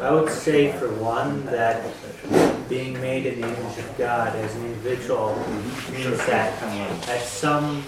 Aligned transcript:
I 0.03 0.11
would 0.11 0.31
say, 0.31 0.73
for 0.73 0.93
one, 0.95 1.47
that 1.47 1.81
being 2.69 2.95
made 2.95 3.25
in 3.25 3.41
the 3.41 3.47
image 3.47 3.79
of 3.79 3.97
God 3.97 4.35
as 4.35 4.53
an 4.57 4.65
individual 4.67 5.37
means 5.93 6.19
that 6.27 6.61
at 7.09 7.23
some 7.23 7.85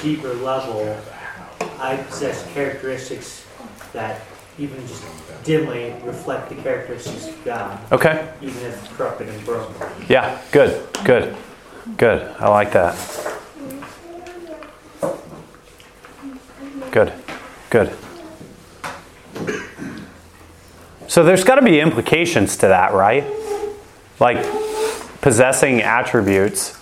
deeper 0.00 0.32
level, 0.34 0.96
I 1.80 1.96
possess 1.96 2.46
characteristics 2.52 3.44
that 3.92 4.20
even 4.58 4.86
just 4.86 5.02
dimly 5.42 5.92
reflect 6.04 6.50
the 6.50 6.54
characteristics 6.54 7.26
of 7.26 7.44
God. 7.44 7.80
Okay. 7.90 8.32
Even 8.40 8.62
if 8.62 8.96
corrupted 8.96 9.28
and 9.28 9.44
broken. 9.44 9.74
Yeah, 10.08 10.40
good, 10.52 10.86
good, 11.04 11.36
good. 11.96 12.30
I 12.38 12.48
like 12.48 12.70
that. 12.74 12.94
Good, 16.92 17.12
good. 17.70 17.92
So 21.14 21.22
there's 21.22 21.44
got 21.44 21.54
to 21.54 21.62
be 21.62 21.78
implications 21.78 22.56
to 22.56 22.66
that, 22.66 22.92
right? 22.92 23.24
Like 24.18 24.44
possessing 25.20 25.80
attributes. 25.80 26.76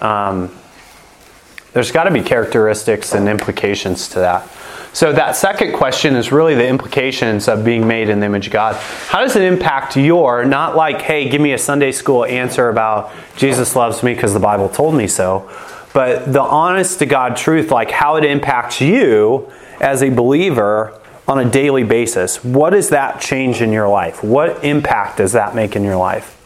Um, 0.00 0.50
there's 1.74 1.92
got 1.92 2.04
to 2.04 2.10
be 2.10 2.22
characteristics 2.22 3.12
and 3.12 3.28
implications 3.28 4.08
to 4.08 4.20
that. 4.20 4.50
So 4.94 5.12
that 5.12 5.36
second 5.36 5.74
question 5.74 6.16
is 6.16 6.32
really 6.32 6.54
the 6.54 6.66
implications 6.66 7.48
of 7.48 7.62
being 7.62 7.86
made 7.86 8.08
in 8.08 8.20
the 8.20 8.24
image 8.24 8.46
of 8.46 8.54
God. 8.54 8.76
How 8.76 9.20
does 9.20 9.36
it 9.36 9.42
impact 9.42 9.94
your, 9.94 10.42
not 10.46 10.74
like, 10.74 11.02
hey, 11.02 11.28
give 11.28 11.42
me 11.42 11.52
a 11.52 11.58
Sunday 11.58 11.92
school 11.92 12.24
answer 12.24 12.70
about 12.70 13.12
Jesus 13.36 13.76
loves 13.76 14.02
me 14.02 14.14
because 14.14 14.32
the 14.32 14.40
Bible 14.40 14.70
told 14.70 14.94
me 14.94 15.06
so, 15.06 15.50
but 15.92 16.32
the 16.32 16.40
honest 16.40 17.00
to 17.00 17.04
God 17.04 17.36
truth, 17.36 17.70
like 17.70 17.90
how 17.90 18.16
it 18.16 18.24
impacts 18.24 18.80
you 18.80 19.52
as 19.82 20.02
a 20.02 20.08
believer 20.08 20.98
on 21.30 21.38
a 21.38 21.48
daily 21.48 21.84
basis. 21.84 22.42
What 22.42 22.70
does 22.70 22.88
that 22.88 23.20
change 23.20 23.62
in 23.62 23.70
your 23.70 23.88
life? 23.88 24.24
What 24.24 24.64
impact 24.64 25.18
does 25.18 25.30
that 25.30 25.54
make 25.54 25.76
in 25.76 25.84
your 25.84 25.94
life? 25.94 26.36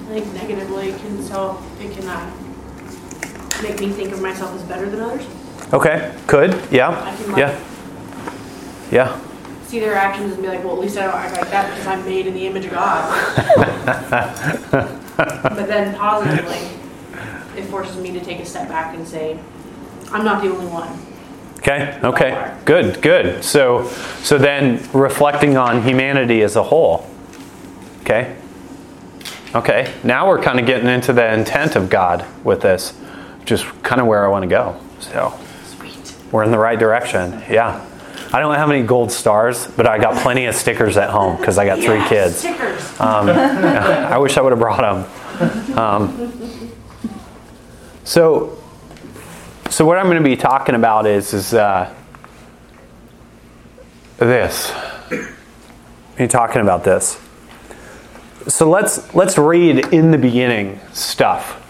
I 0.00 0.20
think 0.20 0.32
negatively 0.32 0.92
can 0.92 1.22
so 1.22 1.62
it 1.78 1.92
can 1.92 2.08
uh, 2.08 2.32
make 3.62 3.78
me 3.78 3.90
think 3.90 4.12
of 4.12 4.22
myself 4.22 4.54
as 4.54 4.62
better 4.62 4.88
than 4.88 5.00
others. 5.00 5.26
Okay, 5.74 6.18
could, 6.26 6.58
yeah, 6.70 6.88
I 6.88 7.14
can 7.14 7.32
like 7.32 7.40
yeah, 7.40 7.60
yeah. 8.90 9.27
See 9.68 9.80
their 9.80 9.94
actions 9.94 10.32
and 10.32 10.42
be 10.42 10.48
like, 10.48 10.64
well, 10.64 10.72
at 10.72 10.78
least 10.78 10.96
I 10.96 11.04
don't 11.04 11.14
act 11.14 11.36
like 11.36 11.50
that 11.50 11.70
because 11.70 11.86
I'm 11.86 12.02
made 12.06 12.26
in 12.26 12.32
the 12.32 12.46
image 12.46 12.64
of 12.64 12.70
God. 12.72 13.46
but 14.72 15.66
then 15.66 15.94
positively, 15.94 16.56
it 17.54 17.66
forces 17.66 17.98
me 17.98 18.10
to 18.12 18.20
take 18.20 18.40
a 18.40 18.46
step 18.46 18.68
back 18.68 18.94
and 18.94 19.06
say, 19.06 19.38
I'm 20.10 20.24
not 20.24 20.42
the 20.42 20.50
only 20.50 20.66
one. 20.66 20.98
Okay, 21.58 22.00
okay, 22.02 22.56
good, 22.64 23.02
good. 23.02 23.44
So, 23.44 23.88
so 24.22 24.38
then 24.38 24.88
reflecting 24.94 25.58
on 25.58 25.82
humanity 25.82 26.42
as 26.42 26.56
a 26.56 26.62
whole. 26.62 27.06
Okay, 28.02 28.36
okay. 29.54 29.92
Now 30.02 30.28
we're 30.28 30.40
kind 30.40 30.58
of 30.58 30.64
getting 30.64 30.88
into 30.88 31.12
the 31.12 31.30
intent 31.34 31.76
of 31.76 31.90
God 31.90 32.24
with 32.42 32.62
this, 32.62 32.98
just 33.44 33.66
kind 33.82 34.00
of 34.00 34.06
where 34.06 34.24
I 34.24 34.28
want 34.28 34.44
to 34.44 34.48
go. 34.48 34.80
So, 35.00 35.38
Sweet. 35.64 36.14
we're 36.32 36.44
in 36.44 36.52
the 36.52 36.58
right 36.58 36.78
direction. 36.78 37.42
Yeah. 37.50 37.84
I 38.32 38.40
don't 38.40 38.54
have 38.54 38.70
any 38.70 38.82
gold 38.82 39.10
stars, 39.10 39.66
but 39.66 39.86
I 39.86 39.98
got 39.98 40.22
plenty 40.22 40.46
of 40.46 40.54
stickers 40.54 40.96
at 40.98 41.08
home 41.10 41.36
because 41.38 41.56
I 41.56 41.64
got 41.64 41.78
three 41.78 41.96
Yeah, 41.96 42.08
kids. 42.08 42.36
Stickers. 42.36 43.00
Um, 43.00 43.28
I 43.30 44.18
wish 44.18 44.36
I 44.36 44.42
would 44.42 44.52
have 44.52 44.58
brought 44.58 45.06
them. 45.38 45.78
Um, 45.78 46.30
so, 48.04 48.58
so 49.70 49.86
what 49.86 49.96
I'm 49.98 50.06
going 50.06 50.18
to 50.18 50.28
be 50.28 50.36
talking 50.36 50.74
about 50.74 51.06
is 51.06 51.32
is 51.32 51.54
uh, 51.54 51.94
this. 54.18 54.72
Are 55.10 56.22
you 56.22 56.28
talking 56.28 56.60
about 56.60 56.84
this? 56.84 57.18
So 58.46 58.68
let's 58.68 59.14
let's 59.14 59.38
read 59.38 59.92
in 59.92 60.10
the 60.10 60.18
beginning 60.18 60.80
stuff. 60.92 61.64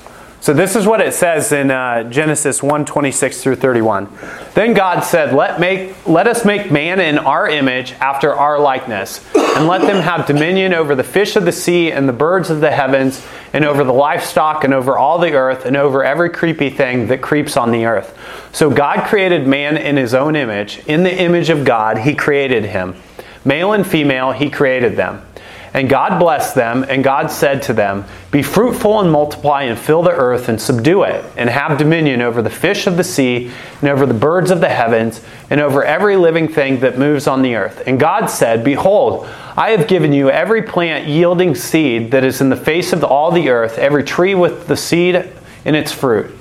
So 0.48 0.54
this 0.54 0.76
is 0.76 0.86
what 0.86 1.02
it 1.02 1.12
says 1.12 1.52
in 1.52 1.70
uh, 1.70 2.04
Genesis 2.04 2.62
1, 2.62 2.86
26 2.86 3.42
through 3.42 3.56
31. 3.56 4.08
Then 4.54 4.72
God 4.72 5.00
said, 5.00 5.34
let, 5.34 5.60
make, 5.60 6.06
let 6.06 6.26
us 6.26 6.42
make 6.42 6.72
man 6.72 7.00
in 7.00 7.18
our 7.18 7.46
image 7.46 7.92
after 8.00 8.32
our 8.32 8.58
likeness, 8.58 9.22
and 9.34 9.66
let 9.66 9.82
them 9.82 10.02
have 10.02 10.26
dominion 10.26 10.72
over 10.72 10.94
the 10.94 11.04
fish 11.04 11.36
of 11.36 11.44
the 11.44 11.52
sea 11.52 11.92
and 11.92 12.08
the 12.08 12.14
birds 12.14 12.48
of 12.48 12.62
the 12.62 12.70
heavens, 12.70 13.22
and 13.52 13.62
over 13.62 13.84
the 13.84 13.92
livestock, 13.92 14.64
and 14.64 14.72
over 14.72 14.96
all 14.96 15.18
the 15.18 15.34
earth, 15.34 15.66
and 15.66 15.76
over 15.76 16.02
every 16.02 16.30
creepy 16.30 16.70
thing 16.70 17.08
that 17.08 17.20
creeps 17.20 17.58
on 17.58 17.70
the 17.70 17.84
earth. 17.84 18.16
So 18.50 18.70
God 18.70 19.06
created 19.06 19.46
man 19.46 19.76
in 19.76 19.98
his 19.98 20.14
own 20.14 20.34
image. 20.34 20.78
In 20.86 21.02
the 21.02 21.14
image 21.14 21.50
of 21.50 21.66
God, 21.66 21.98
he 21.98 22.14
created 22.14 22.64
him. 22.64 22.96
Male 23.44 23.74
and 23.74 23.86
female, 23.86 24.32
he 24.32 24.48
created 24.48 24.96
them. 24.96 25.27
And 25.74 25.88
God 25.88 26.18
blessed 26.18 26.54
them, 26.54 26.84
and 26.88 27.04
God 27.04 27.30
said 27.30 27.62
to 27.62 27.72
them, 27.72 28.04
Be 28.30 28.42
fruitful 28.42 29.00
and 29.00 29.12
multiply 29.12 29.64
and 29.64 29.78
fill 29.78 30.02
the 30.02 30.10
earth 30.10 30.48
and 30.48 30.60
subdue 30.60 31.02
it, 31.02 31.24
and 31.36 31.50
have 31.50 31.78
dominion 31.78 32.22
over 32.22 32.40
the 32.40 32.50
fish 32.50 32.86
of 32.86 32.96
the 32.96 33.04
sea, 33.04 33.50
and 33.80 33.90
over 33.90 34.06
the 34.06 34.14
birds 34.14 34.50
of 34.50 34.60
the 34.60 34.68
heavens, 34.68 35.22
and 35.50 35.60
over 35.60 35.84
every 35.84 36.16
living 36.16 36.48
thing 36.48 36.80
that 36.80 36.98
moves 36.98 37.26
on 37.26 37.42
the 37.42 37.54
earth. 37.54 37.82
And 37.86 38.00
God 38.00 38.26
said, 38.26 38.64
Behold, 38.64 39.26
I 39.56 39.70
have 39.70 39.88
given 39.88 40.12
you 40.12 40.30
every 40.30 40.62
plant 40.62 41.06
yielding 41.06 41.54
seed 41.54 42.10
that 42.12 42.24
is 42.24 42.40
in 42.40 42.48
the 42.48 42.56
face 42.56 42.92
of 42.92 43.04
all 43.04 43.30
the 43.30 43.50
earth, 43.50 43.78
every 43.78 44.04
tree 44.04 44.34
with 44.34 44.66
the 44.66 44.76
seed 44.76 45.30
in 45.64 45.74
its 45.74 45.92
fruit. 45.92 46.34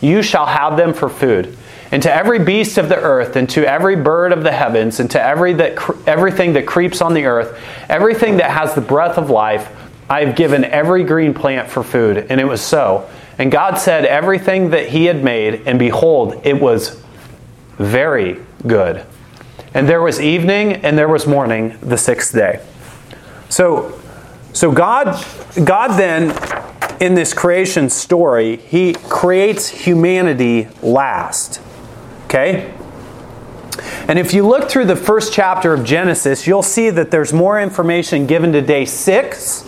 You 0.00 0.22
shall 0.22 0.46
have 0.46 0.76
them 0.76 0.94
for 0.94 1.10
food 1.10 1.56
and 1.92 2.02
to 2.02 2.12
every 2.12 2.38
beast 2.38 2.78
of 2.78 2.88
the 2.88 2.96
earth, 2.96 3.36
and 3.36 3.50
to 3.50 3.68
every 3.68 3.96
bird 3.96 4.32
of 4.32 4.42
the 4.42 4.52
heavens, 4.52 5.00
and 5.00 5.10
to 5.10 5.22
every 5.22 5.52
that 5.54 5.76
everything 6.06 6.52
that 6.52 6.66
creeps 6.66 7.00
on 7.00 7.14
the 7.14 7.24
earth, 7.24 7.60
everything 7.88 8.36
that 8.36 8.50
has 8.50 8.74
the 8.74 8.80
breath 8.80 9.18
of 9.18 9.30
life, 9.30 9.76
I 10.08 10.24
have 10.24 10.36
given 10.36 10.64
every 10.64 11.04
green 11.04 11.34
plant 11.34 11.68
for 11.68 11.82
food. 11.82 12.26
And 12.30 12.40
it 12.40 12.44
was 12.44 12.60
so. 12.60 13.08
And 13.38 13.50
God 13.50 13.78
said 13.78 14.04
everything 14.04 14.70
that 14.70 14.88
He 14.88 15.06
had 15.06 15.24
made, 15.24 15.66
and 15.66 15.78
behold, 15.78 16.42
it 16.44 16.60
was 16.60 17.02
very 17.78 18.38
good. 18.66 19.04
And 19.72 19.88
there 19.88 20.02
was 20.02 20.20
evening, 20.20 20.74
and 20.74 20.98
there 20.98 21.08
was 21.08 21.26
morning, 21.26 21.78
the 21.80 21.96
sixth 21.96 22.34
day. 22.34 22.60
So, 23.48 24.00
so 24.52 24.70
God, 24.72 25.24
God 25.64 25.96
then, 25.96 26.36
in 27.00 27.14
this 27.14 27.32
creation 27.32 27.88
story, 27.88 28.56
He 28.56 28.94
creates 28.94 29.68
humanity 29.68 30.68
last. 30.82 31.60
Okay? 32.30 32.72
And 34.06 34.20
if 34.20 34.32
you 34.32 34.46
look 34.46 34.70
through 34.70 34.84
the 34.84 34.94
first 34.94 35.32
chapter 35.32 35.74
of 35.74 35.84
Genesis, 35.84 36.46
you'll 36.46 36.62
see 36.62 36.90
that 36.90 37.10
there's 37.10 37.32
more 37.32 37.60
information 37.60 38.26
given 38.26 38.52
to 38.52 38.62
day 38.62 38.84
six 38.84 39.62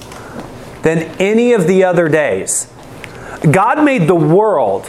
than 0.82 0.99
any 1.20 1.55
of 1.55 1.67
the 1.67 1.82
other 1.82 2.09
days. 2.09 2.73
God 3.50 3.85
made 3.85 4.06
the 4.06 4.14
world 4.14 4.88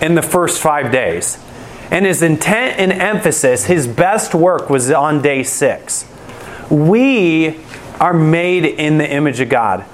in 0.00 0.14
the 0.14 0.22
first 0.22 0.60
five 0.60 0.92
days. 0.92 1.38
And 1.90 2.06
his 2.06 2.22
intent 2.22 2.78
and 2.78 2.92
emphasis, 2.92 3.64
his 3.64 3.88
best 3.88 4.32
work 4.32 4.70
was 4.70 4.88
on 4.90 5.20
day 5.20 5.42
six. 5.42 6.06
We 6.70 7.58
are 7.98 8.14
made 8.14 8.64
in 8.64 8.98
the 8.98 9.10
image 9.10 9.40
of 9.40 9.48
God. 9.48 9.84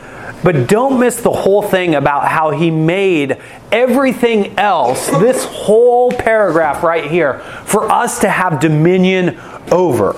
But 0.44 0.69
don't 0.69 1.00
miss 1.00 1.23
the 1.23 1.32
whole 1.32 1.62
thing 1.62 1.94
about 1.94 2.29
how 2.29 2.50
he 2.50 2.70
made 2.70 3.38
everything 3.73 4.58
else, 4.58 5.08
this 5.08 5.43
whole 5.46 6.12
paragraph 6.12 6.82
right 6.82 7.11
here, 7.11 7.38
for 7.64 7.91
us 7.91 8.20
to 8.20 8.29
have 8.29 8.61
dominion 8.61 9.41
over. 9.73 10.14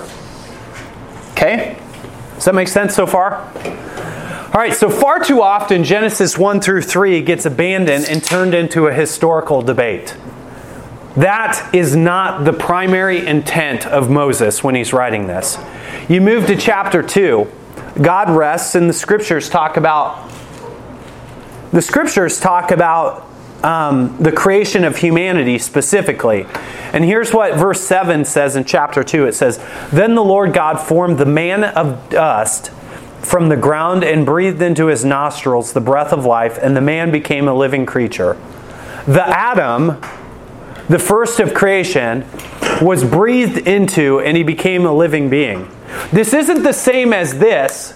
Okay? 1.31 1.79
Does 2.35 2.43
that 2.45 2.53
make 2.53 2.67
sense 2.67 2.93
so 2.93 3.07
far? 3.07 3.35
All 4.47 4.61
right, 4.61 4.73
so 4.73 4.89
far 4.89 5.23
too 5.23 5.41
often, 5.41 5.85
Genesis 5.85 6.37
1 6.37 6.59
through 6.59 6.81
3 6.81 7.21
gets 7.21 7.45
abandoned 7.45 8.05
and 8.09 8.21
turned 8.21 8.53
into 8.53 8.87
a 8.87 8.93
historical 8.93 9.61
debate. 9.61 10.17
That 11.15 11.73
is 11.73 11.95
not 11.95 12.43
the 12.43 12.53
primary 12.53 13.25
intent 13.25 13.85
of 13.85 14.09
Moses 14.09 14.61
when 14.63 14.75
he's 14.75 14.91
writing 14.91 15.27
this. 15.27 15.57
You 16.09 16.21
move 16.21 16.47
to 16.47 16.55
chapter 16.55 17.01
2 17.01 17.49
God 18.01 18.29
rests, 18.29 18.75
and 18.75 18.89
the 18.89 18.93
scriptures 18.93 19.49
talk 19.49 19.77
about 19.77 20.31
the 21.71 21.81
scriptures 21.81 22.39
talk 22.39 22.71
about 22.71 23.27
um, 23.63 24.15
the 24.21 24.31
creation 24.31 24.83
of 24.83 24.97
humanity 24.97 25.57
specifically. 25.57 26.45
And 26.93 27.03
here's 27.03 27.33
what 27.33 27.55
verse 27.55 27.81
7 27.81 28.23
says 28.23 28.55
in 28.55 28.63
chapter 28.63 29.03
2 29.03 29.25
it 29.25 29.33
says, 29.33 29.63
Then 29.91 30.15
the 30.15 30.23
Lord 30.23 30.53
God 30.53 30.77
formed 30.77 31.17
the 31.17 31.25
man 31.25 31.63
of 31.63 32.09
dust 32.09 32.71
from 33.21 33.49
the 33.49 33.57
ground 33.57 34.03
and 34.03 34.25
breathed 34.25 34.61
into 34.61 34.87
his 34.87 35.03
nostrils 35.03 35.73
the 35.73 35.81
breath 35.81 36.13
of 36.13 36.23
life, 36.23 36.57
and 36.61 36.77
the 36.77 36.81
man 36.81 37.11
became 37.11 37.47
a 37.47 37.53
living 37.53 37.85
creature. 37.85 38.37
The 39.05 39.27
Adam, 39.27 39.99
the 40.87 40.99
first 40.99 41.39
of 41.39 41.53
creation, 41.53 42.25
was 42.81 43.03
breathed 43.03 43.67
into 43.67 44.19
and 44.19 44.37
he 44.37 44.43
became 44.43 44.85
a 44.85 44.93
living 44.93 45.29
being. 45.29 45.69
This 46.11 46.33
isn't 46.33 46.63
the 46.63 46.73
same 46.73 47.13
as 47.13 47.39
this. 47.39 47.93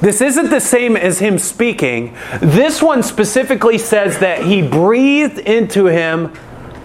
This 0.00 0.20
isn't 0.20 0.50
the 0.50 0.60
same 0.60 0.96
as 0.96 1.20
him 1.20 1.38
speaking. 1.38 2.14
This 2.40 2.82
one 2.82 3.02
specifically 3.02 3.78
says 3.78 4.18
that 4.18 4.44
he 4.44 4.60
breathed 4.60 5.38
into 5.38 5.86
him 5.86 6.32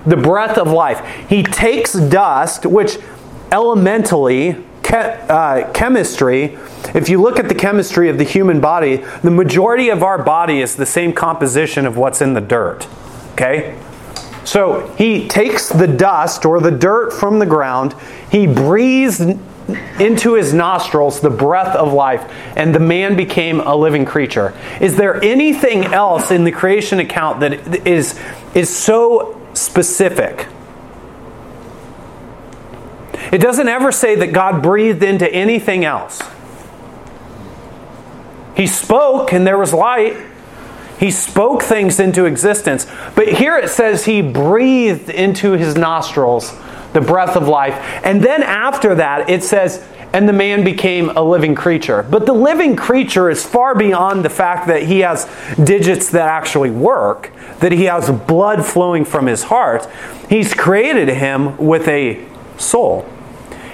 the 0.05 0.15
breath 0.15 0.57
of 0.57 0.71
life. 0.71 1.05
He 1.27 1.43
takes 1.43 1.93
dust, 1.93 2.65
which 2.65 2.97
elementally, 3.51 4.63
uh, 4.91 5.69
chemistry, 5.73 6.57
if 6.95 7.09
you 7.09 7.21
look 7.21 7.39
at 7.39 7.49
the 7.49 7.55
chemistry 7.55 8.09
of 8.09 8.17
the 8.17 8.23
human 8.23 8.61
body, 8.61 9.03
the 9.21 9.31
majority 9.31 9.89
of 9.89 10.01
our 10.01 10.23
body 10.23 10.61
is 10.61 10.75
the 10.75 10.85
same 10.85 11.13
composition 11.13 11.85
of 11.85 11.97
what's 11.97 12.21
in 12.21 12.33
the 12.33 12.41
dirt. 12.41 12.87
Okay? 13.33 13.77
So 14.45 14.87
he 14.97 15.27
takes 15.27 15.69
the 15.69 15.87
dust 15.87 16.45
or 16.45 16.59
the 16.59 16.71
dirt 16.71 17.11
from 17.11 17.39
the 17.39 17.45
ground, 17.45 17.93
he 18.31 18.47
breathes 18.47 19.21
into 19.99 20.33
his 20.33 20.53
nostrils 20.53 21.21
the 21.21 21.29
breath 21.29 21.75
of 21.75 21.93
life, 21.93 22.31
and 22.55 22.73
the 22.73 22.79
man 22.79 23.15
became 23.15 23.59
a 23.59 23.75
living 23.75 24.05
creature. 24.05 24.53
Is 24.79 24.95
there 24.95 25.23
anything 25.23 25.85
else 25.85 26.31
in 26.31 26.43
the 26.43 26.51
creation 26.51 26.99
account 26.99 27.39
that 27.41 27.87
is, 27.87 28.19
is 28.53 28.75
so 28.75 29.39
specific? 29.53 30.47
It 33.31 33.39
doesn't 33.39 33.67
ever 33.67 33.91
say 33.91 34.15
that 34.15 34.33
God 34.33 34.63
breathed 34.63 35.03
into 35.03 35.31
anything 35.31 35.85
else. 35.85 36.21
He 38.55 38.67
spoke 38.67 39.31
and 39.31 39.45
there 39.45 39.57
was 39.57 39.73
light. 39.73 40.17
He 40.99 41.11
spoke 41.11 41.61
things 41.61 41.99
into 41.99 42.25
existence. 42.25 42.87
But 43.15 43.29
here 43.29 43.57
it 43.57 43.69
says 43.69 44.05
he 44.05 44.21
breathed 44.21 45.09
into 45.09 45.53
his 45.53 45.75
nostrils 45.75 46.53
the 46.93 47.01
breath 47.01 47.35
of 47.35 47.47
life. 47.47 47.73
And 48.03 48.23
then 48.23 48.43
after 48.43 48.95
that, 48.95 49.29
it 49.29 49.43
says, 49.43 49.85
and 50.11 50.27
the 50.27 50.33
man 50.33 50.63
became 50.63 51.09
a 51.11 51.21
living 51.21 51.53
creature. 51.53 52.01
But 52.03 52.25
the 52.25 52.33
living 52.33 52.75
creature 52.75 53.29
is 53.29 53.45
far 53.45 53.75
beyond 53.75 54.25
the 54.25 54.29
fact 54.29 54.67
that 54.67 54.83
he 54.83 54.99
has 54.99 55.29
digits 55.63 56.09
that 56.11 56.27
actually 56.27 56.71
work, 56.71 57.31
that 57.59 57.71
he 57.71 57.85
has 57.85 58.09
blood 58.09 58.65
flowing 58.65 59.05
from 59.05 59.27
his 59.27 59.43
heart. 59.43 59.87
He's 60.27 60.53
created 60.53 61.09
him 61.09 61.57
with 61.57 61.87
a 61.87 62.25
soul. 62.57 63.07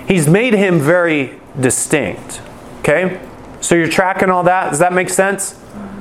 He's 0.08 0.28
made 0.28 0.54
him 0.54 0.80
very 0.80 1.40
distinct. 1.60 2.42
Okay? 2.80 3.26
So 3.62 3.76
you're 3.76 3.88
tracking 3.88 4.30
all 4.30 4.44
that? 4.44 4.72
Does 4.72 4.80
that 4.80 4.94
make 4.94 5.10
sense? 5.10 5.60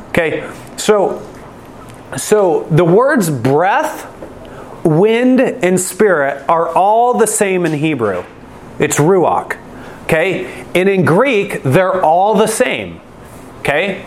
Okay. 0.09 0.51
So 0.77 1.23
so 2.17 2.69
the 2.71 2.85
words 2.85 3.31
breath 3.31 4.11
wind 4.85 5.41
and 5.41 5.81
spirit 5.81 6.45
are 6.49 6.69
all 6.69 7.15
the 7.15 7.27
same 7.27 7.67
in 7.67 7.73
Hebrew. 7.73 8.25
It's 8.79 8.99
ruach. 8.99 9.59
Okay? 10.05 10.65
And 10.75 10.89
in 10.89 11.05
Greek, 11.05 11.63
they're 11.63 12.03
all 12.03 12.35
the 12.35 12.47
same. 12.47 13.01
Okay? 13.61 14.05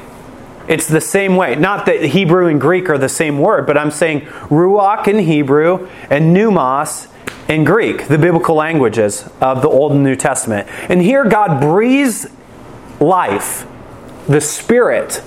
It's 0.67 0.87
the 0.87 1.01
same 1.01 1.35
way. 1.35 1.55
Not 1.55 1.85
that 1.85 2.03
Hebrew 2.03 2.47
and 2.47 2.59
Greek 2.59 2.89
are 2.89 2.97
the 2.97 3.09
same 3.09 3.39
word, 3.39 3.65
but 3.65 3.77
I'm 3.77 3.91
saying 3.91 4.21
ruach 4.49 5.07
in 5.07 5.19
Hebrew 5.19 5.87
and 6.09 6.35
pneumos 6.35 7.07
in 7.47 7.63
Greek, 7.63 8.07
the 8.07 8.17
biblical 8.17 8.55
languages 8.55 9.29
of 9.39 9.61
the 9.61 9.69
Old 9.69 9.93
and 9.93 10.03
New 10.03 10.15
Testament. 10.15 10.67
And 10.89 11.01
here 11.01 11.23
God 11.23 11.61
breathes 11.61 12.27
life, 12.99 13.65
the 14.27 14.41
spirit 14.41 15.23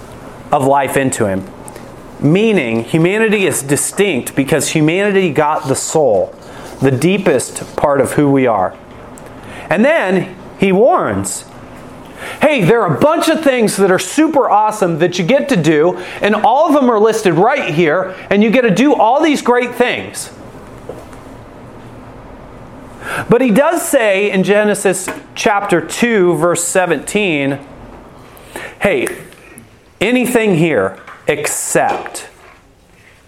of 0.53 0.67
life 0.67 0.97
into 0.97 1.27
him. 1.27 1.51
Meaning, 2.23 2.85
humanity 2.85 3.47
is 3.47 3.63
distinct 3.63 4.37
because 4.37 4.71
humanity 4.71 5.33
got 5.33 5.69
the 5.69 5.75
soul, 5.75 6.35
the 6.81 6.91
deepest 6.91 7.77
part 7.77 8.01
of 8.01 8.13
who 8.13 8.31
we 8.31 8.47
are. 8.47 8.77
And 9.71 9.85
then 9.85 10.37
he 10.59 10.73
warns 10.73 11.45
hey, 12.43 12.63
there 12.63 12.83
are 12.83 12.97
a 12.97 13.01
bunch 13.01 13.29
of 13.29 13.43
things 13.43 13.77
that 13.79 13.91
are 13.91 13.99
super 13.99 14.49
awesome 14.51 14.99
that 14.99 15.19
you 15.19 15.25
get 15.25 15.49
to 15.49 15.57
do, 15.57 15.97
and 16.21 16.35
all 16.35 16.69
of 16.69 16.75
them 16.75 16.91
are 16.91 16.99
listed 16.99 17.33
right 17.35 17.75
here, 17.75 18.15
and 18.29 18.43
you 18.43 18.51
get 18.51 18.63
to 18.63 18.71
do 18.71 18.95
all 18.95 19.23
these 19.23 19.41
great 19.41 19.75
things. 19.75 20.31
But 23.29 23.41
he 23.41 23.51
does 23.51 23.83
say 23.83 24.31
in 24.31 24.45
Genesis 24.45 25.09
chapter 25.35 25.81
2, 25.81 26.37
verse 26.37 26.63
17, 26.65 27.59
hey, 28.81 29.07
anything 30.01 30.57
here 30.57 30.99
except 31.31 32.29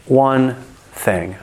one 0.06 0.56
thing. 0.90 1.37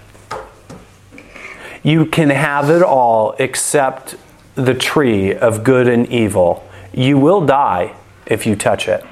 You 1.81 2.05
can 2.05 2.29
have 2.29 2.69
it 2.69 2.83
all 2.83 3.33
except 3.39 4.15
the 4.55 4.73
tree 4.73 5.33
of 5.33 5.63
good 5.63 5.87
and 5.87 6.05
evil. 6.07 6.67
You 6.93 7.17
will 7.17 7.45
die 7.45 7.95
if 8.25 8.45
you 8.45 8.57
touch 8.57 8.89
it. 8.89 9.05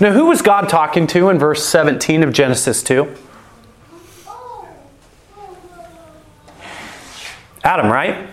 Now, 0.00 0.12
who 0.12 0.26
was 0.26 0.42
God 0.42 0.68
talking 0.68 1.06
to 1.08 1.30
in 1.30 1.38
verse 1.38 1.64
17 1.64 2.22
of 2.22 2.34
Genesis 2.34 2.82
2? 2.82 3.10
Adam, 7.64 7.90
right? 7.90 8.28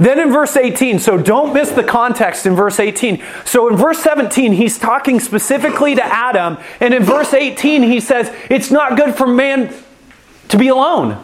Then 0.00 0.18
in 0.18 0.32
verse 0.32 0.56
18, 0.56 0.98
so 0.98 1.18
don't 1.18 1.52
miss 1.52 1.70
the 1.70 1.84
context 1.84 2.46
in 2.46 2.54
verse 2.54 2.80
18. 2.80 3.22
So 3.44 3.68
in 3.68 3.76
verse 3.76 3.98
17, 3.98 4.52
he's 4.52 4.78
talking 4.78 5.20
specifically 5.20 5.94
to 5.94 6.04
Adam. 6.04 6.58
And 6.80 6.94
in 6.94 7.02
verse 7.02 7.34
18, 7.34 7.82
he 7.82 8.00
says, 8.00 8.34
It's 8.48 8.70
not 8.70 8.96
good 8.96 9.14
for 9.14 9.26
man 9.26 9.74
to 10.48 10.58
be 10.58 10.68
alone. 10.68 11.22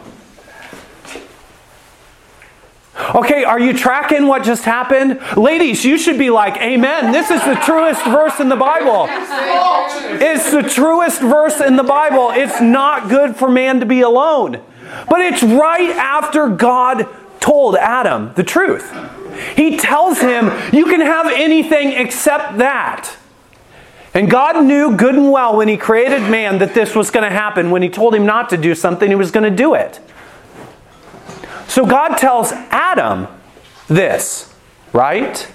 Okay, 3.15 3.43
are 3.43 3.59
you 3.59 3.73
tracking 3.73 4.27
what 4.27 4.43
just 4.43 4.65
happened? 4.65 5.19
Ladies, 5.35 5.83
you 5.83 5.97
should 5.97 6.19
be 6.19 6.29
like, 6.29 6.57
Amen. 6.57 7.11
This 7.11 7.31
is 7.31 7.43
the 7.43 7.55
truest 7.55 8.03
verse 8.05 8.39
in 8.39 8.49
the 8.49 8.55
Bible. 8.55 9.07
It's 9.09 10.51
the 10.51 10.61
truest 10.61 11.21
verse 11.21 11.59
in 11.59 11.75
the 11.75 11.83
Bible. 11.83 12.29
It's 12.31 12.61
not 12.61 13.09
good 13.09 13.35
for 13.35 13.49
man 13.49 13.79
to 13.79 13.87
be 13.87 14.01
alone. 14.01 14.61
But 15.09 15.21
it's 15.21 15.41
right 15.41 15.89
after 15.89 16.49
God 16.49 17.07
told 17.43 17.75
Adam 17.75 18.31
the 18.35 18.43
truth. 18.43 18.89
He 19.57 19.77
tells 19.77 20.21
him, 20.21 20.49
You 20.71 20.85
can 20.85 21.01
have 21.01 21.27
anything 21.27 21.89
except 21.89 22.59
that. 22.59 23.17
And 24.13 24.29
God 24.29 24.63
knew 24.63 24.95
good 24.95 25.15
and 25.15 25.29
well 25.29 25.57
when 25.57 25.67
He 25.67 25.75
created 25.75 26.21
man 26.21 26.59
that 26.59 26.73
this 26.73 26.95
was 26.95 27.11
going 27.11 27.29
to 27.29 27.35
happen. 27.35 27.69
When 27.69 27.81
He 27.81 27.89
told 27.89 28.15
him 28.15 28.25
not 28.25 28.49
to 28.51 28.57
do 28.57 28.73
something, 28.73 29.09
He 29.09 29.15
was 29.15 29.31
going 29.31 29.43
to 29.43 29.55
do 29.55 29.73
it. 29.73 29.99
So 31.67 31.85
God 31.85 32.15
tells 32.17 32.51
Adam 32.51 33.27
this, 33.87 34.53
right? 34.93 35.51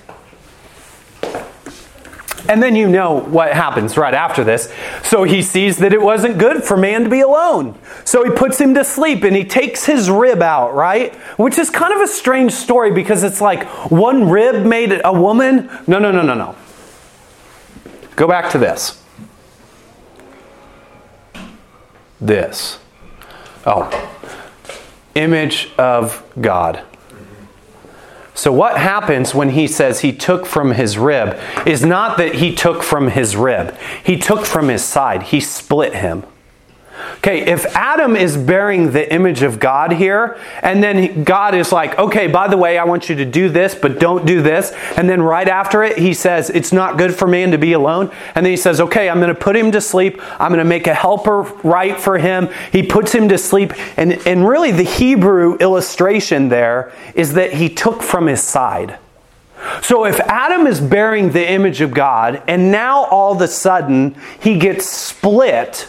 And 2.47 2.63
then 2.63 2.77
you 2.77 2.89
know 2.89 3.21
what 3.21 3.53
happens 3.53 3.97
right 3.97 4.15
after 4.15 4.45
this. 4.45 4.73
So 5.03 5.25
he 5.25 5.43
sees 5.43 5.79
that 5.79 5.93
it 5.93 6.01
wasn't 6.01 6.39
good 6.39 6.63
for 6.63 6.77
man 6.77 7.05
to 7.05 7.11
be 7.11 7.21
alone. 7.21 7.77
So 8.05 8.25
he 8.25 8.31
puts 8.31 8.61
him 8.61 8.75
to 8.75 8.85
sleep 8.85 9.25
and 9.25 9.35
he 9.35 9.45
takes 9.45 9.87
his 9.87 10.11
rib 10.11 10.41
out, 10.41 10.75
right? 10.75 11.15
Which 11.37 11.59
is 11.59 11.69
kind 11.71 11.93
of 11.93 12.01
a 12.01 12.07
strange 12.07 12.53
story 12.53 12.93
because 12.93 13.25
it's 13.25 13.41
like 13.41 13.65
one 13.91 14.31
rib 14.31 14.65
made 14.65 15.01
a 15.05 15.13
woman. 15.13 15.69
No, 15.87 15.99
no, 15.99 16.13
no, 16.13 16.23
no, 16.23 16.35
no. 16.35 16.55
Go 18.15 18.29
back 18.29 18.51
to 18.53 18.59
this. 18.59 19.03
This. 22.21 22.79
Oh. 23.67 23.89
Image 25.15 25.71
of 25.77 26.25
God. 26.41 26.83
So, 28.39 28.53
what 28.53 28.79
happens 28.79 29.35
when 29.35 29.51
he 29.51 29.67
says 29.67 29.99
he 29.99 30.13
took 30.13 30.47
from 30.47 30.71
his 30.71 30.97
rib 30.97 31.37
is 31.67 31.85
not 31.85 32.19
that 32.19 32.37
he 32.37 32.55
took 32.55 32.85
from 32.85 33.09
his 33.09 33.35
rib, 33.35 33.77
he 34.05 34.17
took 34.17 34.47
from 34.47 34.69
his 34.69 34.85
side, 34.85 35.25
he 35.25 35.41
split 35.41 35.93
him. 35.93 36.23
Okay, 37.19 37.41
if 37.41 37.65
Adam 37.77 38.17
is 38.17 38.37
bearing 38.37 38.93
the 38.93 39.13
image 39.13 39.43
of 39.43 39.59
God 39.59 39.93
here, 39.93 40.39
and 40.63 40.83
then 40.83 41.25
God 41.25 41.55
is 41.55 41.73
like, 41.73 41.99
okay, 41.99 42.27
by 42.27 42.49
the 42.49 42.57
way, 42.57 42.79
I 42.79 42.85
want 42.85 43.09
you 43.09 43.17
to 43.17 43.25
do 43.25 43.49
this, 43.49 43.75
but 43.75 43.99
don't 43.99 44.25
do 44.25 44.41
this. 44.41 44.73
And 44.97 45.09
then 45.09 45.21
right 45.23 45.49
after 45.49 45.83
it, 45.83 45.99
he 45.99 46.15
says, 46.15 46.49
it's 46.51 46.73
not 46.73 46.97
good 46.97 47.15
for 47.15 47.27
man 47.27 47.51
to 47.51 47.59
be 47.59 47.73
alone. 47.73 48.11
And 48.35 48.47
then 48.47 48.53
he 48.53 48.57
says, 48.57 48.81
okay, 48.81 49.09
I'm 49.09 49.21
going 49.21 49.35
to 49.35 49.41
put 49.41 49.57
him 49.57 49.73
to 49.73 49.81
sleep. 49.81 50.21
I'm 50.41 50.51
going 50.51 50.59
to 50.59 50.65
make 50.65 50.87
a 50.87 50.95
helper 50.95 51.43
right 51.63 51.99
for 51.99 52.19
him. 52.19 52.49
He 52.73 52.83
puts 52.83 53.13
him 53.13 53.29
to 53.29 53.39
sleep. 53.39 53.73
And, 53.97 54.13
and 54.27 54.47
really, 54.47 54.73
the 54.73 54.85
Hebrew 54.85 55.57
illustration 55.57 56.49
there 56.49 56.93
is 57.15 57.35
that 57.35 57.55
he 57.55 57.69
took 57.69 58.03
from 58.03 58.27
his 58.27 58.43
side. 58.43 58.99
So 59.83 60.05
if 60.05 60.21
Adam 60.21 60.67
is 60.67 60.81
bearing 60.81 61.33
the 61.33 61.51
image 61.51 61.81
of 61.81 61.93
God, 61.93 62.43
and 62.47 62.71
now 62.71 63.05
all 63.07 63.33
of 63.33 63.41
a 63.41 63.49
sudden 63.49 64.17
he 64.41 64.59
gets 64.59 64.89
split 64.89 65.89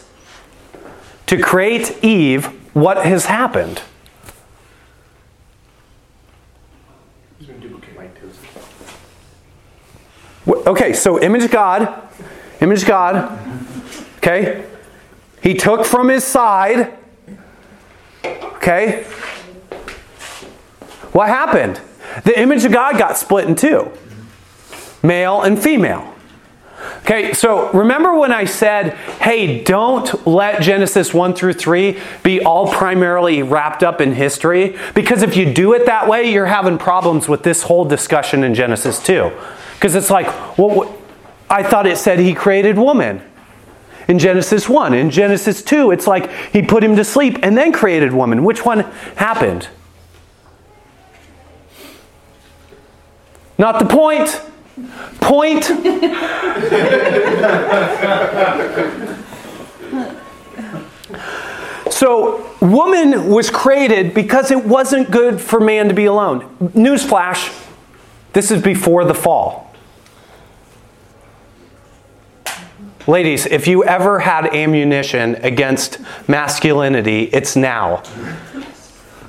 to 1.29 1.37
create 1.37 2.03
Eve, 2.03 2.47
what 2.73 3.05
has 3.05 3.27
happened? 3.27 3.83
Okay, 10.47 10.93
so 10.93 11.21
image 11.21 11.51
God, 11.51 12.09
image 12.61 12.83
God. 12.83 13.37
Okay, 14.17 14.65
he 15.43 15.53
took 15.53 15.85
from 15.85 16.09
his 16.09 16.23
side. 16.23 16.97
Okay, 18.25 19.03
what 21.11 21.27
happened? 21.27 21.79
The 22.23 22.39
image 22.39 22.65
of 22.65 22.71
God 22.71 22.97
got 22.97 23.19
split 23.19 23.47
in 23.47 23.53
two 23.53 23.91
male 25.03 25.43
and 25.43 25.61
female. 25.61 26.15
Okay, 26.99 27.33
so 27.33 27.71
remember 27.71 28.15
when 28.15 28.31
I 28.31 28.45
said, 28.45 28.93
hey, 29.21 29.63
don't 29.63 30.27
let 30.27 30.61
Genesis 30.61 31.13
1 31.13 31.33
through 31.33 31.53
3 31.53 31.99
be 32.23 32.41
all 32.41 32.71
primarily 32.71 33.41
wrapped 33.41 33.83
up 33.83 33.99
in 33.99 34.13
history? 34.13 34.77
Because 34.93 35.21
if 35.21 35.35
you 35.35 35.51
do 35.51 35.73
it 35.73 35.85
that 35.87 36.07
way, 36.07 36.31
you're 36.31 36.45
having 36.45 36.77
problems 36.77 37.27
with 37.27 37.43
this 37.43 37.63
whole 37.63 37.85
discussion 37.85 38.43
in 38.43 38.53
Genesis 38.53 39.01
2. 39.03 39.31
Because 39.75 39.95
it's 39.95 40.09
like, 40.09 40.57
well, 40.57 40.95
I 41.49 41.63
thought 41.63 41.87
it 41.87 41.97
said 41.97 42.19
he 42.19 42.33
created 42.33 42.77
woman 42.77 43.21
in 44.07 44.19
Genesis 44.19 44.69
1. 44.69 44.93
In 44.93 45.09
Genesis 45.09 45.63
2, 45.63 45.91
it's 45.91 46.05
like 46.05 46.31
he 46.51 46.61
put 46.61 46.83
him 46.83 46.95
to 46.95 47.03
sleep 47.03 47.39
and 47.41 47.57
then 47.57 47.71
created 47.71 48.13
woman. 48.13 48.43
Which 48.43 48.65
one 48.65 48.81
happened? 49.15 49.67
Not 53.57 53.79
the 53.79 53.85
point. 53.85 54.41
Point. 55.21 55.63
so, 61.91 62.55
woman 62.61 63.29
was 63.29 63.49
created 63.49 64.13
because 64.13 64.51
it 64.51 64.65
wasn't 64.65 65.11
good 65.11 65.41
for 65.41 65.59
man 65.59 65.87
to 65.87 65.93
be 65.93 66.05
alone. 66.05 66.41
Newsflash 66.59 67.67
this 68.33 68.51
is 68.51 68.61
before 68.61 69.05
the 69.05 69.13
fall. 69.13 69.73
Ladies, 73.07 73.47
if 73.47 73.67
you 73.67 73.83
ever 73.83 74.19
had 74.19 74.53
ammunition 74.53 75.35
against 75.35 75.99
masculinity, 76.27 77.23
it's 77.23 77.55
now 77.55 78.03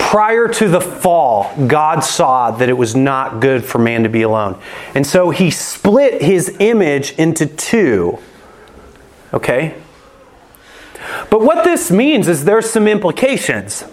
prior 0.00 0.48
to 0.48 0.68
the 0.68 0.80
fall, 0.80 1.54
God 1.68 2.00
saw 2.00 2.50
that 2.50 2.68
it 2.68 2.72
was 2.72 2.96
not 2.96 3.38
good 3.38 3.64
for 3.64 3.78
man 3.78 4.02
to 4.02 4.08
be 4.08 4.22
alone. 4.22 4.60
And 4.94 5.06
so 5.06 5.30
he 5.30 5.52
split 5.52 6.20
his 6.20 6.56
image 6.58 7.12
into 7.12 7.46
two. 7.46 8.18
Okay? 9.32 9.76
But 11.30 11.42
what 11.42 11.62
this 11.64 11.90
means 11.92 12.26
is 12.26 12.44
there's 12.44 12.68
some 12.68 12.88
implications. 12.88 13.84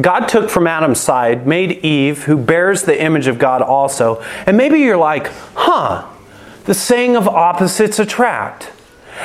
God 0.00 0.26
took 0.26 0.50
from 0.50 0.66
Adam's 0.66 1.00
side, 1.00 1.46
made 1.46 1.84
Eve, 1.84 2.24
who 2.24 2.36
bears 2.36 2.82
the 2.82 3.00
image 3.00 3.26
of 3.26 3.38
God 3.38 3.62
also. 3.62 4.22
And 4.46 4.56
maybe 4.56 4.80
you're 4.80 4.96
like, 4.96 5.28
huh, 5.54 6.08
the 6.64 6.74
saying 6.74 7.16
of 7.16 7.28
opposites 7.28 7.98
attract 7.98 8.72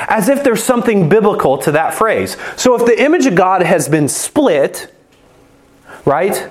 as 0.08 0.28
if 0.28 0.44
there's 0.44 0.62
something 0.62 1.08
biblical 1.08 1.58
to 1.58 1.72
that 1.72 1.94
phrase. 1.94 2.36
So 2.56 2.74
if 2.74 2.86
the 2.86 3.02
image 3.02 3.26
of 3.26 3.34
God 3.34 3.62
has 3.62 3.88
been 3.88 4.08
split, 4.08 4.92
right? 6.04 6.50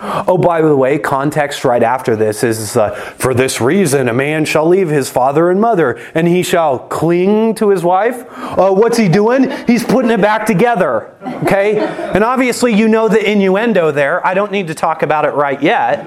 Oh, 0.00 0.36
by 0.36 0.60
the 0.60 0.76
way, 0.76 0.98
context 0.98 1.64
right 1.64 1.82
after 1.82 2.16
this 2.16 2.42
is 2.42 2.76
uh, 2.76 2.90
for 2.90 3.32
this 3.32 3.60
reason 3.60 4.08
a 4.08 4.12
man 4.12 4.44
shall 4.44 4.66
leave 4.66 4.88
his 4.88 5.08
father 5.08 5.50
and 5.50 5.60
mother 5.60 5.92
and 6.14 6.26
he 6.26 6.42
shall 6.42 6.78
cling 6.78 7.54
to 7.54 7.70
his 7.70 7.84
wife. 7.84 8.26
Uh, 8.36 8.72
what's 8.72 8.98
he 8.98 9.08
doing? 9.08 9.50
He's 9.66 9.84
putting 9.84 10.10
it 10.10 10.20
back 10.20 10.46
together. 10.46 11.16
Okay? 11.44 11.78
And 11.78 12.24
obviously, 12.24 12.74
you 12.74 12.88
know 12.88 13.08
the 13.08 13.30
innuendo 13.30 13.92
there. 13.92 14.26
I 14.26 14.34
don't 14.34 14.52
need 14.52 14.66
to 14.66 14.74
talk 14.74 15.02
about 15.02 15.24
it 15.24 15.32
right 15.34 15.62
yet. 15.62 16.06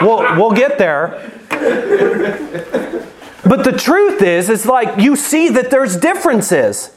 we'll, 0.02 0.36
we'll 0.36 0.52
get 0.52 0.78
there. 0.78 1.32
But 3.48 3.64
the 3.64 3.72
truth 3.72 4.22
is, 4.22 4.48
it's 4.48 4.66
like 4.66 4.98
you 4.98 5.14
see 5.16 5.48
that 5.50 5.70
there's 5.70 5.96
differences. 5.96 6.92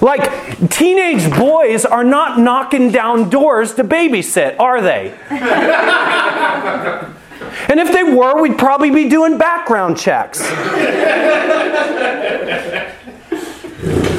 Like 0.00 0.68
teenage 0.70 1.30
boys 1.36 1.84
are 1.84 2.04
not 2.04 2.38
knocking 2.38 2.92
down 2.92 3.30
doors 3.30 3.74
to 3.74 3.84
babysit, 3.84 4.60
are 4.60 4.80
they? 4.80 5.12
and 7.68 7.80
if 7.80 7.92
they 7.92 8.04
were, 8.04 8.40
we'd 8.40 8.58
probably 8.58 8.90
be 8.90 9.08
doing 9.08 9.38
background 9.38 9.98
checks. 9.98 10.46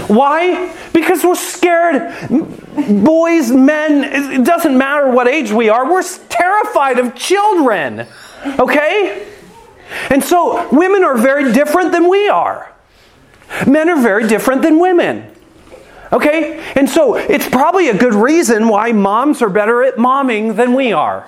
Why? 0.10 0.76
Because 0.92 1.24
we're 1.24 1.36
scared. 1.36 2.12
Boys, 2.30 3.52
men, 3.52 4.04
it 4.34 4.44
doesn't 4.44 4.76
matter 4.76 5.10
what 5.12 5.28
age 5.28 5.52
we 5.52 5.70
are, 5.70 5.90
we're 5.90 6.02
terrified 6.30 6.98
of 6.98 7.16
children. 7.16 8.08
Okay? 8.58 9.28
And 10.10 10.24
so 10.24 10.68
women 10.72 11.04
are 11.04 11.18
very 11.18 11.52
different 11.52 11.92
than 11.92 12.10
we 12.10 12.28
are. 12.30 12.72
Men 13.68 13.90
are 13.90 14.02
very 14.02 14.28
different 14.28 14.62
than 14.62 14.80
women. 14.80 15.32
Okay? 16.12 16.60
And 16.76 16.90
so 16.90 17.16
it's 17.16 17.48
probably 17.48 17.90
a 17.90 17.98
good 17.98 18.14
reason 18.14 18.68
why 18.68 18.92
moms 18.92 19.42
are 19.42 19.50
better 19.50 19.84
at 19.84 19.96
momming 19.96 20.56
than 20.56 20.74
we 20.74 20.92
are. 20.92 21.28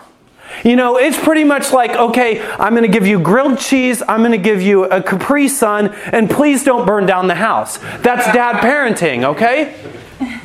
You 0.65 0.75
know, 0.75 0.98
it's 0.98 1.18
pretty 1.18 1.44
much 1.44 1.72
like, 1.72 1.91
okay, 1.91 2.41
I'm 2.41 2.74
going 2.74 2.84
to 2.84 2.91
give 2.91 3.08
you 3.08 3.20
grilled 3.20 3.58
cheese, 3.58 4.03
I'm 4.08 4.20
going 4.20 4.32
to 4.32 4.38
give 4.38 4.62
you 4.62 4.84
a 4.84 5.01
Capri 5.01 5.48
Sun, 5.48 5.94
and 6.12 6.30
please 6.30 6.63
don't 6.63 6.86
burn 6.86 7.06
down 7.06 7.27
the 7.27 7.36
house. 7.36 7.77
That's 7.77 8.25
dad 8.34 8.62
parenting, 8.62 9.24
okay? 9.24 9.75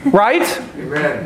Right? 0.07 0.61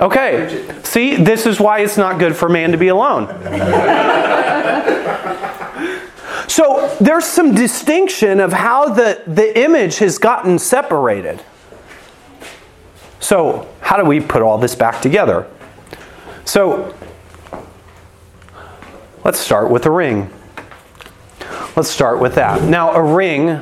Okay. 0.00 0.66
See, 0.82 1.16
this 1.16 1.46
is 1.46 1.60
why 1.60 1.80
it's 1.80 1.98
not 1.98 2.18
good 2.18 2.34
for 2.34 2.48
man 2.48 2.72
to 2.72 2.78
be 2.78 2.88
alone. 2.88 3.26
so 6.50 6.96
there's 7.00 7.24
some 7.24 7.54
distinction 7.54 8.40
of 8.40 8.52
how 8.52 8.88
the, 8.88 9.22
the 9.26 9.56
image 9.56 9.98
has 9.98 10.18
gotten 10.18 10.58
separated. 10.58 11.40
So, 13.20 13.68
how 13.80 13.96
do 13.96 14.04
we 14.04 14.20
put 14.20 14.42
all 14.42 14.58
this 14.58 14.74
back 14.74 15.00
together? 15.00 15.46
So, 16.44 16.92
let's 19.24 19.38
start 19.38 19.70
with 19.70 19.86
a 19.86 19.90
ring. 19.90 20.28
Let's 21.76 21.88
start 21.88 22.18
with 22.18 22.34
that. 22.34 22.62
Now, 22.64 22.92
a 22.92 23.02
ring, 23.02 23.60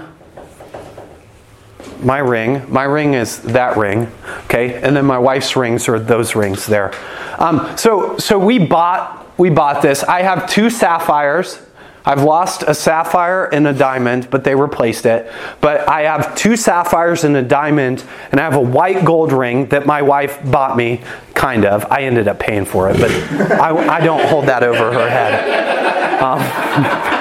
my 2.02 2.18
ring, 2.18 2.72
my 2.72 2.84
ring 2.84 3.12
is 3.12 3.42
that 3.42 3.76
ring, 3.76 4.10
okay, 4.44 4.80
and 4.80 4.96
then 4.96 5.04
my 5.04 5.18
wife's 5.18 5.56
rings 5.56 5.88
are 5.88 5.98
those 5.98 6.34
rings 6.34 6.66
there. 6.66 6.94
Um, 7.38 7.76
so, 7.76 8.16
so 8.16 8.38
we 8.38 8.58
bought 8.58 9.18
we 9.38 9.50
bought 9.50 9.82
this. 9.82 10.02
I 10.02 10.22
have 10.22 10.50
two 10.50 10.68
sapphires. 10.68 11.60
I've 12.08 12.22
lost 12.22 12.64
a 12.66 12.72
sapphire 12.72 13.44
and 13.44 13.68
a 13.68 13.74
diamond, 13.74 14.30
but 14.30 14.42
they 14.42 14.54
replaced 14.54 15.04
it. 15.04 15.30
But 15.60 15.86
I 15.86 16.04
have 16.04 16.34
two 16.34 16.56
sapphires 16.56 17.22
and 17.22 17.36
a 17.36 17.42
diamond, 17.42 18.02
and 18.30 18.40
I 18.40 18.44
have 18.44 18.54
a 18.54 18.62
white 18.62 19.04
gold 19.04 19.30
ring 19.30 19.66
that 19.66 19.84
my 19.84 20.00
wife 20.00 20.40
bought 20.50 20.74
me, 20.74 21.02
kind 21.34 21.66
of. 21.66 21.84
I 21.92 22.04
ended 22.04 22.26
up 22.26 22.38
paying 22.38 22.64
for 22.64 22.88
it, 22.88 22.98
but 22.98 23.10
I, 23.60 23.98
I 23.98 24.00
don't 24.00 24.26
hold 24.26 24.46
that 24.46 24.62
over 24.62 24.90
her 24.90 25.10
head. 25.10 26.22
Um, 26.22 27.14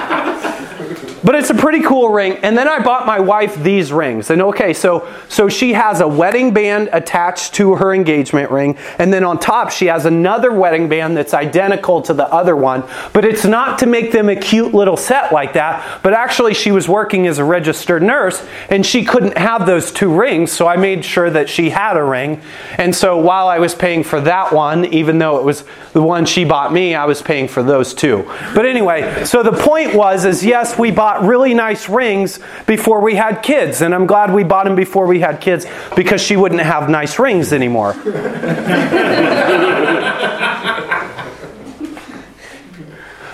but 1.28 1.34
it's 1.34 1.50
a 1.50 1.54
pretty 1.54 1.82
cool 1.82 2.08
ring. 2.08 2.38
And 2.38 2.56
then 2.56 2.66
I 2.66 2.82
bought 2.82 3.06
my 3.06 3.20
wife 3.20 3.62
these 3.62 3.92
rings. 3.92 4.30
And 4.30 4.40
okay, 4.40 4.72
so 4.72 5.06
so 5.28 5.50
she 5.50 5.74
has 5.74 6.00
a 6.00 6.08
wedding 6.08 6.54
band 6.54 6.88
attached 6.90 7.52
to 7.56 7.74
her 7.74 7.92
engagement 7.92 8.50
ring, 8.50 8.78
and 8.98 9.12
then 9.12 9.24
on 9.24 9.38
top 9.38 9.70
she 9.70 9.88
has 9.88 10.06
another 10.06 10.50
wedding 10.50 10.88
band 10.88 11.18
that's 11.18 11.34
identical 11.34 12.00
to 12.00 12.14
the 12.14 12.26
other 12.32 12.56
one. 12.56 12.82
But 13.12 13.26
it's 13.26 13.44
not 13.44 13.78
to 13.80 13.86
make 13.86 14.10
them 14.10 14.30
a 14.30 14.36
cute 14.36 14.72
little 14.72 14.96
set 14.96 15.30
like 15.30 15.52
that. 15.52 16.00
But 16.02 16.14
actually, 16.14 16.54
she 16.54 16.70
was 16.70 16.88
working 16.88 17.26
as 17.26 17.36
a 17.36 17.44
registered 17.44 18.02
nurse, 18.02 18.42
and 18.70 18.86
she 18.86 19.04
couldn't 19.04 19.36
have 19.36 19.66
those 19.66 19.92
two 19.92 20.10
rings. 20.10 20.50
So 20.50 20.66
I 20.66 20.76
made 20.78 21.04
sure 21.04 21.28
that 21.28 21.50
she 21.50 21.68
had 21.68 21.98
a 21.98 22.02
ring. 22.02 22.40
And 22.78 22.96
so 22.96 23.18
while 23.18 23.48
I 23.48 23.58
was 23.58 23.74
paying 23.74 24.02
for 24.02 24.18
that 24.22 24.50
one, 24.50 24.86
even 24.86 25.18
though 25.18 25.36
it 25.36 25.44
was 25.44 25.64
the 25.92 26.00
one 26.00 26.24
she 26.24 26.46
bought 26.46 26.72
me, 26.72 26.94
I 26.94 27.04
was 27.04 27.20
paying 27.20 27.48
for 27.48 27.62
those 27.62 27.92
two. 27.92 28.24
But 28.54 28.64
anyway, 28.64 29.26
so 29.26 29.42
the 29.42 29.52
point 29.52 29.94
was, 29.94 30.24
is 30.24 30.42
yes, 30.42 30.78
we 30.78 30.90
bought 30.90 31.17
really 31.24 31.54
nice 31.54 31.88
rings 31.88 32.38
before 32.66 33.00
we 33.00 33.14
had 33.14 33.42
kids. 33.42 33.80
And 33.82 33.94
I'm 33.94 34.06
glad 34.06 34.32
we 34.32 34.44
bought 34.44 34.64
them 34.64 34.76
before 34.76 35.06
we 35.06 35.20
had 35.20 35.40
kids 35.40 35.66
because 35.96 36.20
she 36.22 36.36
wouldn't 36.36 36.60
have 36.60 36.88
nice 36.88 37.18
rings 37.18 37.52
anymore. 37.52 37.92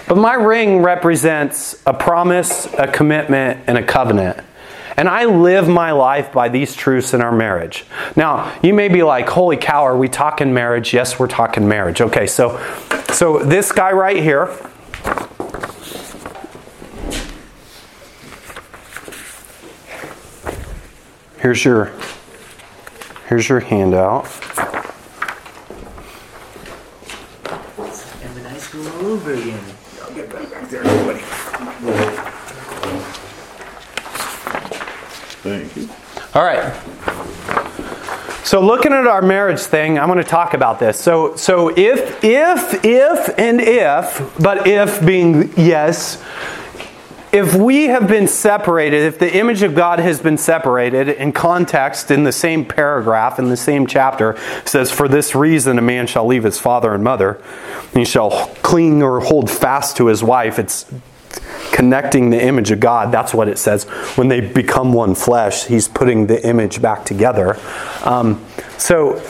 but 0.09 0.17
my 0.17 0.35
ring 0.35 0.83
represents 0.83 1.83
a 1.87 1.95
promise, 1.95 2.67
a 2.75 2.87
commitment, 2.87 3.65
and 3.67 3.79
a 3.79 3.83
covenant. 3.83 4.41
And 4.97 5.09
I 5.09 5.25
live 5.25 5.69
my 5.69 5.91
life 5.93 6.33
by 6.33 6.49
these 6.49 6.75
truths 6.75 7.15
in 7.15 7.21
our 7.21 7.33
marriage. 7.33 7.85
Now, 8.15 8.57
you 8.63 8.73
may 8.73 8.89
be 8.89 9.03
like, 9.03 9.29
"Holy 9.29 9.57
cow, 9.57 9.83
are 9.83 9.97
we 9.97 10.09
talking 10.09 10.55
marriage?" 10.55 10.95
Yes, 10.95 11.19
we're 11.19 11.27
talking 11.27 11.67
marriage. 11.67 12.01
Okay, 12.01 12.27
so 12.27 12.61
so 13.13 13.39
this 13.39 13.73
guy 13.73 13.93
right 13.93 14.23
here, 14.23 14.55
Here's 21.45 21.63
your 21.63 21.93
here's 23.29 23.47
your 23.51 23.61
handout. 23.61 24.25
And 28.23 28.35
the 28.35 28.41
nice 28.45 28.73
go 28.73 28.81
all 28.81 29.05
over 29.09 29.35
again. 29.35 29.61
Thank 35.43 35.77
you. 35.77 35.91
All 36.33 36.45
right. 36.45 36.73
So 38.43 38.63
looking 38.63 38.95
at 38.95 39.07
our 39.07 39.21
marriage 39.21 39.61
thing, 39.61 39.99
I'm 39.99 40.09
going 40.09 40.17
to 40.17 40.25
talk 40.25 40.55
about 40.55 40.79
this. 40.79 40.99
So 40.99 41.37
so 41.37 41.69
if 41.77 42.25
if 42.25 42.83
if 42.87 43.39
and 43.39 43.61
if, 43.61 44.35
but 44.41 44.67
if 44.67 45.05
being 45.05 45.53
yes, 45.59 46.25
if 47.35 47.53
we 47.53 47.87
have 47.87 48.07
been 48.07 48.29
separated, 48.29 49.03
if 49.03 49.19
the 49.19 49.37
image 49.37 49.63
of 49.63 49.75
God 49.75 49.99
has 49.99 50.21
been 50.21 50.39
separated 50.39 51.09
in 51.09 51.33
context 51.33 52.13
in 52.13 52.23
the 52.23 52.31
same 52.31 52.65
paragraph, 52.65 53.41
in 53.41 53.49
the 53.49 53.57
same 53.57 53.89
chapter, 53.89 54.39
says, 54.65 54.93
For 54.93 55.09
this 55.09 55.35
reason 55.35 55.77
a 55.77 55.83
man 55.83 56.07
shall 56.07 56.25
leave 56.27 56.45
his 56.45 56.61
father 56.61 56.95
and 56.95 57.03
mother, 57.03 57.43
and 57.89 57.99
he 57.99 58.05
shall 58.05 58.47
cling 58.63 59.03
or 59.03 59.19
hold 59.19 59.51
fast 59.51 59.97
to 59.97 60.07
his 60.07 60.23
wife. 60.23 60.61
It's 60.61 60.87
connecting 61.73 62.31
the 62.31 62.41
image 62.41 62.71
of 62.71 62.79
God. 62.79 63.11
That's 63.11 63.35
what 63.35 63.49
it 63.49 63.59
says. 63.59 63.83
When 64.15 64.29
they 64.29 64.41
become 64.41 64.93
one 64.93 65.17
flesh, 65.17 65.65
he's 65.65 65.89
putting 65.89 66.29
the 66.29 66.47
image 66.47 66.81
back 66.81 67.05
together. 67.05 67.59
Um, 68.05 68.45
so, 68.79 69.21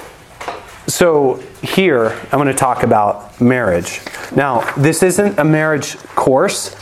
so 0.87 1.37
here, 1.63 2.11
I'm 2.25 2.39
going 2.39 2.49
to 2.49 2.53
talk 2.53 2.83
about 2.83 3.41
marriage. 3.41 4.03
Now, 4.37 4.61
this 4.75 5.03
isn't 5.03 5.39
a 5.39 5.45
marriage 5.45 5.97
course. 6.09 6.77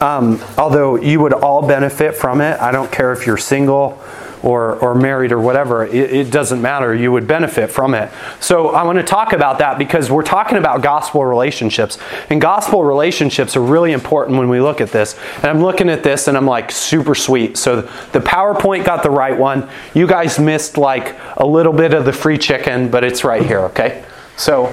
Um, 0.00 0.42
although 0.58 0.96
you 0.96 1.20
would 1.20 1.32
all 1.32 1.66
benefit 1.66 2.14
from 2.14 2.40
it, 2.40 2.60
I 2.60 2.72
don't 2.72 2.90
care 2.90 3.12
if 3.12 3.26
you're 3.26 3.36
single 3.36 4.02
or, 4.44 4.74
or 4.80 4.94
married 4.94 5.32
or 5.32 5.40
whatever, 5.40 5.86
it, 5.86 5.94
it 5.94 6.30
doesn't 6.30 6.60
matter. 6.60 6.94
You 6.94 7.10
would 7.12 7.26
benefit 7.26 7.70
from 7.70 7.94
it. 7.94 8.12
So 8.40 8.70
I 8.70 8.82
want 8.82 8.98
to 8.98 9.04
talk 9.04 9.32
about 9.32 9.58
that 9.58 9.78
because 9.78 10.10
we're 10.10 10.22
talking 10.22 10.58
about 10.58 10.82
gospel 10.82 11.24
relationships. 11.24 11.96
And 12.28 12.42
gospel 12.42 12.84
relationships 12.84 13.56
are 13.56 13.62
really 13.62 13.92
important 13.92 14.36
when 14.38 14.50
we 14.50 14.60
look 14.60 14.82
at 14.82 14.90
this. 14.90 15.18
And 15.36 15.46
I'm 15.46 15.62
looking 15.62 15.88
at 15.88 16.02
this 16.02 16.28
and 16.28 16.36
I'm 16.36 16.44
like, 16.44 16.70
super 16.70 17.14
sweet. 17.14 17.56
So 17.56 17.80
the 17.80 18.20
PowerPoint 18.20 18.84
got 18.84 19.02
the 19.02 19.10
right 19.10 19.36
one. 19.36 19.66
You 19.94 20.06
guys 20.06 20.38
missed 20.38 20.76
like 20.76 21.16
a 21.38 21.46
little 21.46 21.72
bit 21.72 21.94
of 21.94 22.04
the 22.04 22.12
free 22.12 22.36
chicken, 22.36 22.90
but 22.90 23.02
it's 23.02 23.24
right 23.24 23.44
here, 23.44 23.60
okay? 23.60 24.04
So, 24.36 24.66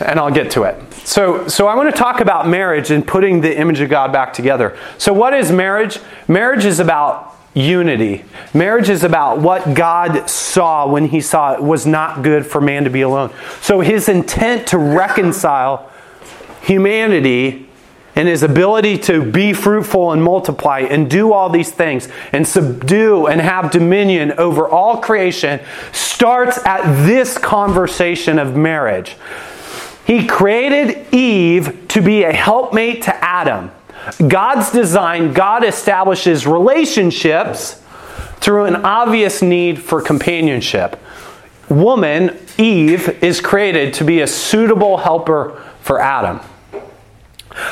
and 0.00 0.18
I'll 0.18 0.30
get 0.30 0.50
to 0.52 0.64
it. 0.64 0.92
So, 1.04 1.48
so 1.48 1.66
I 1.66 1.74
want 1.74 1.92
to 1.92 1.96
talk 1.96 2.20
about 2.20 2.48
marriage 2.48 2.90
and 2.90 3.06
putting 3.06 3.40
the 3.40 3.56
image 3.56 3.80
of 3.80 3.90
God 3.90 4.12
back 4.12 4.32
together. 4.32 4.76
So, 4.98 5.12
what 5.12 5.34
is 5.34 5.50
marriage? 5.50 5.98
Marriage 6.28 6.64
is 6.64 6.80
about 6.80 7.36
unity. 7.54 8.24
Marriage 8.54 8.88
is 8.88 9.04
about 9.04 9.38
what 9.38 9.74
God 9.74 10.30
saw 10.30 10.86
when 10.88 11.06
He 11.06 11.20
saw 11.20 11.54
it 11.54 11.62
was 11.62 11.86
not 11.86 12.22
good 12.22 12.46
for 12.46 12.60
man 12.60 12.84
to 12.84 12.90
be 12.90 13.02
alone. 13.02 13.32
So, 13.60 13.80
His 13.80 14.08
intent 14.08 14.68
to 14.68 14.78
reconcile 14.78 15.90
humanity 16.62 17.68
and 18.14 18.28
his 18.28 18.42
ability 18.42 18.98
to 18.98 19.30
be 19.30 19.52
fruitful 19.52 20.12
and 20.12 20.22
multiply 20.22 20.80
and 20.80 21.08
do 21.08 21.32
all 21.32 21.48
these 21.48 21.70
things 21.70 22.08
and 22.32 22.46
subdue 22.46 23.26
and 23.26 23.40
have 23.40 23.70
dominion 23.70 24.32
over 24.32 24.68
all 24.68 24.98
creation 24.98 25.60
starts 25.92 26.58
at 26.66 27.06
this 27.06 27.38
conversation 27.38 28.38
of 28.38 28.54
marriage. 28.54 29.16
He 30.06 30.26
created 30.26 31.12
Eve 31.14 31.86
to 31.88 32.00
be 32.00 32.24
a 32.24 32.32
helpmate 32.32 33.02
to 33.02 33.24
Adam. 33.24 33.70
God's 34.26 34.70
design, 34.72 35.32
God 35.32 35.64
establishes 35.64 36.46
relationships 36.46 37.80
through 38.36 38.64
an 38.64 38.76
obvious 38.76 39.42
need 39.42 39.80
for 39.80 40.02
companionship. 40.02 41.00
Woman, 41.68 42.36
Eve, 42.58 43.22
is 43.22 43.40
created 43.40 43.94
to 43.94 44.04
be 44.04 44.20
a 44.20 44.26
suitable 44.26 44.96
helper 44.98 45.62
for 45.80 46.00
Adam. 46.00 46.40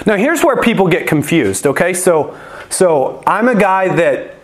Now, 0.07 0.17
here's 0.17 0.45
where 0.45 0.57
people 0.57 0.87
get 0.87 1.09
confused, 1.09 1.67
okay? 1.67 1.93
So, 1.95 2.39
so 2.69 3.23
I'm 3.27 3.49
a 3.49 3.55
guy 3.55 3.95
that 3.97 4.37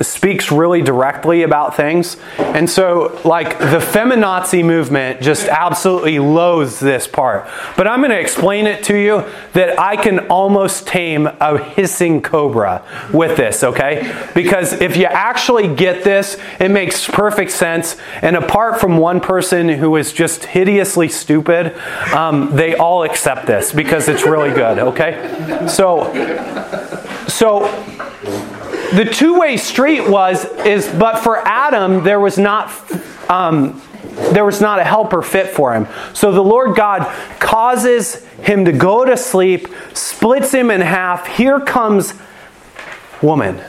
speaks 0.00 0.50
really 0.50 0.82
directly 0.82 1.42
about 1.42 1.76
things. 1.76 2.16
And 2.38 2.68
so, 2.68 3.20
like, 3.24 3.58
the 3.58 3.78
feminazi 3.78 4.64
movement 4.64 5.20
just 5.20 5.48
absolutely 5.48 6.18
loathes 6.18 6.80
this 6.80 7.06
part. 7.06 7.48
But 7.76 7.86
I'm 7.86 8.00
going 8.00 8.10
to 8.10 8.20
explain 8.20 8.66
it 8.66 8.84
to 8.84 8.96
you 8.96 9.24
that 9.52 9.78
I 9.78 9.96
can 9.96 10.20
almost 10.28 10.86
tame 10.86 11.26
a 11.26 11.58
hissing 11.58 12.22
cobra 12.22 12.84
with 13.12 13.36
this, 13.36 13.62
okay? 13.62 14.28
Because 14.34 14.72
if 14.72 14.96
you 14.96 15.06
actually 15.06 15.74
get 15.74 16.04
this, 16.04 16.38
it 16.58 16.70
makes 16.70 17.06
perfect 17.06 17.50
sense. 17.50 17.96
And 18.22 18.36
apart 18.36 18.80
from 18.80 18.96
one 18.98 19.20
person 19.20 19.68
who 19.68 19.96
is 19.96 20.12
just 20.12 20.44
hideously 20.44 21.08
stupid, 21.08 21.76
um, 22.12 22.54
they 22.54 22.74
all 22.74 23.04
accept 23.04 23.46
this 23.46 23.72
because 23.72 24.08
it's 24.08 24.24
really 24.24 24.50
good, 24.50 24.78
okay? 24.78 25.66
So, 25.68 26.12
so 27.28 27.68
the 28.94 29.04
two-way 29.04 29.56
street 29.56 30.08
was 30.08 30.44
is 30.66 30.86
but 30.88 31.18
for 31.20 31.38
adam 31.38 32.04
there 32.04 32.20
was 32.20 32.38
not 32.38 32.70
um, 33.30 33.80
there 34.32 34.44
was 34.44 34.60
not 34.60 34.78
a 34.78 34.84
helper 34.84 35.22
fit 35.22 35.48
for 35.48 35.72
him. 35.72 35.86
So 36.14 36.32
the 36.32 36.42
lord 36.42 36.76
god 36.76 37.06
causes 37.38 38.24
him 38.42 38.64
to 38.64 38.72
go 38.72 39.04
to 39.04 39.16
sleep 39.16 39.68
splits 39.94 40.52
him 40.52 40.70
in 40.70 40.80
half. 40.80 41.26
Here 41.26 41.60
comes 41.60 42.14
woman. 43.22 43.62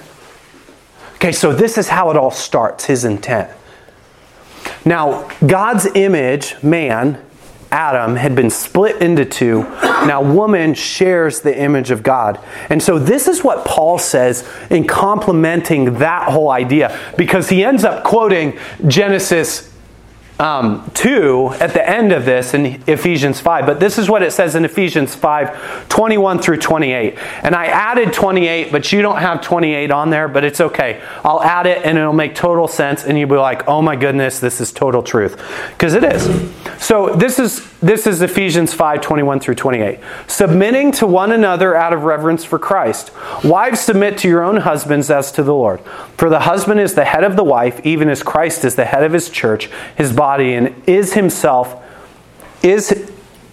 Okay 1.15 1.31
so 1.31 1.53
this 1.53 1.77
is 1.77 1.89
how 1.89 2.11
it 2.11 2.17
all 2.17 2.31
starts 2.31 2.85
his 2.85 3.05
intent. 3.05 3.49
Now, 4.85 5.29
God's 5.45 5.85
image, 5.95 6.61
man, 6.61 7.23
Adam, 7.73 8.15
had 8.15 8.35
been 8.35 8.51
split 8.51 9.01
into 9.01 9.25
two. 9.25 9.63
Now, 10.05 10.21
woman 10.21 10.75
shares 10.75 11.41
the 11.41 11.57
image 11.59 11.89
of 11.89 12.03
God. 12.03 12.39
And 12.69 12.81
so, 12.83 12.99
this 12.99 13.27
is 13.27 13.43
what 13.43 13.65
Paul 13.65 13.97
says 13.97 14.47
in 14.69 14.85
complementing 14.85 15.95
that 15.95 16.29
whole 16.29 16.51
idea, 16.51 16.95
because 17.17 17.49
he 17.49 17.63
ends 17.65 17.83
up 17.83 18.03
quoting 18.03 18.59
Genesis 18.87 19.72
um, 20.39 20.89
2 20.95 21.49
at 21.59 21.73
the 21.73 21.87
end 21.87 22.11
of 22.11 22.25
this 22.25 22.53
in 22.53 22.83
Ephesians 22.87 23.39
5. 23.39 23.65
But 23.65 23.79
this 23.79 23.97
is 23.97 24.09
what 24.09 24.23
it 24.23 24.31
says 24.31 24.55
in 24.55 24.65
Ephesians 24.65 25.15
5 25.15 25.87
21 25.89 26.39
through 26.39 26.57
28. 26.57 27.17
And 27.43 27.55
I 27.55 27.65
added 27.65 28.13
28, 28.13 28.71
but 28.71 28.91
you 28.91 29.01
don't 29.01 29.19
have 29.19 29.41
28 29.41 29.91
on 29.91 30.09
there, 30.09 30.27
but 30.27 30.43
it's 30.43 30.59
okay. 30.59 31.01
I'll 31.23 31.41
add 31.41 31.67
it 31.67 31.85
and 31.85 31.97
it'll 31.97 32.13
make 32.13 32.35
total 32.35 32.67
sense, 32.67 33.03
and 33.03 33.17
you'll 33.17 33.29
be 33.29 33.35
like, 33.35 33.67
oh 33.67 33.81
my 33.81 33.95
goodness, 33.95 34.39
this 34.39 34.59
is 34.59 34.71
total 34.71 35.03
truth. 35.03 35.41
Because 35.71 35.93
it 35.93 36.03
is. 36.03 36.23
So 36.79 37.15
this 37.15 37.39
is 37.39 37.72
this 37.83 38.07
is 38.07 38.21
Ephesians 38.21 38.73
5 38.73 39.01
21 39.01 39.39
through 39.39 39.55
28. 39.55 39.99
Submitting 40.27 40.91
to 40.93 41.05
one 41.05 41.31
another 41.31 41.75
out 41.75 41.91
of 41.91 42.03
reverence 42.03 42.45
for 42.45 42.57
Christ. 42.57 43.11
Wives, 43.43 43.81
submit 43.81 44.17
to 44.19 44.29
your 44.29 44.41
own 44.41 44.57
husbands 44.57 45.09
as 45.09 45.31
to 45.33 45.43
the 45.43 45.53
Lord. 45.53 45.81
For 46.17 46.29
the 46.29 46.39
husband 46.39 46.79
is 46.79 46.95
the 46.95 47.05
head 47.05 47.23
of 47.23 47.35
the 47.35 47.43
wife, 47.43 47.85
even 47.85 48.09
as 48.09 48.23
Christ 48.23 48.63
is 48.63 48.75
the 48.75 48.85
head 48.85 49.03
of 49.03 49.11
his 49.11 49.29
church, 49.29 49.69
his 49.97 50.13
body, 50.13 50.53
and 50.53 50.81
is 50.87 51.13
himself 51.13 51.81
is 52.63 53.11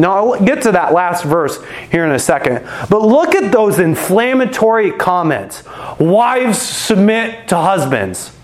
Now, 0.00 0.16
I'll 0.16 0.42
get 0.42 0.62
to 0.62 0.72
that 0.72 0.94
last 0.94 1.24
verse 1.24 1.62
here 1.92 2.06
in 2.06 2.12
a 2.12 2.18
second. 2.18 2.66
But 2.88 3.02
look 3.02 3.34
at 3.34 3.52
those 3.52 3.78
inflammatory 3.78 4.92
comments. 4.92 5.62
Wives 5.98 6.60
submit 6.60 7.48
to 7.48 7.56
husbands. 7.56 8.34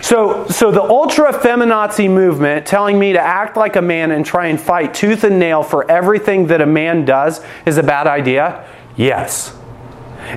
So, 0.00 0.46
so 0.48 0.70
the 0.70 0.82
ultra 0.82 1.30
feminazi 1.34 2.08
movement 2.08 2.64
telling 2.66 2.98
me 2.98 3.12
to 3.12 3.20
act 3.20 3.58
like 3.58 3.76
a 3.76 3.82
man 3.82 4.12
and 4.12 4.24
try 4.24 4.46
and 4.46 4.58
fight 4.58 4.94
tooth 4.94 5.24
and 5.24 5.38
nail 5.38 5.62
for 5.62 5.88
everything 5.90 6.46
that 6.46 6.62
a 6.62 6.66
man 6.66 7.04
does 7.04 7.44
is 7.66 7.76
a 7.76 7.82
bad 7.82 8.06
idea? 8.06 8.66
Yes. 8.96 9.54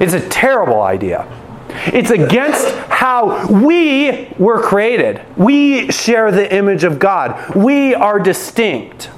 It's 0.02 0.14
a 0.14 0.30
terrible 0.30 0.82
idea. 0.82 1.26
It's 1.70 2.12
against 2.12 2.68
how 2.90 3.48
we 3.48 4.34
were 4.38 4.62
created. 4.62 5.22
We 5.38 5.92
share 5.92 6.32
the 6.32 6.54
image 6.54 6.84
of 6.84 7.00
God. 7.00 7.56
We 7.56 7.94
are 7.96 8.20
distinct. 8.20 9.10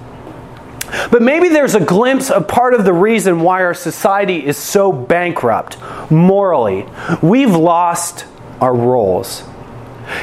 But 1.10 1.22
maybe 1.22 1.50
there's 1.50 1.76
a 1.76 1.84
glimpse 1.84 2.30
of 2.30 2.48
part 2.48 2.74
of 2.74 2.84
the 2.84 2.94
reason 2.94 3.42
why 3.42 3.64
our 3.64 3.74
society 3.74 4.46
is 4.46 4.58
so 4.58 4.92
bankrupt 4.92 5.78
morally. 6.12 6.86
We've 7.22 7.56
lost 7.56 8.26
our 8.60 8.76
roles. 8.76 9.44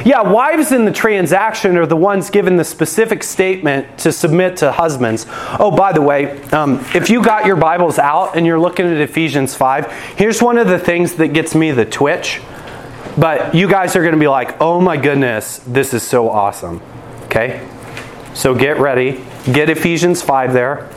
Yeah, 0.05 0.21
wives 0.21 0.71
in 0.71 0.85
the 0.85 0.91
transaction 0.91 1.77
are 1.77 1.85
the 1.85 1.95
ones 1.95 2.29
given 2.29 2.55
the 2.55 2.63
specific 2.63 3.23
statement 3.23 3.97
to 3.99 4.11
submit 4.11 4.57
to 4.57 4.71
husbands. 4.71 5.25
Oh, 5.59 5.71
by 5.75 5.93
the 5.93 6.01
way, 6.01 6.41
um, 6.51 6.85
if 6.93 7.09
you 7.09 7.23
got 7.23 7.45
your 7.45 7.55
Bibles 7.55 7.99
out 7.99 8.35
and 8.35 8.45
you're 8.45 8.59
looking 8.59 8.85
at 8.85 8.97
Ephesians 8.97 9.55
5, 9.55 9.91
here's 10.17 10.41
one 10.41 10.57
of 10.57 10.67
the 10.67 10.79
things 10.79 11.15
that 11.15 11.29
gets 11.29 11.55
me 11.55 11.71
the 11.71 11.85
twitch. 11.85 12.41
But 13.17 13.53
you 13.53 13.67
guys 13.67 13.95
are 13.95 14.01
going 14.01 14.13
to 14.13 14.19
be 14.19 14.27
like, 14.27 14.61
oh 14.61 14.79
my 14.79 14.95
goodness, 14.95 15.59
this 15.59 15.93
is 15.93 16.03
so 16.03 16.29
awesome. 16.29 16.81
Okay? 17.25 17.67
So 18.33 18.55
get 18.55 18.79
ready. 18.79 19.23
Get 19.51 19.69
Ephesians 19.69 20.21
5 20.21 20.53
there. 20.53 20.89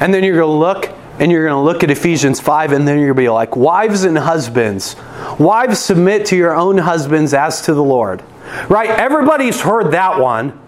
And 0.00 0.12
then 0.12 0.24
you're 0.24 0.36
going 0.36 0.48
to 0.48 0.58
look 0.58 0.94
and 1.18 1.32
you're 1.32 1.44
going 1.44 1.60
to 1.60 1.64
look 1.64 1.82
at 1.82 1.90
Ephesians 1.90 2.40
5 2.40 2.72
and 2.72 2.86
then 2.86 2.98
you're 2.98 3.08
going 3.08 3.16
to 3.16 3.22
be 3.22 3.28
like, 3.28 3.56
Wives 3.56 4.04
and 4.04 4.16
husbands, 4.16 4.96
wives 5.38 5.78
submit 5.78 6.26
to 6.26 6.36
your 6.36 6.54
own 6.54 6.78
husbands 6.78 7.34
as 7.34 7.62
to 7.62 7.74
the 7.74 7.82
Lord. 7.82 8.22
Right? 8.68 8.88
Everybody's 8.88 9.60
heard 9.60 9.92
that 9.92 10.18
one. 10.20 10.58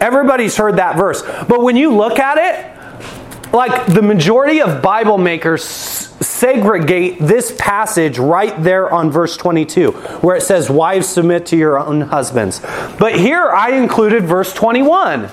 Everybody's 0.00 0.56
heard 0.56 0.76
that 0.76 0.96
verse. 0.96 1.22
But 1.22 1.62
when 1.62 1.76
you 1.76 1.94
look 1.94 2.18
at 2.18 2.38
it, 2.38 3.52
like 3.52 3.86
the 3.86 4.02
majority 4.02 4.60
of 4.60 4.82
Bible 4.82 5.18
makers 5.18 5.64
segregate 5.64 7.18
this 7.18 7.54
passage 7.58 8.18
right 8.18 8.62
there 8.62 8.92
on 8.92 9.10
verse 9.10 9.36
22, 9.36 9.92
where 9.92 10.36
it 10.36 10.42
says, 10.42 10.68
Wives 10.70 11.08
submit 11.08 11.46
to 11.46 11.56
your 11.56 11.78
own 11.78 12.02
husbands. 12.02 12.60
But 12.98 13.18
here 13.18 13.48
I 13.50 13.70
included 13.70 14.24
verse 14.24 14.52
21, 14.52 15.30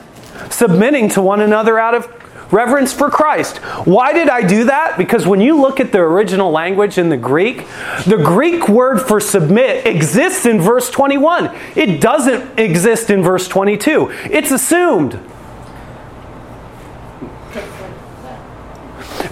submitting 0.49 1.09
to 1.09 1.21
one 1.21 1.41
another 1.41 1.77
out 1.77 1.93
of 1.93 2.22
reverence 2.53 2.93
for 2.93 3.09
Christ. 3.09 3.57
Why 3.85 4.13
did 4.13 4.29
I 4.29 4.45
do 4.45 4.65
that? 4.65 4.97
Because 4.97 5.25
when 5.25 5.41
you 5.41 5.59
look 5.59 5.79
at 5.79 5.91
the 5.91 5.99
original 5.99 6.51
language 6.51 6.97
in 6.97 7.09
the 7.09 7.17
Greek, 7.17 7.65
the 8.05 8.21
Greek 8.23 8.69
word 8.69 8.99
for 8.99 9.19
submit 9.19 9.85
exists 9.85 10.45
in 10.45 10.61
verse 10.61 10.89
21. 10.89 11.53
It 11.75 11.99
doesn't 11.99 12.59
exist 12.59 13.09
in 13.09 13.23
verse 13.23 13.47
22. 13.47 14.09
It's 14.31 14.51
assumed. 14.51 15.19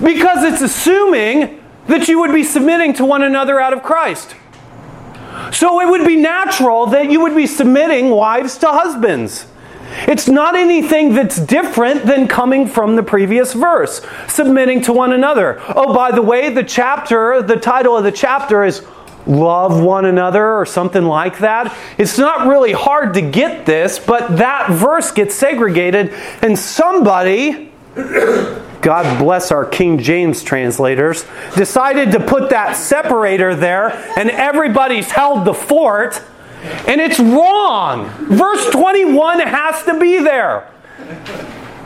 Because 0.03 0.43
it's 0.43 0.61
assuming 0.61 1.63
that 1.87 2.07
you 2.07 2.19
would 2.19 2.33
be 2.33 2.43
submitting 2.43 2.93
to 2.93 3.05
one 3.05 3.21
another 3.21 3.59
out 3.59 3.73
of 3.73 3.83
Christ. 3.83 4.35
So 5.51 5.79
it 5.79 5.89
would 5.89 6.05
be 6.05 6.15
natural 6.15 6.87
that 6.87 7.11
you 7.11 7.21
would 7.21 7.35
be 7.35 7.47
submitting 7.47 8.09
wives 8.09 8.57
to 8.59 8.67
husbands. 8.67 9.45
It's 10.07 10.27
not 10.27 10.55
anything 10.55 11.13
that's 11.13 11.37
different 11.37 12.05
than 12.05 12.27
coming 12.27 12.67
from 12.67 12.95
the 12.95 13.03
previous 13.03 13.53
verse, 13.53 14.01
submitting 14.27 14.81
to 14.83 14.93
one 14.93 15.13
another. 15.13 15.61
Oh, 15.75 15.93
by 15.93 16.11
the 16.11 16.21
way, 16.21 16.49
the 16.49 16.63
chapter, 16.63 17.41
the 17.41 17.57
title 17.57 17.97
of 17.97 18.03
the 18.03 18.11
chapter 18.11 18.63
is 18.63 18.85
Love 19.27 19.81
One 19.81 20.05
Another 20.05 20.53
or 20.53 20.65
something 20.65 21.03
like 21.03 21.39
that. 21.39 21.75
It's 21.97 22.17
not 22.17 22.47
really 22.47 22.71
hard 22.71 23.13
to 23.15 23.21
get 23.21 23.65
this, 23.65 23.99
but 23.99 24.37
that 24.37 24.71
verse 24.71 25.11
gets 25.11 25.35
segregated, 25.35 26.13
and 26.41 26.57
somebody, 26.57 27.71
God 27.95 29.19
bless 29.19 29.51
our 29.51 29.65
King 29.65 29.99
James 29.99 30.43
translators, 30.43 31.25
decided 31.55 32.11
to 32.13 32.19
put 32.19 32.49
that 32.49 32.73
separator 32.73 33.53
there, 33.53 33.91
and 34.17 34.29
everybody's 34.31 35.11
held 35.11 35.45
the 35.45 35.53
fort. 35.53 36.21
And 36.61 37.01
it's 37.01 37.19
wrong. 37.19 38.09
Verse 38.29 38.69
21 38.69 39.39
has 39.39 39.83
to 39.85 39.99
be 39.99 40.19
there. 40.19 40.71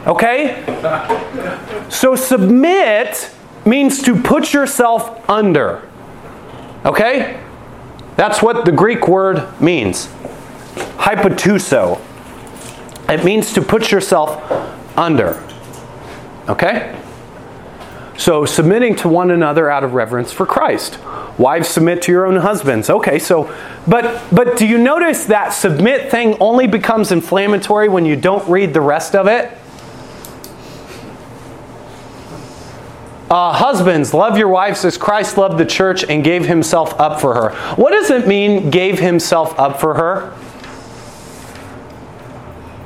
Okay? 0.06 0.64
So 1.90 2.16
submit 2.16 3.32
means 3.66 4.02
to 4.04 4.22
put 4.22 4.54
yourself 4.54 5.28
under. 5.30 5.88
Okay? 6.86 7.42
That's 8.16 8.42
what 8.42 8.66
the 8.66 8.72
Greek 8.72 9.08
word 9.08 9.60
means. 9.62 10.08
Hypotasso. 10.98 12.00
It 13.10 13.24
means 13.24 13.54
to 13.54 13.62
put 13.62 13.92
yourself 13.92 14.52
under. 14.98 15.42
Okay? 16.50 16.96
So 18.18 18.46
submitting 18.46 18.96
to 18.98 19.10
one 19.10 19.30
another 19.30 19.70
out 19.70 19.84
of 19.84 19.94
reverence 19.94 20.32
for 20.32 20.46
Christ. 20.46 21.00
Wives 21.38 21.68
submit 21.68 22.02
to 22.04 22.12
your 22.12 22.26
own 22.26 22.38
husbands. 22.38 22.90
Okay, 22.90 23.20
so 23.20 23.54
but 23.88 24.24
but 24.34 24.58
do 24.58 24.66
you 24.66 24.78
notice 24.78 25.26
that 25.26 25.50
submit 25.50 26.10
thing 26.10 26.38
only 26.40 26.66
becomes 26.66 27.12
inflammatory 27.12 27.90
when 27.90 28.06
you 28.06 28.16
don't 28.16 28.48
read 28.50 28.74
the 28.74 28.82
rest 28.82 29.16
of 29.16 29.28
it? 29.28 29.52
Uh, 33.30 33.52
husbands, 33.52 34.14
love 34.14 34.38
your 34.38 34.48
wives 34.48 34.86
as 34.86 34.98
Christ 34.98 35.36
loved 35.36 35.58
the 35.58 35.66
church 35.66 36.06
and 36.06 36.24
gave 36.24 36.46
himself 36.46 36.98
up 37.00 37.20
for 37.20 37.34
her. 37.34 37.50
What 37.76 37.92
does 37.92 38.12
it 38.12 38.28
mean, 38.28 38.70
gave 38.70 39.00
himself 39.00 39.60
up 39.60 39.82
for 39.82 39.96
her? 39.96 40.38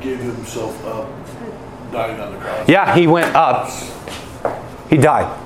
Gave 0.01 0.19
himself 0.19 0.83
up, 0.85 1.09
dying 1.91 2.19
on 2.21 2.33
the 2.33 2.39
cross. 2.39 2.69
Yeah, 2.69 2.95
he 2.95 3.05
went 3.05 3.35
up. 3.35 3.69
He 4.89 4.97
died. 4.97 5.37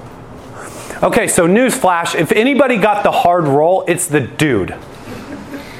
Okay, 1.01 1.27
so 1.27 1.47
newsflash 1.47 2.15
if 2.15 2.31
anybody 2.31 2.77
got 2.77 3.03
the 3.03 3.11
hard 3.11 3.45
roll, 3.45 3.83
it's 3.87 4.07
the 4.07 4.21
dude. 4.21 4.75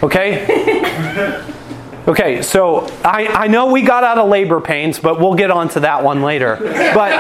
Okay? 0.02 1.50
Okay, 2.06 2.42
so 2.42 2.86
I, 3.06 3.28
I 3.28 3.48
know 3.48 3.68
we 3.72 3.82
got 3.82 4.04
out 4.04 4.18
of 4.18 4.28
labor 4.28 4.60
pains, 4.60 5.00
but 5.00 5.22
we'll 5.22 5.36
get 5.36 5.50
onto 5.50 5.80
that 5.80 6.04
one 6.04 6.22
later. 6.22 6.58
But 6.60 7.12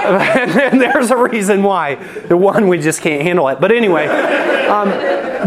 there's 0.72 1.10
a 1.10 1.16
reason 1.16 1.62
why. 1.62 1.94
The 1.94 2.36
one, 2.36 2.68
we 2.68 2.78
just 2.78 3.00
can't 3.00 3.22
handle 3.22 3.48
it. 3.48 3.60
But 3.62 3.72
anyway, 3.72 4.08
um, 4.66 4.90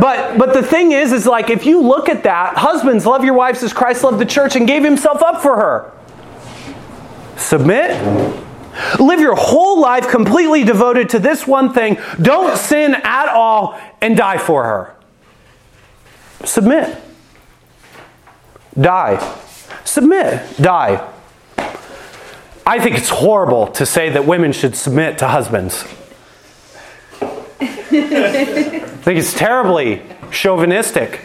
but 0.01 0.39
but 0.39 0.55
the 0.55 0.63
thing 0.63 0.91
is, 0.91 1.11
is 1.13 1.27
like 1.27 1.51
if 1.51 1.67
you 1.67 1.81
look 1.81 2.09
at 2.09 2.23
that, 2.23 2.57
husbands 2.57 3.05
love 3.05 3.23
your 3.23 3.35
wives 3.35 3.61
as 3.61 3.73
Christ 3.73 4.03
loved 4.03 4.17
the 4.17 4.25
church 4.25 4.55
and 4.55 4.65
gave 4.65 4.83
Himself 4.83 5.21
up 5.21 5.43
for 5.43 5.55
her. 5.55 5.91
Submit. 7.37 7.91
Live 8.99 9.19
your 9.19 9.35
whole 9.35 9.79
life 9.79 10.07
completely 10.09 10.63
devoted 10.63 11.09
to 11.09 11.19
this 11.19 11.47
one 11.47 11.73
thing. 11.73 11.97
Don't 12.21 12.57
sin 12.57 12.95
at 12.95 13.27
all 13.29 13.79
and 14.01 14.17
die 14.17 14.37
for 14.37 14.63
her. 14.63 14.95
Submit. 16.45 16.97
Die. 18.79 19.35
Submit. 19.83 20.57
Die. 20.57 21.09
I 22.65 22.79
think 22.79 22.97
it's 22.97 23.09
horrible 23.09 23.67
to 23.73 23.85
say 23.85 24.09
that 24.09 24.25
women 24.25 24.53
should 24.53 24.75
submit 24.75 25.17
to 25.19 25.27
husbands. 25.27 25.83
I 27.61 28.79
think 29.05 29.19
it's 29.19 29.33
terribly 29.33 30.01
chauvinistic. 30.31 31.21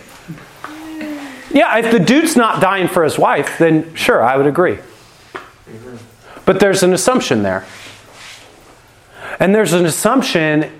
Yeah, 1.50 1.78
if 1.78 1.90
the 1.90 2.00
dude's 2.00 2.36
not 2.36 2.60
dying 2.60 2.88
for 2.88 3.04
his 3.04 3.18
wife, 3.18 3.56
then 3.58 3.94
sure, 3.94 4.22
I 4.22 4.36
would 4.36 4.46
agree. 4.46 4.78
But 6.48 6.60
there's 6.60 6.82
an 6.82 6.94
assumption 6.94 7.42
there. 7.42 7.66
And 9.38 9.54
there's 9.54 9.74
an 9.74 9.84
assumption 9.84 10.72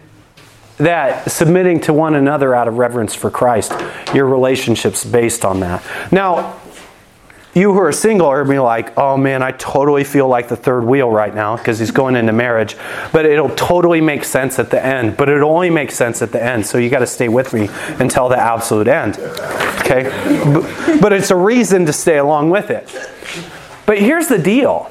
that 0.79 1.31
submitting 1.31 1.81
to 1.81 1.93
one 1.93 2.15
another 2.15 2.55
out 2.55 2.69
of 2.69 2.79
reverence 2.79 3.15
for 3.15 3.31
Christ, 3.31 3.75
your 4.15 4.25
relationship's 4.25 5.05
based 5.05 5.45
on 5.45 5.61
that. 5.61 5.85
Now, 6.11 6.59
you 7.53 7.75
who 7.75 7.81
are 7.81 7.93
single 7.93 8.29
are 8.29 8.47
be 8.47 8.59
like, 8.59 8.97
oh 8.97 9.19
man, 9.19 9.43
I 9.43 9.51
totally 9.51 10.05
feel 10.05 10.27
like 10.27 10.49
the 10.49 10.57
third 10.57 10.85
wheel 10.85 11.11
right 11.11 11.35
now 11.35 11.59
because 11.59 11.79
he's 11.79 11.91
going 11.91 12.17
into 12.17 12.33
marriage. 12.33 12.75
But 13.13 13.27
it'll 13.27 13.55
totally 13.55 14.01
make 14.01 14.25
sense 14.25 14.59
at 14.59 14.71
the 14.71 14.83
end. 14.83 15.19
But 15.19 15.29
it'll 15.29 15.51
only 15.51 15.69
make 15.69 15.91
sense 15.91 16.23
at 16.23 16.33
the 16.33 16.43
end. 16.43 16.65
So 16.65 16.79
you 16.79 16.89
got 16.89 17.01
to 17.01 17.07
stay 17.07 17.29
with 17.29 17.53
me 17.53 17.69
until 17.99 18.31
the 18.31 18.39
absolute 18.39 18.89
end. 18.89 19.19
Okay? 19.81 20.05
But 20.99 21.13
it's 21.13 21.31
a 21.31 21.37
reason 21.37 21.85
to 21.85 21.93
stay 21.93 22.17
along 22.17 22.49
with 22.49 22.71
it. 22.71 22.89
But 23.85 23.99
here's 23.99 24.29
the 24.29 24.39
deal 24.39 24.91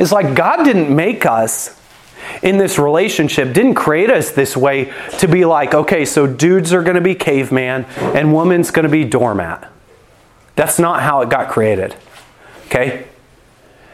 it's 0.00 0.10
like 0.10 0.34
God 0.34 0.64
didn't 0.64 0.94
make 0.94 1.26
us 1.26 1.78
in 2.42 2.58
this 2.58 2.78
relationship 2.78 3.52
didn't 3.52 3.74
create 3.74 4.10
us 4.10 4.30
this 4.30 4.56
way 4.56 4.92
to 5.18 5.28
be 5.28 5.44
like, 5.44 5.74
okay, 5.74 6.04
so 6.04 6.26
dudes 6.26 6.72
are 6.72 6.82
going 6.82 6.94
to 6.94 7.00
be 7.00 7.14
caveman 7.14 7.84
and 7.98 8.32
woman's 8.32 8.70
going 8.70 8.84
to 8.84 8.90
be 8.90 9.04
doormat. 9.04 9.70
That's 10.56 10.78
not 10.78 11.02
how 11.02 11.20
it 11.22 11.28
got 11.28 11.50
created. 11.50 11.94
Okay? 12.66 13.06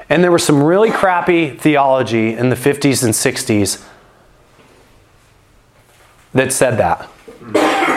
And 0.09 0.23
there 0.23 0.31
was 0.31 0.45
some 0.45 0.63
really 0.63 0.91
crappy 0.91 1.51
theology 1.51 2.35
in 2.35 2.49
the 2.51 2.57
50s 2.57 3.03
and 3.03 3.13
60s 3.13 3.85
that 6.33 6.53
said 6.53 6.79
that. 6.79 7.96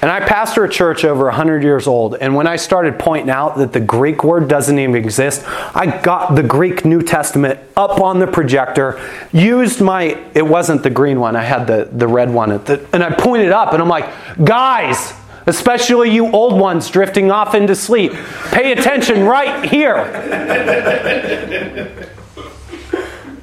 And 0.00 0.12
I 0.12 0.20
pastor 0.20 0.64
a 0.64 0.68
church 0.68 1.04
over 1.04 1.24
100 1.24 1.64
years 1.64 1.88
old, 1.88 2.14
and 2.14 2.36
when 2.36 2.46
I 2.46 2.54
started 2.54 3.00
pointing 3.00 3.30
out 3.30 3.56
that 3.56 3.72
the 3.72 3.80
Greek 3.80 4.22
word 4.22 4.48
doesn't 4.48 4.78
even 4.78 4.94
exist, 4.94 5.42
I 5.46 6.00
got 6.02 6.36
the 6.36 6.44
Greek 6.44 6.84
New 6.84 7.02
Testament 7.02 7.58
up 7.76 8.00
on 8.00 8.20
the 8.20 8.28
projector, 8.28 9.00
used 9.32 9.80
my, 9.80 10.16
it 10.34 10.46
wasn't 10.46 10.84
the 10.84 10.90
green 10.90 11.18
one, 11.18 11.34
I 11.34 11.42
had 11.42 11.66
the, 11.66 11.88
the 11.90 12.06
red 12.06 12.32
one, 12.32 12.50
the, 12.50 12.86
and 12.92 13.02
I 13.02 13.10
pointed 13.10 13.50
up, 13.50 13.72
and 13.72 13.82
I'm 13.82 13.88
like, 13.88 14.08
guys, 14.44 15.14
especially 15.46 16.14
you 16.14 16.30
old 16.30 16.60
ones 16.60 16.88
drifting 16.90 17.32
off 17.32 17.56
into 17.56 17.74
sleep, 17.74 18.12
pay 18.52 18.70
attention 18.70 19.24
right 19.24 19.68
here. 19.68 19.96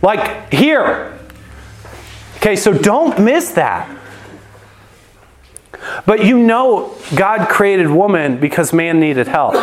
like 0.01 0.53
here. 0.53 1.19
Okay, 2.37 2.55
so 2.55 2.71
don't 2.71 3.19
miss 3.19 3.51
that. 3.53 3.94
But 6.05 6.25
you 6.25 6.37
know, 6.37 6.95
God 7.15 7.49
created 7.49 7.89
woman 7.89 8.39
because 8.39 8.73
man 8.73 8.99
needed 8.99 9.27
help. 9.27 9.55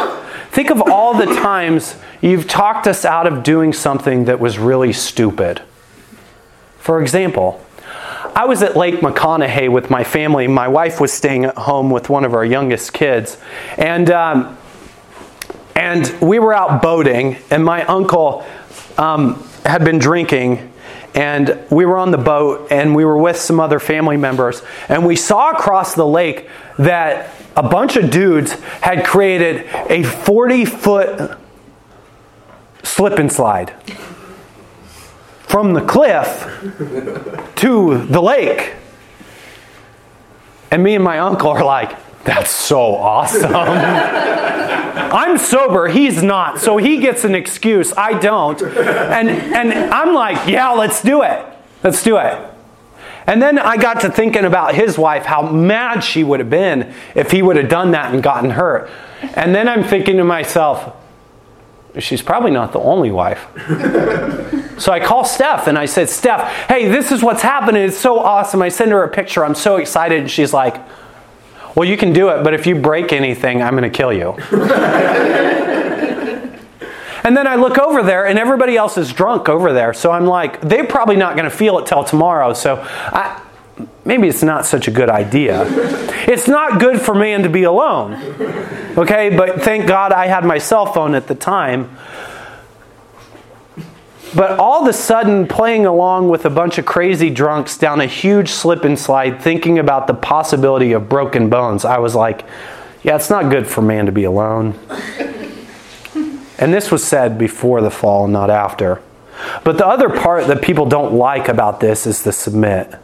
Think 0.50 0.70
of 0.70 0.82
all 0.82 1.14
the 1.14 1.26
times 1.26 1.96
you've 2.20 2.46
talked 2.46 2.86
us 2.86 3.04
out 3.04 3.26
of 3.26 3.42
doing 3.42 3.72
something 3.72 4.26
that 4.26 4.38
was 4.38 4.58
really 4.58 4.92
stupid. 4.92 5.62
For 6.78 7.00
example, 7.00 7.64
I 8.34 8.46
was 8.46 8.62
at 8.62 8.76
Lake 8.76 8.96
McConaughy 8.96 9.70
with 9.70 9.90
my 9.90 10.04
family. 10.04 10.48
My 10.48 10.68
wife 10.68 11.00
was 11.00 11.12
staying 11.12 11.44
at 11.44 11.56
home 11.56 11.90
with 11.90 12.08
one 12.08 12.24
of 12.24 12.34
our 12.34 12.44
youngest 12.44 12.92
kids. 12.92 13.36
And, 13.76 14.10
um, 14.10 14.56
and 15.76 16.14
we 16.20 16.38
were 16.38 16.54
out 16.54 16.80
boating, 16.80 17.36
and 17.50 17.64
my 17.64 17.84
uncle 17.84 18.44
um, 18.96 19.46
had 19.64 19.84
been 19.84 19.98
drinking 19.98 20.71
and 21.14 21.58
we 21.70 21.84
were 21.84 21.98
on 21.98 22.10
the 22.10 22.18
boat 22.18 22.68
and 22.70 22.94
we 22.94 23.04
were 23.04 23.18
with 23.18 23.36
some 23.36 23.60
other 23.60 23.78
family 23.78 24.16
members 24.16 24.62
and 24.88 25.06
we 25.06 25.16
saw 25.16 25.50
across 25.50 25.94
the 25.94 26.06
lake 26.06 26.48
that 26.78 27.34
a 27.56 27.62
bunch 27.62 27.96
of 27.96 28.10
dudes 28.10 28.52
had 28.80 29.04
created 29.04 29.66
a 29.90 30.02
40 30.02 30.64
foot 30.64 31.38
slip 32.82 33.18
and 33.18 33.30
slide 33.30 33.72
from 35.42 35.74
the 35.74 35.82
cliff 35.82 36.46
to 37.56 38.06
the 38.06 38.22
lake. 38.22 38.74
And 40.70 40.82
me 40.82 40.94
and 40.94 41.04
my 41.04 41.18
uncle 41.18 41.50
are 41.50 41.62
like 41.62 41.94
that's 42.24 42.50
so 42.50 42.94
awesome 42.96 43.52
I'm 45.12 45.36
sober, 45.36 45.88
he's 45.88 46.22
not. 46.22 46.58
So 46.58 46.78
he 46.78 46.98
gets 46.98 47.24
an 47.24 47.34
excuse, 47.34 47.92
I 47.92 48.18
don't. 48.18 48.60
And 48.62 49.28
and 49.28 49.72
I'm 49.92 50.14
like, 50.14 50.48
yeah, 50.48 50.70
let's 50.70 51.02
do 51.02 51.22
it. 51.22 51.44
Let's 51.82 52.02
do 52.02 52.16
it. 52.16 52.50
And 53.26 53.40
then 53.40 53.58
I 53.58 53.76
got 53.76 54.00
to 54.00 54.10
thinking 54.10 54.44
about 54.44 54.74
his 54.74 54.98
wife, 54.98 55.24
how 55.24 55.42
mad 55.42 56.00
she 56.00 56.24
would 56.24 56.40
have 56.40 56.50
been 56.50 56.94
if 57.14 57.30
he 57.30 57.42
would 57.42 57.56
have 57.56 57.68
done 57.68 57.92
that 57.92 58.12
and 58.12 58.22
gotten 58.22 58.50
hurt. 58.50 58.90
And 59.22 59.54
then 59.54 59.68
I'm 59.68 59.84
thinking 59.84 60.16
to 60.16 60.24
myself, 60.24 60.96
she's 61.98 62.22
probably 62.22 62.50
not 62.50 62.72
the 62.72 62.80
only 62.80 63.12
wife. 63.12 63.46
so 64.78 64.92
I 64.92 64.98
call 65.00 65.24
Steph 65.24 65.68
and 65.68 65.78
I 65.78 65.86
said, 65.86 66.08
Steph, 66.08 66.68
hey, 66.68 66.88
this 66.88 67.12
is 67.12 67.22
what's 67.22 67.42
happening. 67.42 67.82
It's 67.82 67.96
so 67.96 68.18
awesome. 68.18 68.60
I 68.60 68.70
send 68.70 68.90
her 68.90 69.04
a 69.04 69.08
picture. 69.08 69.44
I'm 69.44 69.54
so 69.54 69.76
excited. 69.76 70.18
And 70.18 70.30
she's 70.30 70.52
like, 70.52 70.76
well, 71.74 71.88
you 71.88 71.96
can 71.96 72.12
do 72.12 72.28
it, 72.28 72.42
but 72.44 72.54
if 72.54 72.66
you 72.66 72.74
break 72.74 73.12
anything, 73.12 73.62
I'm 73.62 73.76
going 73.76 73.90
to 73.90 73.96
kill 73.96 74.12
you. 74.12 74.32
and 77.24 77.36
then 77.36 77.46
I 77.46 77.54
look 77.54 77.78
over 77.78 78.02
there, 78.02 78.26
and 78.26 78.38
everybody 78.38 78.76
else 78.76 78.98
is 78.98 79.12
drunk 79.12 79.48
over 79.48 79.72
there. 79.72 79.94
So 79.94 80.10
I'm 80.10 80.26
like, 80.26 80.60
they're 80.60 80.86
probably 80.86 81.16
not 81.16 81.34
going 81.36 81.48
to 81.48 81.56
feel 81.56 81.78
it 81.78 81.86
till 81.86 82.04
tomorrow. 82.04 82.52
So 82.52 82.82
I, 82.86 83.42
maybe 84.04 84.28
it's 84.28 84.42
not 84.42 84.66
such 84.66 84.86
a 84.88 84.90
good 84.90 85.08
idea. 85.08 85.64
It's 86.28 86.46
not 86.48 86.78
good 86.78 87.00
for 87.00 87.14
man 87.14 87.42
to 87.42 87.48
be 87.48 87.62
alone. 87.62 88.14
Okay, 88.96 89.34
but 89.34 89.62
thank 89.62 89.86
God 89.86 90.12
I 90.12 90.26
had 90.26 90.44
my 90.44 90.58
cell 90.58 90.92
phone 90.92 91.14
at 91.14 91.26
the 91.26 91.34
time. 91.34 91.96
But 94.34 94.58
all 94.58 94.82
of 94.82 94.88
a 94.88 94.92
sudden, 94.92 95.46
playing 95.46 95.84
along 95.84 96.28
with 96.28 96.46
a 96.46 96.50
bunch 96.50 96.78
of 96.78 96.86
crazy 96.86 97.28
drunks 97.28 97.76
down 97.76 98.00
a 98.00 98.06
huge 98.06 98.48
slip 98.48 98.84
and 98.84 98.98
slide, 98.98 99.42
thinking 99.42 99.78
about 99.78 100.06
the 100.06 100.14
possibility 100.14 100.92
of 100.92 101.08
broken 101.08 101.50
bones, 101.50 101.84
I 101.84 101.98
was 101.98 102.14
like, 102.14 102.44
yeah, 103.02 103.16
it's 103.16 103.28
not 103.28 103.50
good 103.50 103.66
for 103.66 103.82
man 103.82 104.06
to 104.06 104.12
be 104.12 104.24
alone. 104.24 104.78
and 106.58 106.72
this 106.72 106.90
was 106.90 107.04
said 107.04 107.36
before 107.36 107.82
the 107.82 107.90
fall, 107.90 108.26
not 108.26 108.48
after. 108.48 109.02
But 109.64 109.76
the 109.76 109.86
other 109.86 110.08
part 110.08 110.46
that 110.46 110.62
people 110.62 110.86
don't 110.86 111.14
like 111.14 111.48
about 111.48 111.80
this 111.80 112.06
is 112.06 112.22
the 112.22 112.32
submit. 112.32 112.94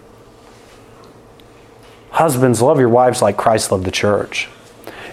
Husbands, 2.11 2.63
love 2.63 2.79
your 2.79 2.89
wives 2.89 3.21
like 3.21 3.37
Christ 3.37 3.71
loved 3.71 3.85
the 3.85 3.91
church. 3.91 4.49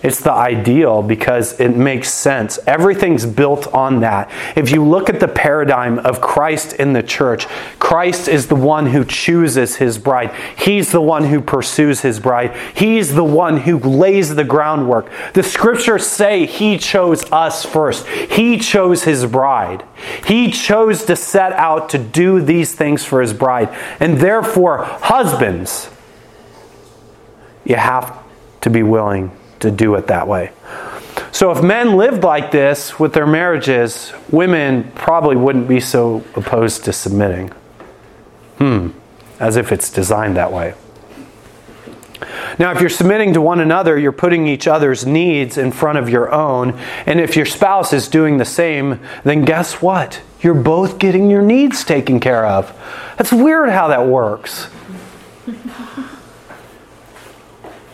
It's 0.05 0.19
the 0.19 0.31
ideal 0.31 1.01
because 1.01 1.59
it 1.59 1.75
makes 1.75 2.13
sense. 2.13 2.59
Everything's 2.67 3.25
built 3.25 3.65
on 3.73 4.01
that. 4.01 4.29
If 4.55 4.69
you 4.69 4.85
look 4.85 5.09
at 5.09 5.19
the 5.19 5.27
paradigm 5.27 5.97
of 5.97 6.21
Christ 6.21 6.73
in 6.73 6.93
the 6.93 7.01
church, 7.01 7.47
Christ 7.79 8.27
is 8.27 8.45
the 8.45 8.55
one 8.55 8.85
who 8.85 9.03
chooses 9.03 9.77
his 9.77 9.97
bride. 9.97 10.31
He's 10.55 10.91
the 10.91 11.01
one 11.01 11.23
who 11.23 11.41
pursues 11.41 12.01
his 12.01 12.19
bride. 12.19 12.55
He's 12.75 13.15
the 13.15 13.23
one 13.23 13.57
who 13.57 13.79
lays 13.79 14.35
the 14.35 14.43
groundwork. 14.43 15.09
The 15.33 15.41
scriptures 15.41 16.05
say 16.05 16.45
he 16.45 16.77
chose 16.77 17.23
us 17.31 17.65
first. 17.65 18.05
He 18.05 18.59
chose 18.59 19.05
his 19.05 19.25
bride. 19.25 19.83
He 20.27 20.51
chose 20.51 21.03
to 21.05 21.15
set 21.15 21.51
out 21.53 21.89
to 21.89 21.97
do 21.97 22.41
these 22.41 22.75
things 22.75 23.03
for 23.03 23.21
his 23.21 23.33
bride. 23.33 23.75
And 23.99 24.19
therefore, 24.19 24.83
husbands, 24.83 25.89
you 27.63 27.77
have 27.77 28.15
to 28.61 28.69
be 28.69 28.83
willing 28.83 29.31
to 29.65 29.71
do 29.71 29.95
it 29.95 30.07
that 30.07 30.27
way. 30.27 30.51
So 31.31 31.51
if 31.51 31.61
men 31.61 31.97
lived 31.97 32.23
like 32.23 32.51
this 32.51 32.97
with 32.97 33.13
their 33.13 33.27
marriages, 33.27 34.13
women 34.31 34.91
probably 34.95 35.35
wouldn't 35.35 35.67
be 35.67 35.79
so 35.79 36.23
opposed 36.35 36.85
to 36.85 36.93
submitting. 36.93 37.49
Hmm, 38.57 38.89
as 39.39 39.57
if 39.57 39.71
it's 39.71 39.91
designed 39.91 40.37
that 40.37 40.51
way. 40.51 40.73
Now, 42.57 42.71
if 42.71 42.79
you're 42.79 42.89
submitting 42.89 43.33
to 43.33 43.41
one 43.41 43.59
another, 43.59 43.99
you're 43.99 44.13
putting 44.13 44.47
each 44.47 44.65
other's 44.65 45.05
needs 45.05 45.57
in 45.57 45.73
front 45.73 45.97
of 45.97 46.09
your 46.09 46.31
own. 46.31 46.79
And 47.05 47.19
if 47.19 47.35
your 47.35 47.45
spouse 47.45 47.91
is 47.91 48.07
doing 48.07 48.37
the 48.37 48.45
same, 48.45 49.01
then 49.25 49.43
guess 49.43 49.81
what? 49.81 50.21
you're 50.45 50.53
both 50.53 50.99
getting 50.99 51.29
your 51.31 51.41
needs 51.41 51.83
taken 51.83 52.19
care 52.19 52.45
of. 52.45 52.71
That's 53.17 53.33
weird 53.33 53.69
how 53.69 53.87
that 53.87 54.05
works. 54.05 54.67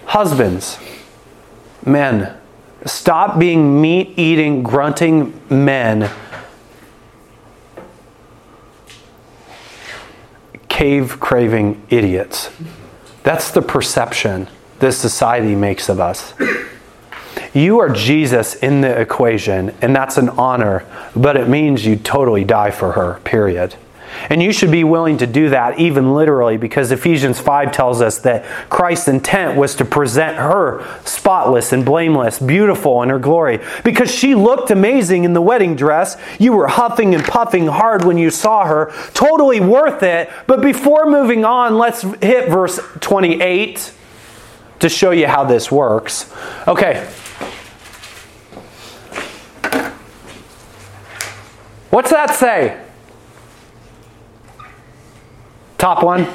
Husbands, 0.06 0.78
men, 1.86 2.38
stop 2.86 3.40
being 3.40 3.82
meat 3.82 4.14
eating, 4.18 4.64
grunting 4.64 5.40
men. 5.50 6.10
Cave 10.68 11.20
craving 11.20 11.82
idiots. 11.90 12.50
That's 13.24 13.52
the 13.52 13.62
perception 13.62 14.48
this 14.80 14.98
society 14.98 15.56
makes 15.56 15.90
of 15.90 16.00
us. 16.00 16.34
You 17.54 17.80
are 17.80 17.90
Jesus 17.90 18.56
in 18.56 18.82
the 18.82 19.00
equation, 19.00 19.76
and 19.82 19.96
that's 19.96 20.18
an 20.18 20.30
honor, 20.30 20.86
but 21.16 21.38
it 21.38 21.48
means 21.48 21.86
you 21.86 21.98
totally 21.98 22.44
die 22.44 22.72
for 22.72 22.94
her, 22.94 23.20
period. 23.24 23.76
And 24.30 24.42
you 24.42 24.52
should 24.52 24.72
be 24.72 24.84
willing 24.84 25.18
to 25.18 25.28
do 25.28 25.50
that 25.50 25.80
even 25.80 26.14
literally 26.14 26.58
because 26.58 26.92
Ephesians 26.92 27.40
5 27.40 27.72
tells 27.72 28.02
us 28.02 28.20
that 28.20 28.46
Christ's 28.70 29.08
intent 29.08 29.58
was 29.58 29.76
to 29.76 29.86
present 29.86 30.38
her 30.38 30.86
spotless 31.06 31.74
and 31.74 31.86
blameless, 31.86 32.40
beautiful 32.40 33.02
in 33.04 33.10
her 33.10 33.20
glory. 33.20 33.60
Because 33.84 34.14
she 34.14 34.36
looked 34.36 34.72
amazing 34.72 35.24
in 35.24 35.34
the 35.34 35.42
wedding 35.42 35.76
dress. 35.76 36.18
You 36.40 36.54
were 36.54 36.68
huffing 36.68 37.16
and 37.16 37.24
puffing 37.24 37.68
hard 37.68 38.04
when 38.04 38.18
you 38.18 38.30
saw 38.30 38.66
her. 38.66 38.92
Totally 39.14 39.60
worth 39.60 40.04
it. 40.04 40.30
But 40.48 40.62
before 40.62 41.06
moving 41.10 41.46
on, 41.46 41.78
let's 41.78 42.02
hit 42.02 42.50
verse 42.50 42.80
28 43.00 43.94
to 44.80 44.90
show 44.90 45.12
you 45.12 45.28
how 45.28 45.44
this 45.44 45.72
works. 45.72 46.32
Okay. 46.68 47.08
What's 51.92 52.10
that 52.12 52.36
say? 52.36 52.82
Top 55.82 56.04
one. 56.04 56.28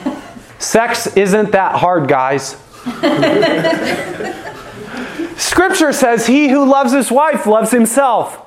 Sex 0.58 1.16
isn't 1.16 1.52
that 1.52 1.76
hard, 1.76 2.08
guys. 2.08 2.56
Scripture 5.36 5.92
says, 5.92 6.26
He 6.26 6.48
who 6.48 6.68
loves 6.68 6.92
his 6.92 7.12
wife 7.12 7.46
loves 7.46 7.70
himself. 7.70 8.44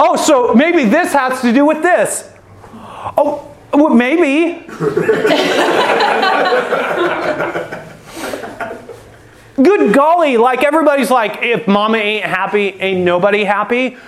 Oh, 0.00 0.16
so 0.16 0.54
maybe 0.54 0.86
this 0.86 1.12
has 1.12 1.42
to 1.42 1.52
do 1.52 1.66
with 1.66 1.82
this. 1.82 2.32
Oh, 3.18 3.54
well, 3.74 3.90
maybe. 3.90 4.66
Good 9.62 9.92
golly, 9.92 10.38
like 10.38 10.64
everybody's 10.64 11.10
like, 11.10 11.42
if 11.42 11.68
mama 11.68 11.98
ain't 11.98 12.24
happy, 12.24 12.68
ain't 12.68 13.04
nobody 13.04 13.44
happy. 13.44 13.98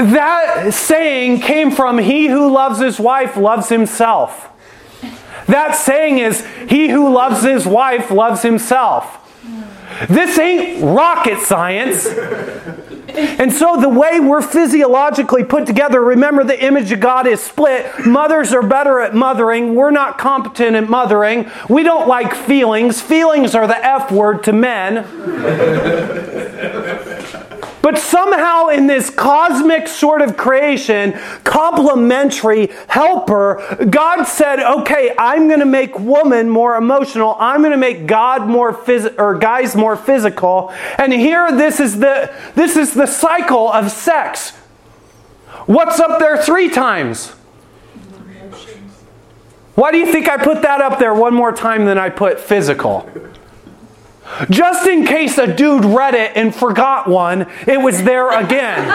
That 0.00 0.72
saying 0.72 1.40
came 1.40 1.70
from 1.70 1.98
he 1.98 2.28
who 2.28 2.50
loves 2.50 2.80
his 2.80 2.98
wife 2.98 3.36
loves 3.36 3.68
himself. 3.68 4.48
That 5.46 5.72
saying 5.72 6.18
is 6.18 6.46
he 6.68 6.88
who 6.88 7.12
loves 7.12 7.42
his 7.42 7.66
wife 7.66 8.10
loves 8.10 8.40
himself. 8.40 9.18
This 10.08 10.38
ain't 10.38 10.82
rocket 10.82 11.40
science. 11.40 12.06
And 12.06 13.52
so, 13.52 13.78
the 13.78 13.88
way 13.88 14.20
we're 14.20 14.40
physiologically 14.40 15.44
put 15.44 15.66
together, 15.66 16.00
remember 16.00 16.44
the 16.44 16.64
image 16.64 16.92
of 16.92 17.00
God 17.00 17.26
is 17.26 17.40
split. 17.40 18.06
Mothers 18.06 18.54
are 18.54 18.62
better 18.62 19.00
at 19.00 19.14
mothering. 19.14 19.74
We're 19.74 19.90
not 19.90 20.16
competent 20.16 20.76
at 20.76 20.88
mothering. 20.88 21.50
We 21.68 21.82
don't 21.82 22.08
like 22.08 22.34
feelings. 22.34 23.02
Feelings 23.02 23.54
are 23.54 23.66
the 23.66 23.84
F 23.84 24.10
word 24.10 24.44
to 24.44 24.52
men. 24.52 25.04
But 27.90 27.98
somehow, 27.98 28.68
in 28.68 28.86
this 28.86 29.10
cosmic 29.10 29.88
sort 29.88 30.22
of 30.22 30.36
creation, 30.36 31.18
complementary 31.42 32.70
helper, 32.86 33.84
God 33.90 34.26
said, 34.26 34.60
"Okay, 34.60 35.12
I'm 35.18 35.48
going 35.48 35.58
to 35.58 35.66
make 35.66 35.98
woman 35.98 36.48
more 36.48 36.76
emotional. 36.76 37.36
I'm 37.40 37.62
going 37.62 37.72
to 37.72 37.76
make 37.76 38.06
God 38.06 38.46
more 38.46 38.72
phys- 38.72 39.18
or 39.18 39.34
guys 39.34 39.74
more 39.74 39.96
physical." 39.96 40.72
And 40.98 41.12
here, 41.12 41.50
this 41.50 41.80
is 41.80 41.98
the 41.98 42.30
this 42.54 42.76
is 42.76 42.94
the 42.94 43.06
cycle 43.06 43.72
of 43.72 43.90
sex. 43.90 44.50
What's 45.66 45.98
up 45.98 46.20
there 46.20 46.40
three 46.40 46.70
times? 46.70 47.30
Why 49.74 49.90
do 49.90 49.98
you 49.98 50.12
think 50.12 50.28
I 50.28 50.36
put 50.36 50.62
that 50.62 50.80
up 50.80 51.00
there 51.00 51.12
one 51.12 51.34
more 51.34 51.50
time 51.50 51.86
than 51.86 51.98
I 51.98 52.08
put 52.08 52.38
physical? 52.38 53.10
Just 54.48 54.86
in 54.86 55.04
case 55.04 55.38
a 55.38 55.46
dude 55.54 55.84
read 55.84 56.14
it 56.14 56.32
and 56.34 56.54
forgot 56.54 57.08
one, 57.08 57.46
it 57.66 57.80
was 57.80 58.02
there 58.04 58.30
again. 58.38 58.88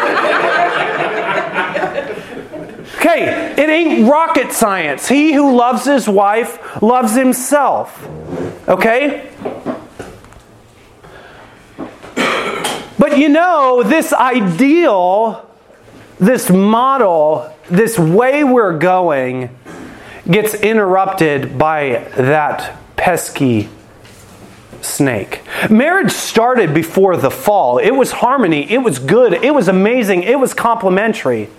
Okay, 2.95 3.53
it 3.55 3.69
ain't 3.69 4.09
rocket 4.09 4.51
science. 4.51 5.07
He 5.07 5.33
who 5.33 5.55
loves 5.55 5.85
his 5.85 6.09
wife 6.09 6.81
loves 6.81 7.15
himself. 7.15 8.03
Okay? 8.67 9.29
But 12.97 13.19
you 13.19 13.29
know, 13.29 13.83
this 13.83 14.11
ideal, 14.11 15.47
this 16.19 16.49
model, 16.49 17.53
this 17.69 17.99
way 17.99 18.43
we're 18.43 18.77
going 18.77 19.55
gets 20.29 20.55
interrupted 20.55 21.57
by 21.57 22.09
that 22.17 22.75
pesky 22.95 23.69
snake. 24.85 25.41
Marriage 25.69 26.11
started 26.11 26.73
before 26.73 27.17
the 27.17 27.31
fall. 27.31 27.77
It 27.77 27.91
was 27.91 28.11
harmony, 28.11 28.71
it 28.71 28.79
was 28.79 28.99
good, 28.99 29.33
it 29.33 29.53
was 29.53 29.67
amazing, 29.67 30.23
it 30.23 30.39
was 30.39 30.53
complementary. 30.53 31.49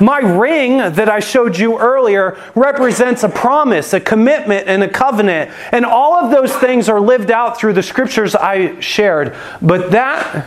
My 0.00 0.18
ring 0.18 0.78
that 0.78 1.08
I 1.08 1.20
showed 1.20 1.58
you 1.58 1.78
earlier 1.78 2.38
represents 2.54 3.24
a 3.24 3.28
promise, 3.28 3.92
a 3.92 4.00
commitment, 4.00 4.68
and 4.68 4.82
a 4.82 4.88
covenant. 4.88 5.50
And 5.72 5.84
all 5.84 6.14
of 6.14 6.30
those 6.30 6.54
things 6.54 6.88
are 6.88 7.00
lived 7.00 7.30
out 7.30 7.58
through 7.58 7.72
the 7.72 7.82
scriptures 7.82 8.34
I 8.34 8.78
shared. 8.80 9.34
But 9.60 9.90
that 9.90 10.46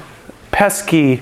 pesky 0.51 1.21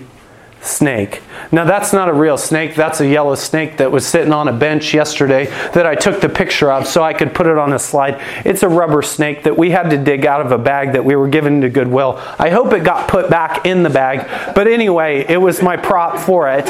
snake. 0.63 1.21
Now, 1.51 1.65
that's 1.65 1.91
not 1.91 2.09
a 2.09 2.13
real 2.13 2.37
snake. 2.37 2.73
That's 2.75 3.01
a 3.01 3.07
yellow 3.07 3.35
snake 3.35 3.77
that 3.77 3.91
was 3.91 4.05
sitting 4.07 4.31
on 4.31 4.47
a 4.47 4.53
bench 4.53 4.93
yesterday 4.93 5.45
that 5.73 5.85
I 5.85 5.95
took 5.95 6.21
the 6.21 6.29
picture 6.29 6.71
of 6.71 6.87
so 6.87 7.03
I 7.03 7.13
could 7.13 7.33
put 7.33 7.47
it 7.47 7.57
on 7.57 7.73
a 7.73 7.79
slide. 7.79 8.21
It's 8.45 8.63
a 8.63 8.69
rubber 8.69 9.01
snake 9.01 9.43
that 9.43 9.57
we 9.57 9.71
had 9.71 9.89
to 9.89 9.97
dig 9.97 10.25
out 10.25 10.41
of 10.41 10.51
a 10.51 10.57
bag 10.57 10.93
that 10.93 11.03
we 11.03 11.15
were 11.15 11.27
given 11.27 11.61
to 11.61 11.69
Goodwill. 11.69 12.17
I 12.39 12.49
hope 12.49 12.71
it 12.73 12.83
got 12.83 13.09
put 13.09 13.29
back 13.29 13.65
in 13.65 13.83
the 13.83 13.89
bag, 13.89 14.53
but 14.55 14.67
anyway, 14.67 15.25
it 15.27 15.37
was 15.37 15.61
my 15.61 15.75
prop 15.75 16.17
for 16.17 16.49
it. 16.49 16.65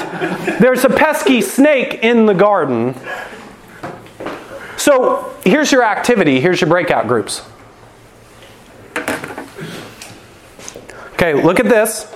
There's 0.59 0.83
a 0.83 0.89
pesky 0.89 1.41
snake 1.41 1.99
in 2.03 2.25
the 2.25 2.33
garden. 2.33 2.95
So, 4.77 5.33
here's 5.45 5.71
your 5.71 5.83
activity. 5.83 6.41
Here's 6.41 6.59
your 6.59 6.69
breakout 6.69 7.07
groups. 7.07 7.43
Okay, 11.13 11.41
look 11.41 11.59
at 11.59 11.69
this. 11.69 12.13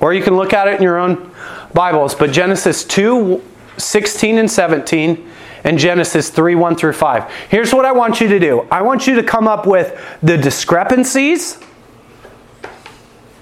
Or 0.00 0.14
you 0.14 0.22
can 0.22 0.36
look 0.36 0.52
at 0.52 0.68
it 0.68 0.76
in 0.76 0.82
your 0.82 0.98
own 0.98 1.30
Bibles. 1.74 2.14
But 2.14 2.32
Genesis 2.32 2.84
2 2.84 3.42
16 3.76 4.38
and 4.38 4.50
17 4.50 5.30
and 5.64 5.78
Genesis 5.78 6.30
3 6.30 6.54
1 6.54 6.76
through 6.76 6.92
5. 6.92 7.32
Here's 7.48 7.72
what 7.72 7.84
I 7.84 7.92
want 7.92 8.20
you 8.20 8.28
to 8.28 8.38
do 8.38 8.66
I 8.70 8.82
want 8.82 9.06
you 9.06 9.14
to 9.16 9.22
come 9.22 9.48
up 9.48 9.66
with 9.66 10.18
the 10.22 10.36
discrepancies 10.36 11.58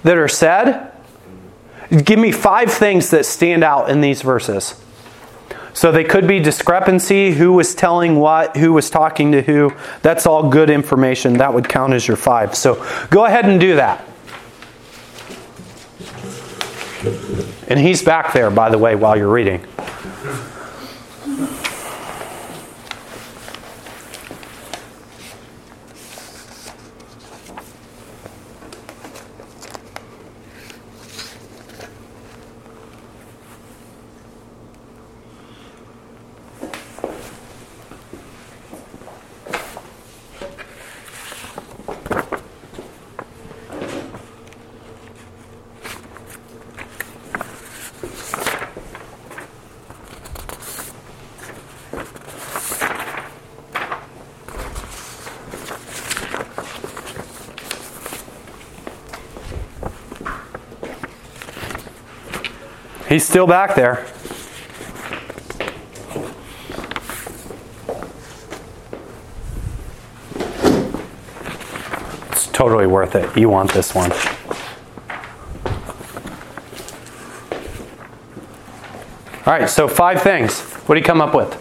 that 0.03 0.17
are 0.17 0.27
said. 0.27 0.91
Give 2.03 2.19
me 2.19 2.33
five 2.33 2.71
things 2.71 3.11
that 3.11 3.25
stand 3.25 3.63
out 3.63 3.89
in 3.89 4.01
these 4.01 4.21
verses. 4.21 4.81
So 5.73 5.91
they 5.91 6.03
could 6.03 6.27
be 6.27 6.39
discrepancy, 6.39 7.31
who 7.31 7.53
was 7.53 7.75
telling 7.75 8.15
what, 8.15 8.57
who 8.57 8.73
was 8.73 8.89
talking 8.89 9.31
to 9.31 9.43
who. 9.43 9.73
That's 10.01 10.25
all 10.25 10.49
good 10.49 10.69
information. 10.69 11.33
That 11.33 11.53
would 11.53 11.69
count 11.69 11.93
as 11.93 12.07
your 12.07 12.17
five. 12.17 12.55
So 12.55 12.83
go 13.09 13.25
ahead 13.25 13.45
and 13.45 13.59
do 13.59 13.75
that. 13.75 14.03
And 17.67 17.79
he's 17.79 18.01
back 18.01 18.33
there, 18.33 18.49
by 18.49 18.69
the 18.69 18.77
way, 18.77 18.95
while 18.95 19.17
you're 19.17 19.31
reading. 19.31 19.65
He's 63.07 63.25
still 63.25 63.47
back 63.47 63.73
there. 63.75 64.05
It's 72.31 72.47
totally 72.47 72.85
worth 72.85 73.15
it. 73.15 73.37
You 73.37 73.47
want 73.49 73.71
this 73.71 73.95
one. 73.95 74.11
All 79.45 79.53
right, 79.53 79.69
so 79.69 79.87
five 79.87 80.21
things. 80.21 80.59
What 80.59 80.95
do 80.95 80.99
you 80.99 81.05
come 81.05 81.21
up 81.21 81.33
with? 81.33 81.53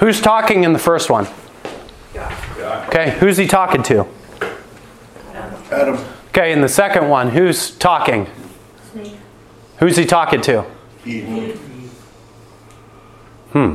Who's 0.00 0.20
talking 0.20 0.64
in 0.64 0.74
the 0.74 0.78
first 0.78 1.08
one? 1.08 1.26
Okay, 2.96 3.10
who's 3.18 3.36
he 3.36 3.46
talking 3.46 3.82
to? 3.82 4.06
Adam, 5.70 6.02
Okay, 6.28 6.50
in 6.50 6.62
the 6.62 6.68
second 6.68 7.10
one, 7.10 7.28
who's 7.28 7.72
talking? 7.72 8.26
Who's 9.80 9.98
he 9.98 10.06
talking 10.06 10.40
to? 10.40 10.64
Eve. 11.04 11.60
Hmm. 13.52 13.74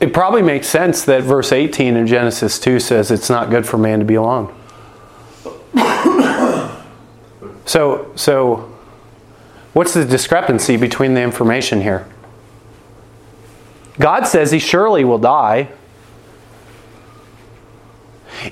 It 0.00 0.12
probably 0.12 0.42
makes 0.42 0.66
sense 0.66 1.02
that 1.06 1.22
verse 1.22 1.50
18 1.50 1.96
in 1.96 2.06
Genesis 2.06 2.58
2 2.58 2.78
says 2.78 3.10
it's 3.10 3.30
not 3.30 3.48
good 3.48 3.66
for 3.66 3.78
man 3.78 4.00
to 4.00 4.04
be 4.04 4.16
alone. 4.16 4.54
so, 7.64 8.12
so 8.16 8.70
what's 9.72 9.94
the 9.94 10.04
discrepancy 10.04 10.76
between 10.76 11.14
the 11.14 11.22
information 11.22 11.80
here? 11.80 12.06
God 13.98 14.26
says 14.26 14.50
he 14.50 14.58
surely 14.58 15.04
will 15.04 15.16
die. 15.18 15.70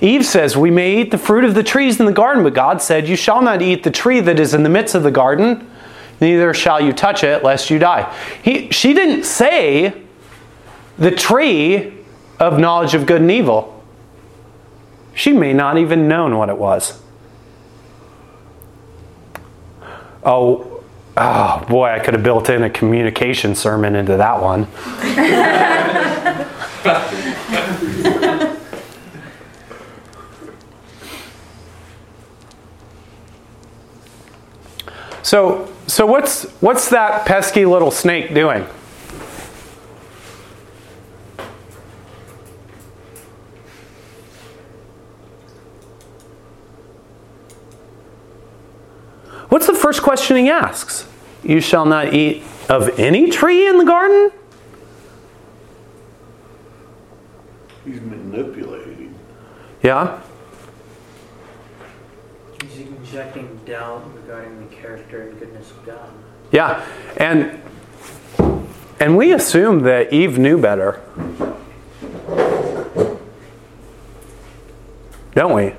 Eve 0.03 0.25
says, 0.25 0.57
We 0.57 0.69
may 0.69 0.99
eat 0.99 1.11
the 1.11 1.17
fruit 1.17 1.45
of 1.45 1.55
the 1.55 1.63
trees 1.63 1.97
in 1.99 2.05
the 2.05 2.11
garden, 2.11 2.43
but 2.43 2.53
God 2.53 2.81
said, 2.81 3.07
You 3.07 3.15
shall 3.15 3.41
not 3.41 3.61
eat 3.61 3.83
the 3.83 3.89
tree 3.89 4.19
that 4.19 4.37
is 4.37 4.53
in 4.53 4.63
the 4.63 4.69
midst 4.69 4.95
of 4.95 5.03
the 5.03 5.11
garden, 5.11 5.67
neither 6.19 6.53
shall 6.53 6.81
you 6.81 6.91
touch 6.91 7.23
it, 7.23 7.41
lest 7.41 7.69
you 7.69 7.79
die. 7.79 8.13
He, 8.43 8.69
she 8.69 8.93
didn't 8.93 9.23
say 9.23 9.93
the 10.97 11.09
tree 11.09 11.93
of 12.37 12.59
knowledge 12.59 12.93
of 12.93 13.05
good 13.05 13.21
and 13.21 13.31
evil. 13.31 13.81
She 15.15 15.31
may 15.31 15.53
not 15.53 15.77
even 15.77 16.09
known 16.09 16.37
what 16.37 16.49
it 16.49 16.57
was. 16.57 17.01
Oh, 20.25 20.83
oh 21.15 21.65
boy, 21.69 21.91
I 21.91 21.99
could 21.99 22.13
have 22.13 22.23
built 22.23 22.49
in 22.49 22.63
a 22.63 22.69
communication 22.69 23.55
sermon 23.55 23.95
into 23.95 24.17
that 24.17 24.41
one. 24.41 24.67
So, 35.33 35.67
so 35.87 36.05
what's 36.05 36.43
what's 36.61 36.89
that 36.89 37.25
pesky 37.25 37.65
little 37.65 37.89
snake 37.89 38.35
doing? 38.35 38.61
What's 49.49 49.65
the 49.65 49.73
first 49.73 50.03
question 50.03 50.37
he 50.37 50.51
asks? 50.51 51.07
You 51.43 51.61
shall 51.61 51.85
not 51.87 52.13
eat 52.13 52.43
of 52.69 52.99
any 52.99 53.31
tree 53.31 53.67
in 53.67 53.79
the 53.79 53.85
garden? 53.85 54.31
He's 57.85 58.01
manipulating. 58.01 59.15
Yeah. 59.81 60.21
Doubt 63.13 64.11
regarding 64.15 64.67
the 64.67 64.75
character 64.75 65.29
and 65.29 65.39
goodness 65.39 65.69
of 65.69 65.85
God. 65.85 66.09
Yeah. 66.51 66.83
And 67.17 67.61
and 68.99 69.15
we 69.15 69.33
assume 69.33 69.81
that 69.81 70.11
Eve 70.11 70.39
knew 70.39 70.59
better. 70.59 70.99
Don't 75.35 75.53
we? 75.53 75.73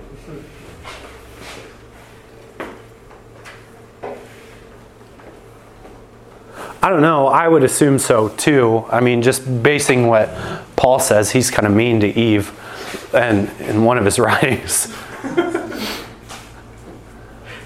I 6.82 6.88
don't 6.88 7.02
know. 7.02 7.26
I 7.26 7.48
would 7.48 7.64
assume 7.64 7.98
so 7.98 8.28
too. 8.28 8.84
I 8.90 9.00
mean, 9.00 9.22
just 9.22 9.62
basing 9.62 10.06
what 10.06 10.28
Paul 10.76 11.00
says, 11.00 11.32
he's 11.32 11.50
kind 11.50 11.66
of 11.66 11.72
mean 11.72 11.98
to 12.00 12.06
Eve 12.08 12.52
and 13.12 13.50
in 13.62 13.84
one 13.84 13.98
of 13.98 14.04
his 14.04 14.18
writings. 14.20 14.94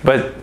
But 0.08 0.34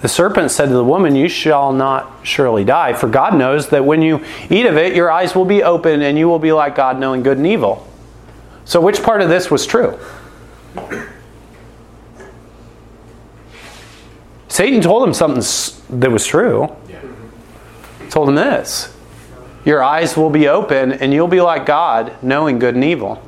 the 0.00 0.08
serpent 0.08 0.50
said 0.50 0.66
to 0.66 0.74
the 0.74 0.82
woman, 0.82 1.14
You 1.14 1.28
shall 1.28 1.72
not 1.72 2.26
surely 2.26 2.64
die, 2.64 2.92
for 2.92 3.08
God 3.08 3.36
knows 3.36 3.68
that 3.68 3.84
when 3.84 4.02
you 4.02 4.24
eat 4.50 4.66
of 4.66 4.76
it, 4.76 4.96
your 4.96 5.12
eyes 5.12 5.36
will 5.36 5.44
be 5.44 5.62
open 5.62 6.02
and 6.02 6.18
you 6.18 6.26
will 6.26 6.40
be 6.40 6.50
like 6.50 6.74
God, 6.74 6.98
knowing 6.98 7.22
good 7.22 7.36
and 7.36 7.46
evil. 7.46 7.86
So, 8.64 8.80
which 8.80 9.00
part 9.04 9.22
of 9.22 9.28
this 9.28 9.48
was 9.48 9.64
true? 9.64 9.96
Satan 14.48 14.80
told 14.80 15.06
him 15.06 15.14
something 15.14 16.00
that 16.00 16.10
was 16.10 16.26
true. 16.26 16.66
He 18.02 18.10
told 18.10 18.28
him 18.28 18.34
this 18.34 18.92
Your 19.64 19.84
eyes 19.84 20.16
will 20.16 20.30
be 20.30 20.48
open 20.48 20.94
and 20.94 21.14
you'll 21.14 21.28
be 21.28 21.40
like 21.40 21.64
God, 21.64 22.20
knowing 22.24 22.58
good 22.58 22.74
and 22.74 22.82
evil. 22.82 23.22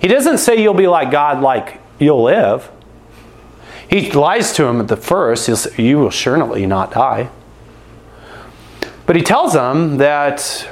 He 0.00 0.08
doesn't 0.08 0.38
say 0.38 0.60
you'll 0.60 0.74
be 0.74 0.88
like 0.88 1.12
God, 1.12 1.40
like 1.40 1.80
you'll 2.00 2.24
live. 2.24 2.68
He 3.88 4.10
lies 4.10 4.52
to 4.54 4.64
him 4.64 4.80
at 4.80 4.88
the 4.88 4.96
first. 4.96 5.46
He'll 5.46 5.56
say, 5.56 5.82
You 5.82 5.98
will 5.98 6.10
surely 6.10 6.66
not 6.66 6.92
die. 6.92 7.30
But 9.06 9.16
he 9.16 9.22
tells 9.22 9.52
them 9.52 9.98
that 9.98 10.68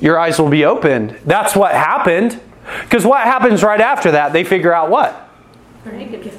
your 0.00 0.18
eyes 0.18 0.38
will 0.38 0.48
be 0.48 0.64
opened. 0.64 1.18
That's 1.24 1.54
what 1.54 1.72
happened. 1.72 2.40
Because 2.82 3.04
what 3.04 3.22
happens 3.24 3.62
right 3.62 3.80
after 3.80 4.12
that? 4.12 4.32
They 4.32 4.44
figure 4.44 4.72
out 4.72 4.90
what? 4.90 5.30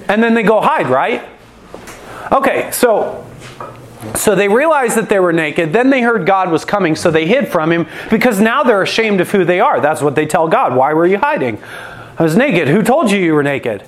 And 0.07 0.23
then 0.23 0.33
they 0.33 0.43
go 0.43 0.59
hide, 0.59 0.87
right? 0.87 1.23
Okay, 2.31 2.71
so 2.71 3.25
so 4.13 4.35
they 4.35 4.47
realized 4.47 4.95
that 4.97 5.09
they 5.09 5.19
were 5.19 5.33
naked. 5.33 5.73
Then 5.73 5.89
they 5.89 6.01
heard 6.01 6.25
God 6.25 6.51
was 6.51 6.63
coming, 6.63 6.95
so 6.95 7.09
they 7.09 7.27
hid 7.27 7.47
from 7.47 7.71
him 7.71 7.87
because 8.09 8.39
now 8.39 8.63
they're 8.63 8.81
ashamed 8.81 9.19
of 9.19 9.31
who 9.31 9.43
they 9.43 9.59
are. 9.59 9.81
That's 9.81 10.01
what 10.01 10.15
they 10.15 10.25
tell 10.25 10.47
God. 10.47 10.75
Why 10.75 10.93
were 10.93 11.05
you 11.05 11.17
hiding? 11.17 11.61
I 12.17 12.23
was 12.23 12.35
naked. 12.35 12.67
Who 12.67 12.81
told 12.81 13.11
you 13.11 13.19
you 13.19 13.33
were 13.33 13.43
naked? 13.43 13.83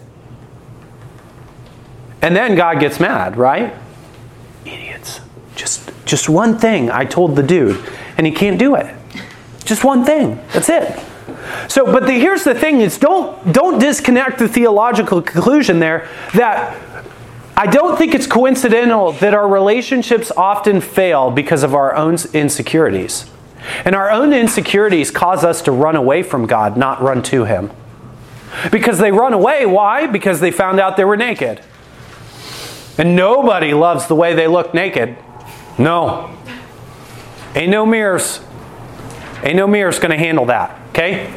And 2.28 2.36
then 2.36 2.56
God 2.56 2.82
gets 2.82 3.00
mad, 3.00 3.38
right? 3.38 3.74
Idiots. 4.66 5.22
Just 5.56 5.90
just 6.04 6.28
one 6.28 6.58
thing 6.58 6.92
I 6.92 7.06
told 7.06 7.38
the 7.38 7.42
dude, 7.42 7.82
and 8.18 8.28
he 8.28 8.34
can't 8.34 8.60
do 8.60 8.76
it. 8.76 8.94
Just 9.64 9.86
one 9.86 10.04
thing. 10.04 10.38
That's 10.52 10.68
it. 10.68 11.00
So, 11.70 11.86
but 11.86 12.06
the, 12.06 12.12
here's 12.12 12.44
the 12.44 12.54
thing: 12.54 12.82
is 12.82 12.98
don't 12.98 13.54
don't 13.54 13.80
disconnect 13.80 14.40
the 14.40 14.50
theological 14.50 15.22
conclusion 15.22 15.80
there 15.80 16.10
that 16.34 16.76
I 17.56 17.66
don't 17.66 17.98
think 17.98 18.14
it's 18.14 18.28
coincidental 18.28 19.14
that 19.14 19.34
our 19.34 19.48
relationships 19.48 20.30
often 20.30 20.82
fail 20.82 21.32
because 21.32 21.64
of 21.64 21.74
our 21.74 21.96
own 21.96 22.18
insecurities. 22.34 23.32
And 23.86 23.96
our 23.96 24.12
own 24.12 24.34
insecurities 24.34 25.12
cause 25.12 25.46
us 25.46 25.62
to 25.62 25.72
run 25.72 25.96
away 25.96 26.24
from 26.24 26.46
God, 26.46 26.76
not 26.76 27.02
run 27.02 27.24
to 27.24 27.46
Him. 27.46 27.72
Because 28.70 28.98
they 28.98 29.14
run 29.14 29.32
away, 29.32 29.66
why? 29.66 30.08
Because 30.08 30.42
they 30.42 30.52
found 30.52 30.82
out 30.82 30.98
they 30.98 31.06
were 31.06 31.16
naked. 31.16 31.62
And 32.98 33.16
nobody 33.16 33.74
loves 33.74 34.08
the 34.08 34.16
way 34.16 34.34
they 34.34 34.48
look 34.48 34.74
naked. 34.74 35.18
No. 35.78 36.36
Ain't 37.56 37.70
no 37.70 37.86
mirrors. 37.86 38.40
Ain't 39.44 39.56
no 39.56 39.68
mirrors 39.68 40.00
going 40.00 40.12
to 40.12 40.18
handle 40.18 40.46
that, 40.46 40.80
okay? 40.90 41.32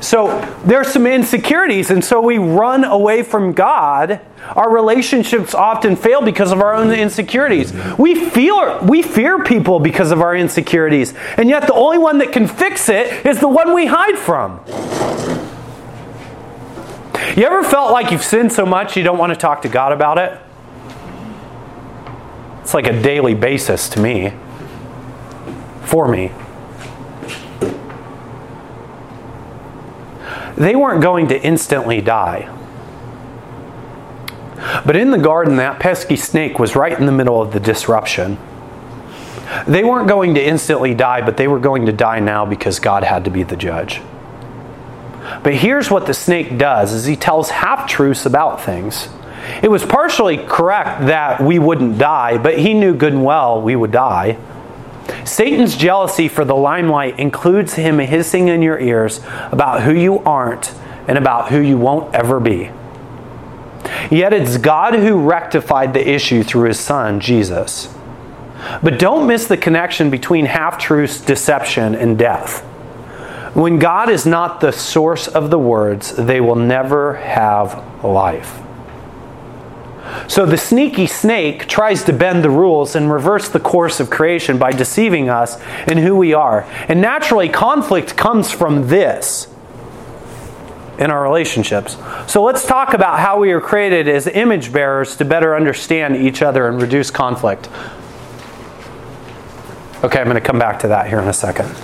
So 0.00 0.38
there's 0.64 0.88
some 0.88 1.06
insecurities, 1.06 1.90
and 1.90 2.04
so 2.04 2.20
we 2.20 2.38
run 2.38 2.84
away 2.84 3.22
from 3.22 3.54
God. 3.54 4.20
Our 4.54 4.70
relationships 4.70 5.54
often 5.54 5.96
fail 5.96 6.20
because 6.20 6.52
of 6.52 6.60
our 6.60 6.74
own 6.74 6.92
insecurities. 6.92 7.72
We 7.98 8.28
feel 8.28 8.80
we 8.84 9.02
fear 9.02 9.42
people 9.42 9.80
because 9.80 10.12
of 10.12 10.20
our 10.20 10.36
insecurities, 10.36 11.14
and 11.36 11.48
yet 11.48 11.66
the 11.66 11.74
only 11.74 11.98
one 11.98 12.18
that 12.18 12.32
can 12.32 12.46
fix 12.46 12.88
it 12.88 13.26
is 13.26 13.40
the 13.40 13.48
one 13.48 13.74
we 13.74 13.86
hide 13.86 14.18
from. 14.18 14.60
You 17.36 17.44
ever 17.44 17.64
felt 17.64 17.90
like 17.90 18.12
you've 18.12 18.22
sinned 18.22 18.52
so 18.52 18.64
much 18.64 18.96
you 18.96 19.02
don't 19.02 19.18
want 19.18 19.32
to 19.32 19.38
talk 19.38 19.62
to 19.62 19.68
God 19.68 19.92
about 19.92 20.18
it? 20.18 20.40
It's 22.66 22.74
like 22.74 22.88
a 22.88 23.00
daily 23.00 23.36
basis 23.36 23.88
to 23.90 24.00
me. 24.00 24.32
For 25.84 26.08
me. 26.08 26.32
they 30.56 30.74
weren't 30.74 31.00
going 31.00 31.28
to 31.28 31.40
instantly 31.40 32.00
die. 32.00 32.52
But 34.84 34.96
in 34.96 35.12
the 35.12 35.18
garden, 35.18 35.58
that 35.58 35.78
pesky 35.78 36.16
snake 36.16 36.58
was 36.58 36.74
right 36.74 36.98
in 36.98 37.06
the 37.06 37.12
middle 37.12 37.40
of 37.40 37.52
the 37.52 37.60
disruption. 37.60 38.36
They 39.68 39.84
weren't 39.84 40.08
going 40.08 40.34
to 40.34 40.44
instantly 40.44 40.92
die, 40.92 41.24
but 41.24 41.36
they 41.36 41.46
were 41.46 41.60
going 41.60 41.86
to 41.86 41.92
die 41.92 42.18
now 42.18 42.44
because 42.46 42.80
God 42.80 43.04
had 43.04 43.26
to 43.26 43.30
be 43.30 43.44
the 43.44 43.54
judge. 43.54 44.00
But 45.44 45.54
here's 45.54 45.88
what 45.88 46.06
the 46.06 46.14
snake 46.14 46.58
does 46.58 46.92
is 46.92 47.04
he 47.04 47.14
tells 47.14 47.50
half 47.50 47.88
truths 47.88 48.26
about 48.26 48.60
things. 48.60 49.08
It 49.62 49.70
was 49.70 49.84
partially 49.84 50.38
correct 50.38 51.06
that 51.06 51.40
we 51.40 51.58
wouldn't 51.58 51.98
die, 51.98 52.38
but 52.38 52.58
he 52.58 52.74
knew 52.74 52.94
good 52.94 53.12
and 53.12 53.24
well 53.24 53.60
we 53.60 53.76
would 53.76 53.92
die. 53.92 54.38
Satan's 55.24 55.76
jealousy 55.76 56.28
for 56.28 56.44
the 56.44 56.56
limelight 56.56 57.18
includes 57.18 57.74
him 57.74 57.98
hissing 57.98 58.48
in 58.48 58.62
your 58.62 58.78
ears 58.78 59.20
about 59.52 59.82
who 59.82 59.92
you 59.92 60.18
aren't 60.20 60.74
and 61.08 61.16
about 61.16 61.50
who 61.50 61.60
you 61.60 61.78
won't 61.78 62.14
ever 62.14 62.40
be. 62.40 62.70
Yet 64.10 64.32
it's 64.32 64.58
God 64.58 64.94
who 64.94 65.20
rectified 65.20 65.94
the 65.94 66.08
issue 66.08 66.42
through 66.42 66.68
his 66.68 66.80
son, 66.80 67.20
Jesus. 67.20 67.94
But 68.82 68.98
don't 68.98 69.26
miss 69.26 69.46
the 69.46 69.56
connection 69.56 70.10
between 70.10 70.46
half 70.46 70.78
truths, 70.78 71.20
deception, 71.20 71.94
and 71.94 72.18
death. 72.18 72.62
When 73.54 73.78
God 73.78 74.10
is 74.10 74.26
not 74.26 74.60
the 74.60 74.72
source 74.72 75.28
of 75.28 75.50
the 75.50 75.58
words, 75.58 76.12
they 76.12 76.40
will 76.40 76.56
never 76.56 77.14
have 77.14 78.04
life. 78.04 78.60
So 80.28 80.46
the 80.46 80.58
sneaky 80.58 81.06
snake 81.06 81.66
tries 81.66 82.04
to 82.04 82.12
bend 82.12 82.44
the 82.44 82.50
rules 82.50 82.96
and 82.96 83.10
reverse 83.10 83.48
the 83.48 83.60
course 83.60 84.00
of 84.00 84.10
creation 84.10 84.58
by 84.58 84.72
deceiving 84.72 85.28
us 85.28 85.60
in 85.86 85.98
who 85.98 86.16
we 86.16 86.34
are. 86.34 86.62
And 86.88 87.00
naturally, 87.00 87.48
conflict 87.48 88.16
comes 88.16 88.50
from 88.50 88.88
this 88.88 89.48
in 90.98 91.10
our 91.10 91.22
relationships. 91.22 91.96
So 92.26 92.42
let's 92.42 92.66
talk 92.66 92.94
about 92.94 93.18
how 93.18 93.38
we 93.38 93.52
are 93.52 93.60
created 93.60 94.08
as 94.08 94.26
image 94.26 94.72
bearers 94.72 95.16
to 95.16 95.24
better 95.24 95.54
understand 95.54 96.16
each 96.16 96.42
other 96.42 96.68
and 96.68 96.80
reduce 96.80 97.10
conflict. 97.10 97.68
Okay, 100.02 100.20
I'm 100.20 100.26
going 100.26 100.34
to 100.34 100.40
come 100.40 100.58
back 100.58 100.78
to 100.80 100.88
that 100.88 101.08
here 101.08 101.20
in 101.20 101.28
a 101.28 101.32
second. 101.32 101.74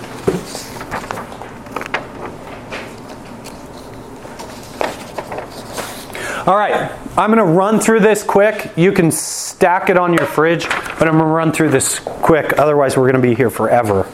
All 6.45 6.57
right, 6.57 6.91
I'm 7.17 7.31
going 7.31 7.37
to 7.37 7.53
run 7.53 7.79
through 7.79 8.01
this 8.01 8.21
quick. 8.21 8.73
You 8.75 8.91
can 8.91 9.11
stack 9.11 9.89
it 9.89 9.97
on 9.97 10.13
your 10.13 10.25
fridge, 10.25 10.67
but 10.67 11.03
I'm 11.03 11.13
going 11.13 11.19
to 11.19 11.25
run 11.25 11.53
through 11.53 11.69
this 11.69 11.99
quick. 11.99 12.59
Otherwise, 12.59 12.97
we're 12.97 13.09
going 13.09 13.21
to 13.21 13.25
be 13.25 13.33
here 13.33 13.49
forever 13.49 14.09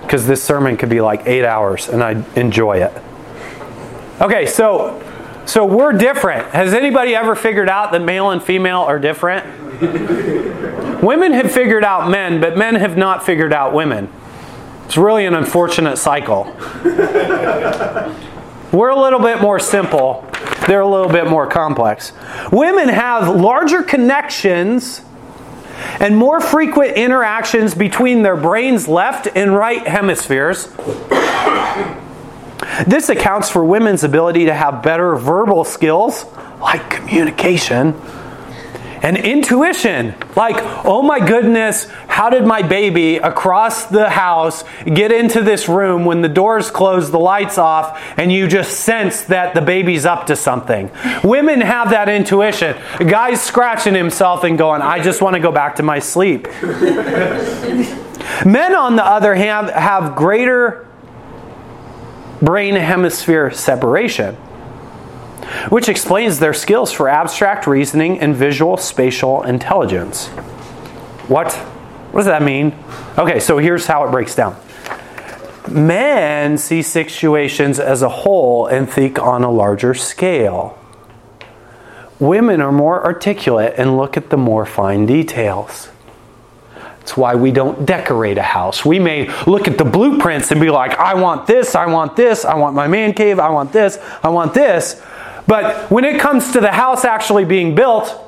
because 0.00 0.26
this 0.26 0.42
sermon 0.42 0.78
could 0.78 0.88
be 0.88 1.02
like 1.02 1.26
eight 1.26 1.44
hours, 1.44 1.90
and 1.90 2.02
I 2.02 2.24
enjoy 2.36 2.82
it. 2.82 2.92
Okay, 4.22 4.46
so 4.46 5.02
so 5.44 5.66
we're 5.66 5.92
different. 5.92 6.48
Has 6.54 6.72
anybody 6.72 7.14
ever 7.14 7.34
figured 7.34 7.68
out 7.68 7.92
that 7.92 8.00
male 8.00 8.30
and 8.30 8.42
female 8.42 8.80
are 8.80 8.98
different? 8.98 9.44
women 11.02 11.32
have 11.34 11.52
figured 11.52 11.84
out 11.84 12.10
men, 12.10 12.40
but 12.40 12.56
men 12.56 12.76
have 12.76 12.96
not 12.96 13.26
figured 13.26 13.52
out 13.52 13.74
women. 13.74 14.10
It's 14.86 14.96
really 14.96 15.26
an 15.26 15.34
unfortunate 15.34 15.98
cycle. 15.98 16.44
We're 18.72 18.88
a 18.88 18.98
little 18.98 19.20
bit 19.20 19.42
more 19.42 19.58
simple, 19.58 20.24
they're 20.66 20.80
a 20.80 20.88
little 20.88 21.10
bit 21.10 21.28
more 21.28 21.46
complex. 21.46 22.12
Women 22.50 22.88
have 22.88 23.28
larger 23.28 23.82
connections 23.82 25.02
and 26.00 26.16
more 26.16 26.40
frequent 26.40 26.96
interactions 26.96 27.74
between 27.74 28.22
their 28.22 28.36
brain's 28.36 28.88
left 28.88 29.28
and 29.34 29.54
right 29.54 29.86
hemispheres. 29.86 30.68
This 32.86 33.10
accounts 33.10 33.50
for 33.50 33.62
women's 33.62 34.04
ability 34.04 34.46
to 34.46 34.54
have 34.54 34.82
better 34.82 35.16
verbal 35.16 35.64
skills, 35.64 36.24
like 36.60 36.88
communication, 36.88 37.92
and 39.02 39.16
intuition. 39.16 40.14
Like, 40.36 40.56
oh 40.84 41.02
my 41.02 41.18
goodness, 41.18 41.90
how 42.06 42.30
did 42.30 42.46
my 42.46 42.62
baby 42.62 43.16
across 43.16 43.86
the 43.86 44.08
house 44.08 44.64
get 44.84 45.10
into 45.12 45.42
this 45.42 45.68
room 45.68 46.04
when 46.04 46.22
the 46.22 46.28
doors 46.28 46.70
closed, 46.70 47.12
the 47.12 47.18
lights 47.18 47.58
off, 47.58 48.00
and 48.16 48.32
you 48.32 48.46
just 48.46 48.80
sense 48.80 49.22
that 49.22 49.54
the 49.54 49.60
baby's 49.60 50.06
up 50.06 50.26
to 50.26 50.36
something? 50.36 50.90
Women 51.24 51.60
have 51.60 51.90
that 51.90 52.08
intuition. 52.08 52.76
A 53.00 53.04
guy's 53.04 53.42
scratching 53.42 53.94
himself 53.94 54.44
and 54.44 54.56
going, 54.56 54.80
I 54.80 55.02
just 55.02 55.20
want 55.20 55.34
to 55.34 55.40
go 55.40 55.50
back 55.50 55.76
to 55.76 55.82
my 55.82 55.98
sleep. 55.98 56.46
Men, 58.46 58.74
on 58.74 58.96
the 58.96 59.04
other 59.04 59.34
hand, 59.34 59.68
have 59.70 60.14
greater 60.14 60.86
brain 62.40 62.76
hemisphere 62.76 63.50
separation 63.50 64.36
which 65.68 65.88
explains 65.88 66.38
their 66.38 66.54
skills 66.54 66.92
for 66.92 67.08
abstract 67.08 67.66
reasoning 67.66 68.20
and 68.20 68.34
visual 68.34 68.76
spatial 68.76 69.42
intelligence. 69.42 70.28
What? 71.28 71.52
What 72.12 72.20
does 72.20 72.26
that 72.26 72.42
mean? 72.42 72.74
Okay, 73.18 73.40
so 73.40 73.58
here's 73.58 73.86
how 73.86 74.04
it 74.06 74.10
breaks 74.10 74.34
down. 74.34 74.56
Men 75.70 76.58
see 76.58 76.82
situations 76.82 77.78
as 77.78 78.02
a 78.02 78.08
whole 78.08 78.66
and 78.66 78.90
think 78.90 79.18
on 79.18 79.44
a 79.44 79.50
larger 79.50 79.94
scale. 79.94 80.78
Women 82.18 82.60
are 82.60 82.72
more 82.72 83.04
articulate 83.04 83.74
and 83.78 83.96
look 83.96 84.16
at 84.16 84.30
the 84.30 84.36
more 84.36 84.66
fine 84.66 85.06
details. 85.06 85.88
That's 87.02 87.16
why 87.16 87.34
we 87.34 87.50
don't 87.50 87.84
decorate 87.84 88.38
a 88.38 88.42
house. 88.42 88.84
We 88.84 89.00
may 89.00 89.28
look 89.46 89.66
at 89.66 89.76
the 89.76 89.84
blueprints 89.84 90.52
and 90.52 90.60
be 90.60 90.70
like, 90.70 90.96
I 90.98 91.14
want 91.14 91.48
this, 91.48 91.74
I 91.74 91.86
want 91.86 92.14
this, 92.14 92.44
I 92.44 92.54
want 92.54 92.76
my 92.76 92.86
man 92.86 93.12
cave, 93.12 93.40
I 93.40 93.48
want 93.48 93.72
this, 93.72 93.98
I 94.22 94.28
want 94.28 94.54
this. 94.54 95.02
But 95.46 95.90
when 95.90 96.04
it 96.04 96.20
comes 96.20 96.52
to 96.52 96.60
the 96.60 96.72
house 96.72 97.04
actually 97.04 97.44
being 97.44 97.74
built, 97.74 98.18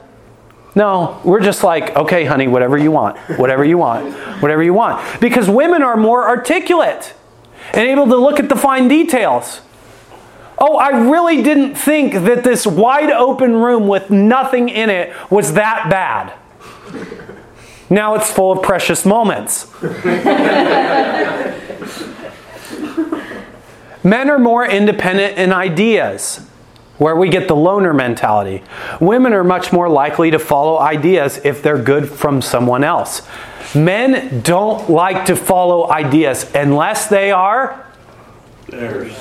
no, 0.74 1.20
we're 1.24 1.40
just 1.40 1.62
like, 1.62 1.94
okay, 1.96 2.24
honey, 2.24 2.48
whatever 2.48 2.76
you 2.76 2.90
want, 2.90 3.16
whatever 3.38 3.64
you 3.64 3.78
want, 3.78 4.12
whatever 4.42 4.62
you 4.62 4.74
want. 4.74 5.20
Because 5.20 5.48
women 5.48 5.82
are 5.82 5.96
more 5.96 6.28
articulate 6.28 7.14
and 7.72 7.86
able 7.86 8.06
to 8.06 8.16
look 8.16 8.40
at 8.40 8.48
the 8.48 8.56
fine 8.56 8.88
details. 8.88 9.60
Oh, 10.58 10.76
I 10.76 11.10
really 11.10 11.42
didn't 11.42 11.76
think 11.76 12.14
that 12.14 12.42
this 12.42 12.66
wide 12.66 13.10
open 13.10 13.54
room 13.54 13.86
with 13.86 14.10
nothing 14.10 14.68
in 14.68 14.90
it 14.90 15.12
was 15.30 15.54
that 15.54 15.88
bad. 15.90 16.32
Now 17.88 18.14
it's 18.14 18.30
full 18.30 18.52
of 18.52 18.62
precious 18.62 19.04
moments. 19.04 19.70
Men 24.02 24.28
are 24.28 24.38
more 24.38 24.66
independent 24.66 25.38
in 25.38 25.52
ideas 25.52 26.46
where 26.98 27.16
we 27.16 27.28
get 27.28 27.48
the 27.48 27.56
loner 27.56 27.92
mentality. 27.92 28.62
Women 29.00 29.32
are 29.32 29.44
much 29.44 29.72
more 29.72 29.88
likely 29.88 30.30
to 30.30 30.38
follow 30.38 30.78
ideas 30.78 31.40
if 31.44 31.62
they're 31.62 31.82
good 31.82 32.08
from 32.08 32.40
someone 32.40 32.84
else. 32.84 33.22
Men 33.74 34.40
don't 34.42 34.88
like 34.88 35.26
to 35.26 35.36
follow 35.36 35.90
ideas 35.90 36.50
unless 36.54 37.08
they 37.08 37.32
are 37.32 37.84
Theirs. 38.68 39.12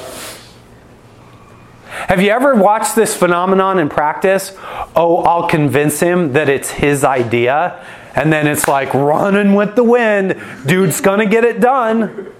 Have 2.08 2.22
you 2.22 2.32
ever 2.32 2.56
watched 2.56 2.96
this 2.96 3.16
phenomenon 3.16 3.80
in 3.80 3.88
practice? 3.88 4.56
Oh, 4.96 5.18
I'll 5.24 5.48
convince 5.48 6.00
him 6.00 6.34
that 6.34 6.50
it's 6.50 6.72
his 6.72 7.04
idea. 7.04 7.86
And 8.16 8.32
then 8.32 8.48
it's 8.48 8.68
like 8.68 8.94
running 8.94 9.54
with 9.54 9.76
the 9.76 9.84
wind. 9.84 10.42
Dude's 10.66 11.02
gonna 11.02 11.26
get 11.26 11.44
it 11.44 11.60
done. 11.60 12.34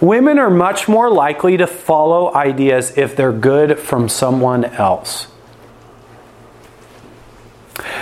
Women 0.00 0.38
are 0.38 0.50
much 0.50 0.88
more 0.88 1.10
likely 1.10 1.56
to 1.56 1.66
follow 1.66 2.32
ideas 2.34 2.96
if 2.96 3.16
they're 3.16 3.32
good 3.32 3.78
from 3.78 4.08
someone 4.08 4.64
else. 4.64 5.28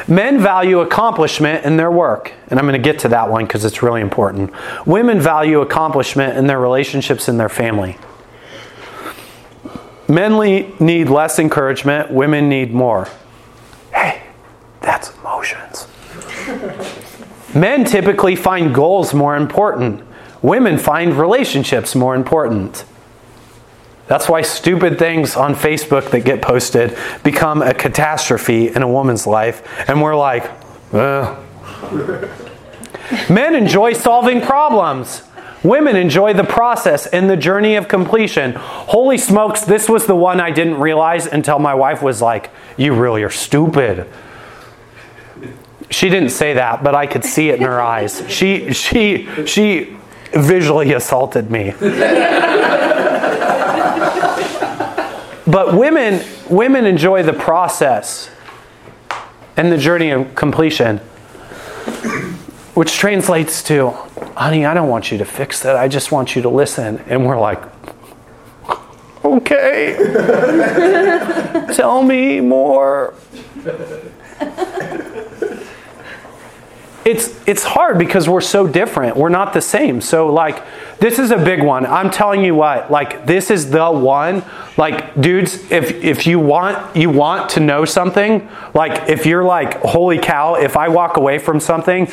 Men 0.09 0.41
value 0.41 0.81
accomplishment 0.81 1.65
in 1.65 1.77
their 1.77 1.91
work, 1.91 2.33
and 2.49 2.59
I'm 2.59 2.67
going 2.67 2.81
to 2.81 2.85
get 2.85 3.01
to 3.01 3.09
that 3.09 3.31
one 3.31 3.45
because 3.45 3.65
it's 3.65 3.83
really 3.83 4.01
important. 4.01 4.53
Women 4.87 5.21
value 5.21 5.61
accomplishment 5.61 6.37
in 6.37 6.47
their 6.47 6.61
relationships 6.61 7.29
in 7.29 7.39
their 7.39 7.49
family. 7.49 7.97
Men 10.09 10.39
need 10.79 11.09
less 11.09 11.39
encouragement, 11.39 12.11
women 12.13 12.49
need 12.49 12.73
more. 12.73 13.09
Hey, 13.93 14.23
that's 14.81 15.13
emotions. 15.17 15.89
Men 17.55 17.85
typically 17.85 18.37
find 18.37 18.75
goals 18.75 19.13
more 19.15 19.37
important. 19.37 20.03
Women 20.47 20.79
find 20.79 21.13
relationships 21.15 21.97
more 21.97 22.15
important. 22.15 22.85
That's 24.07 24.29
why 24.29 24.43
stupid 24.43 24.97
things 24.97 25.35
on 25.35 25.57
Facebook 25.57 26.13
that 26.13 26.21
get 26.21 26.41
posted 26.41 26.97
become 27.25 27.63
a 27.63 27.75
catastrophe 27.75 28.69
in 28.69 28.83
a 28.83 28.89
woman's 28.89 29.27
life, 29.27 29.61
and 29.89 30.01
we're 30.01 30.15
like, 30.15 30.49
"Ugh." 30.93 31.37
Men 33.29 33.57
enjoy 33.57 33.95
solving 33.95 34.41
problems. 34.41 35.25
Women 35.65 35.97
enjoy 35.97 36.33
the 36.33 36.45
process 36.45 37.09
and 37.09 37.29
the 37.29 37.37
journey 37.37 37.75
of 37.75 37.89
completion. 37.89 38.53
Holy 38.55 39.19
smokes, 39.19 39.63
this 39.63 39.89
was 39.89 40.07
the 40.07 40.15
one 40.15 40.41
I 40.41 40.53
didn't 40.53 40.79
realize 40.79 41.27
until 41.27 41.59
my 41.59 41.75
wife 41.75 42.03
was 42.03 42.23
like, 42.23 42.51
You 42.77 42.95
really 42.95 43.25
are 43.25 43.31
stupid. 43.31 44.07
She 45.91 46.09
didn't 46.09 46.31
say 46.31 46.55
that, 46.55 46.85
but 46.85 46.95
I 46.95 47.09
could 47.09 47.25
see 47.25 47.49
it 47.49 47.57
in 47.57 47.63
her 47.63 47.81
eyes. 47.81 48.23
She 48.29 48.73
she 48.73 49.27
she 49.45 49.97
visually 50.33 50.93
assaulted 50.93 51.51
me. 51.51 51.73
but 55.47 55.75
women 55.75 56.25
women 56.51 56.85
enjoy 56.85 57.23
the 57.23 57.33
process 57.33 58.31
and 59.57 59.71
the 59.73 59.79
journey 59.79 60.11
of 60.11 60.35
completion 60.35 60.99
which 62.75 62.95
translates 62.99 63.63
to 63.63 63.91
honey 64.37 64.67
i 64.67 64.75
don't 64.75 64.89
want 64.89 65.13
you 65.13 65.19
to 65.19 65.25
fix 65.25 65.63
that 65.63 65.77
i 65.77 65.87
just 65.89 66.11
want 66.11 66.35
you 66.35 66.43
to 66.43 66.49
listen 66.49 66.99
and 67.07 67.25
we're 67.25 67.39
like 67.39 67.63
Okay. 69.27 69.97
Tell 71.75 72.03
me 72.05 72.41
more. 72.41 73.15
It's 77.07 77.29
it's 77.47 77.63
hard 77.63 77.99
because 77.99 78.29
we're 78.29 78.41
so 78.41 78.67
different. 78.67 79.17
We're 79.17 79.29
not 79.29 79.53
the 79.53 79.61
same. 79.61 80.01
So 80.01 80.33
like 80.33 80.61
this 80.99 81.21
is 81.21 81.31
a 81.31 81.37
big 81.37 81.63
one. 81.63 81.87
I'm 81.87 82.11
telling 82.11 82.43
you 82.43 82.57
what, 82.57 82.91
like 82.91 83.25
this 83.27 83.49
is 83.49 83.71
the 83.71 83.89
one. 83.93 84.43
Like 84.77 85.19
dudes, 85.21 85.71
if 85.71 85.93
if 86.03 86.27
you 86.27 86.41
want 86.41 86.97
you 86.97 87.09
want 87.09 87.49
to 87.51 87.61
know 87.61 87.85
something, 87.85 88.49
like 88.75 89.09
if 89.09 89.25
you're 89.25 89.45
like 89.45 89.81
holy 89.83 90.19
cow, 90.19 90.57
if 90.57 90.77
I 90.77 90.89
walk 90.89 91.17
away 91.17 91.39
from 91.39 91.61
something, 91.61 92.11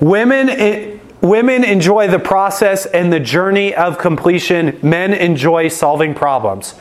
women 0.00 0.48
it, 0.48 1.02
women 1.20 1.62
enjoy 1.62 2.08
the 2.08 2.18
process 2.18 2.86
and 2.86 3.12
the 3.12 3.20
journey 3.20 3.74
of 3.74 3.98
completion. 3.98 4.78
Men 4.82 5.12
enjoy 5.12 5.68
solving 5.68 6.14
problems. 6.14 6.74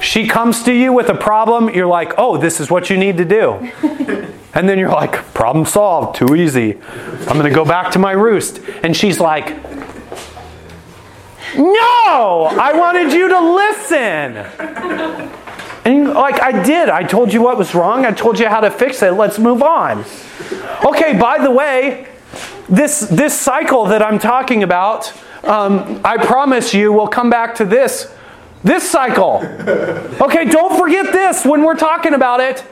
She 0.00 0.26
comes 0.26 0.64
to 0.64 0.72
you 0.72 0.92
with 0.92 1.08
a 1.08 1.14
problem, 1.14 1.68
you're 1.68 1.86
like, 1.86 2.14
"Oh, 2.18 2.38
this 2.38 2.58
is 2.58 2.72
what 2.72 2.90
you 2.90 2.96
need 2.98 3.18
to 3.18 3.24
do." 3.24 4.32
And 4.54 4.68
then 4.68 4.78
you're 4.78 4.90
like, 4.90 5.12
problem 5.34 5.64
solved, 5.64 6.16
too 6.16 6.34
easy. 6.34 6.78
I'm 7.26 7.38
going 7.38 7.44
to 7.44 7.54
go 7.54 7.64
back 7.64 7.92
to 7.92 7.98
my 7.98 8.12
roost. 8.12 8.60
And 8.82 8.96
she's 8.96 9.18
like, 9.18 9.48
no, 11.56 12.48
I 12.50 12.72
wanted 12.74 13.12
you 13.12 13.28
to 13.28 13.40
listen. 13.54 14.36
And 15.84 16.10
like 16.10 16.40
I 16.40 16.62
did, 16.62 16.88
I 16.88 17.02
told 17.02 17.32
you 17.32 17.42
what 17.42 17.58
was 17.58 17.74
wrong. 17.74 18.06
I 18.06 18.12
told 18.12 18.38
you 18.38 18.48
how 18.48 18.60
to 18.60 18.70
fix 18.70 19.02
it. 19.02 19.12
Let's 19.12 19.38
move 19.38 19.62
on. 19.62 20.04
Okay, 20.84 21.18
by 21.18 21.38
the 21.42 21.50
way, 21.50 22.06
this 22.68 23.00
this 23.00 23.38
cycle 23.38 23.86
that 23.86 24.00
I'm 24.00 24.18
talking 24.18 24.62
about, 24.62 25.12
um, 25.44 26.00
I 26.04 26.24
promise 26.24 26.72
you, 26.72 26.92
we'll 26.92 27.08
come 27.08 27.30
back 27.30 27.56
to 27.56 27.64
this 27.64 28.12
this 28.62 28.88
cycle. 28.88 29.42
Okay, 30.20 30.44
don't 30.44 30.78
forget 30.78 31.12
this 31.12 31.44
when 31.44 31.64
we're 31.64 31.74
talking 31.74 32.14
about 32.14 32.40
it. 32.40 32.64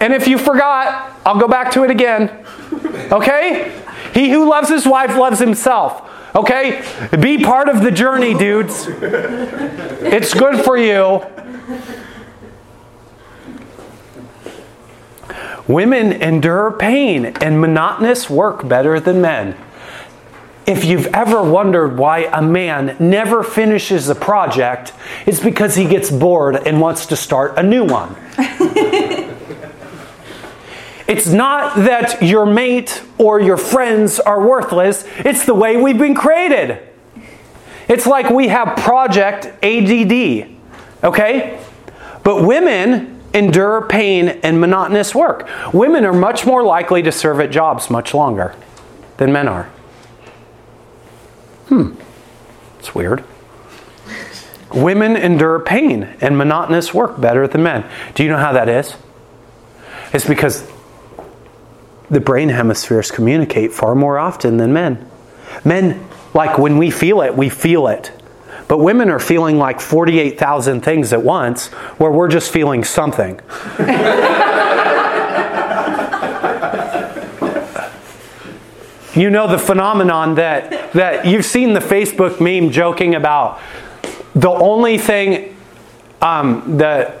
And 0.00 0.14
if 0.14 0.26
you 0.26 0.38
forgot, 0.38 1.16
I'll 1.26 1.38
go 1.38 1.46
back 1.46 1.72
to 1.72 1.84
it 1.84 1.90
again. 1.90 2.44
Okay? 3.12 3.80
He 4.14 4.30
who 4.30 4.48
loves 4.48 4.68
his 4.68 4.86
wife 4.86 5.16
loves 5.16 5.38
himself. 5.38 6.08
Okay? 6.34 6.82
Be 7.20 7.42
part 7.44 7.68
of 7.68 7.82
the 7.82 7.90
journey, 7.90 8.34
dudes. 8.34 8.86
It's 8.88 10.32
good 10.32 10.64
for 10.64 10.78
you. 10.78 11.24
Women 15.68 16.12
endure 16.12 16.72
pain 16.72 17.26
and 17.26 17.60
monotonous 17.60 18.28
work 18.28 18.66
better 18.66 18.98
than 18.98 19.20
men. 19.20 19.56
If 20.66 20.84
you've 20.84 21.06
ever 21.08 21.42
wondered 21.42 21.98
why 21.98 22.28
a 22.32 22.42
man 22.42 22.96
never 22.98 23.42
finishes 23.42 24.08
a 24.08 24.14
project, 24.14 24.92
it's 25.26 25.40
because 25.40 25.74
he 25.74 25.84
gets 25.84 26.10
bored 26.10 26.56
and 26.56 26.80
wants 26.80 27.06
to 27.06 27.16
start 27.16 27.56
a 27.56 27.62
new 27.62 27.84
one. 27.84 28.16
It's 31.10 31.26
not 31.26 31.74
that 31.74 32.22
your 32.22 32.46
mate 32.46 33.02
or 33.18 33.40
your 33.40 33.56
friends 33.56 34.20
are 34.20 34.46
worthless, 34.46 35.04
it's 35.18 35.44
the 35.44 35.54
way 35.54 35.76
we've 35.76 35.98
been 35.98 36.14
created. 36.14 36.78
It's 37.88 38.06
like 38.06 38.30
we 38.30 38.46
have 38.46 38.76
project 38.76 39.46
ADD, 39.64 40.48
okay? 41.02 41.60
But 42.22 42.44
women 42.44 43.20
endure 43.34 43.88
pain 43.88 44.28
and 44.44 44.60
monotonous 44.60 45.12
work. 45.12 45.48
Women 45.74 46.04
are 46.04 46.12
much 46.12 46.46
more 46.46 46.62
likely 46.62 47.02
to 47.02 47.10
serve 47.10 47.40
at 47.40 47.50
jobs 47.50 47.90
much 47.90 48.14
longer 48.14 48.54
than 49.16 49.32
men 49.32 49.48
are. 49.48 49.64
Hmm, 51.66 51.94
it's 52.78 52.94
weird. 52.94 53.24
Women 54.72 55.16
endure 55.16 55.58
pain 55.58 56.04
and 56.20 56.38
monotonous 56.38 56.94
work 56.94 57.20
better 57.20 57.48
than 57.48 57.64
men. 57.64 57.84
Do 58.14 58.22
you 58.22 58.28
know 58.28 58.38
how 58.38 58.52
that 58.52 58.68
is? 58.68 58.94
It's 60.12 60.24
because 60.24 60.70
the 62.10 62.20
brain 62.20 62.48
hemispheres 62.48 63.10
communicate 63.10 63.72
far 63.72 63.94
more 63.94 64.18
often 64.18 64.56
than 64.56 64.72
men. 64.72 65.08
Men, 65.64 66.06
like 66.34 66.58
when 66.58 66.76
we 66.78 66.90
feel 66.90 67.20
it, 67.22 67.36
we 67.36 67.48
feel 67.48 67.86
it. 67.86 68.12
But 68.68 68.78
women 68.78 69.10
are 69.10 69.18
feeling 69.18 69.58
like 69.58 69.80
48,000 69.80 70.80
things 70.80 71.12
at 71.12 71.22
once, 71.22 71.68
where 71.98 72.10
we're 72.10 72.28
just 72.28 72.52
feeling 72.52 72.84
something. 72.84 73.40
you 79.14 79.28
know 79.28 79.48
the 79.48 79.58
phenomenon 79.58 80.36
that, 80.36 80.92
that 80.92 81.26
you've 81.26 81.44
seen 81.44 81.72
the 81.72 81.80
Facebook 81.80 82.40
meme 82.40 82.70
joking 82.70 83.14
about 83.14 83.60
the 84.34 84.48
only 84.48 84.98
thing 84.98 85.56
um, 86.22 86.76
that 86.78 87.19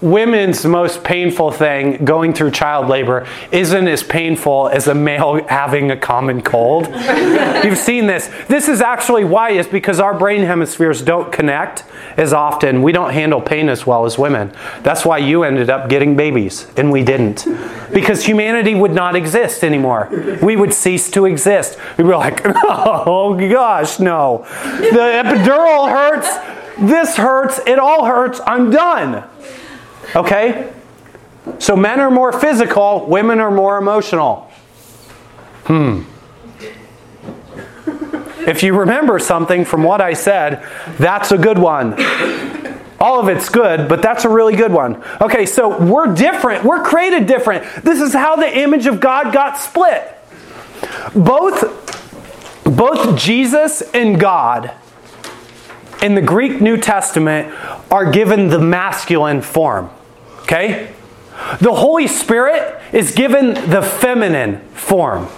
women's 0.00 0.64
most 0.64 1.02
painful 1.02 1.50
thing 1.50 2.04
going 2.04 2.32
through 2.32 2.50
child 2.50 2.88
labor 2.88 3.26
isn't 3.50 3.88
as 3.88 4.02
painful 4.02 4.68
as 4.68 4.86
a 4.86 4.94
male 4.94 5.44
having 5.48 5.90
a 5.90 5.96
common 5.96 6.42
cold. 6.42 6.86
You've 7.64 7.78
seen 7.78 8.06
this. 8.06 8.30
This 8.48 8.68
is 8.68 8.80
actually 8.80 9.24
why 9.24 9.50
is 9.50 9.66
because 9.66 10.00
our 10.00 10.16
brain 10.16 10.42
hemispheres 10.42 11.02
don't 11.02 11.32
connect 11.32 11.84
as 12.16 12.32
often. 12.32 12.82
We 12.82 12.92
don't 12.92 13.12
handle 13.12 13.40
pain 13.40 13.68
as 13.68 13.86
well 13.86 14.04
as 14.04 14.18
women. 14.18 14.52
That's 14.82 15.04
why 15.04 15.18
you 15.18 15.42
ended 15.42 15.70
up 15.70 15.88
getting 15.88 16.16
babies 16.16 16.68
and 16.76 16.92
we 16.92 17.02
didn't. 17.02 17.46
Because 17.92 18.24
humanity 18.24 18.74
would 18.74 18.92
not 18.92 19.16
exist 19.16 19.64
anymore. 19.64 20.08
We 20.42 20.56
would 20.56 20.72
cease 20.72 21.10
to 21.12 21.24
exist. 21.26 21.78
We'd 21.96 22.04
be 22.04 22.10
like, 22.10 22.40
"Oh 22.44 23.34
gosh, 23.50 23.98
no. 23.98 24.46
The 24.48 25.22
epidural 25.22 25.90
hurts. 25.90 26.28
This 26.78 27.16
hurts. 27.16 27.60
It 27.66 27.78
all 27.78 28.04
hurts. 28.04 28.40
I'm 28.46 28.70
done." 28.70 29.24
Okay? 30.14 30.72
So 31.58 31.76
men 31.76 32.00
are 32.00 32.10
more 32.10 32.32
physical, 32.32 33.06
women 33.06 33.40
are 33.40 33.50
more 33.50 33.78
emotional. 33.78 34.50
Hmm. 35.64 36.02
If 38.48 38.62
you 38.62 38.74
remember 38.74 39.18
something 39.18 39.64
from 39.64 39.82
what 39.82 40.00
I 40.00 40.14
said, 40.14 40.66
that's 40.98 41.32
a 41.32 41.38
good 41.38 41.58
one. 41.58 41.94
All 43.00 43.20
of 43.20 43.28
it's 43.28 43.48
good, 43.48 43.88
but 43.88 44.00
that's 44.00 44.24
a 44.24 44.28
really 44.28 44.56
good 44.56 44.72
one. 44.72 45.02
Okay, 45.20 45.44
so 45.46 45.78
we're 45.78 46.14
different. 46.14 46.64
We're 46.64 46.82
created 46.82 47.26
different. 47.26 47.84
This 47.84 48.00
is 48.00 48.14
how 48.14 48.36
the 48.36 48.58
image 48.58 48.86
of 48.86 49.00
God 49.00 49.32
got 49.32 49.58
split. 49.58 50.16
Both, 51.14 52.64
both 52.64 53.18
Jesus 53.18 53.82
and 53.92 54.18
God 54.18 54.72
in 56.02 56.14
the 56.14 56.22
Greek 56.22 56.60
New 56.60 56.76
Testament 56.76 57.54
are 57.90 58.10
given 58.10 58.48
the 58.48 58.58
masculine 58.58 59.42
form. 59.42 59.90
Okay? 60.48 60.94
The 61.60 61.74
Holy 61.74 62.06
Spirit 62.06 62.80
is 62.90 63.12
given 63.12 63.52
the 63.68 63.82
feminine 63.82 64.60
form. 64.70 65.28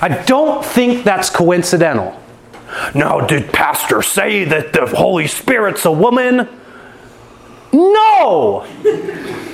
I 0.00 0.24
don't 0.26 0.64
think 0.64 1.04
that's 1.04 1.28
coincidental. 1.28 2.18
Now, 2.94 3.20
did 3.20 3.52
Pastor 3.52 4.00
say 4.00 4.44
that 4.44 4.72
the 4.72 4.86
Holy 4.86 5.26
Spirit's 5.26 5.84
a 5.84 5.92
woman? 5.92 6.48
No! 7.70 8.66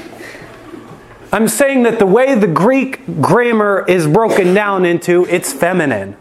I'm 1.32 1.48
saying 1.48 1.82
that 1.82 1.98
the 1.98 2.06
way 2.06 2.36
the 2.36 2.46
Greek 2.46 3.20
grammar 3.20 3.84
is 3.88 4.06
broken 4.06 4.54
down 4.54 4.84
into, 4.84 5.26
it's 5.26 5.52
feminine. 5.52 6.16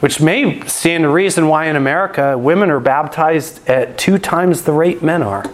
Which 0.00 0.20
may 0.20 0.60
stand 0.66 1.04
a 1.04 1.08
reason 1.08 1.48
why 1.48 1.66
in 1.66 1.76
America 1.76 2.36
women 2.36 2.70
are 2.70 2.80
baptized 2.80 3.66
at 3.68 3.96
two 3.96 4.18
times 4.18 4.62
the 4.62 4.72
rate 4.72 5.02
men 5.02 5.22
are. 5.22 5.44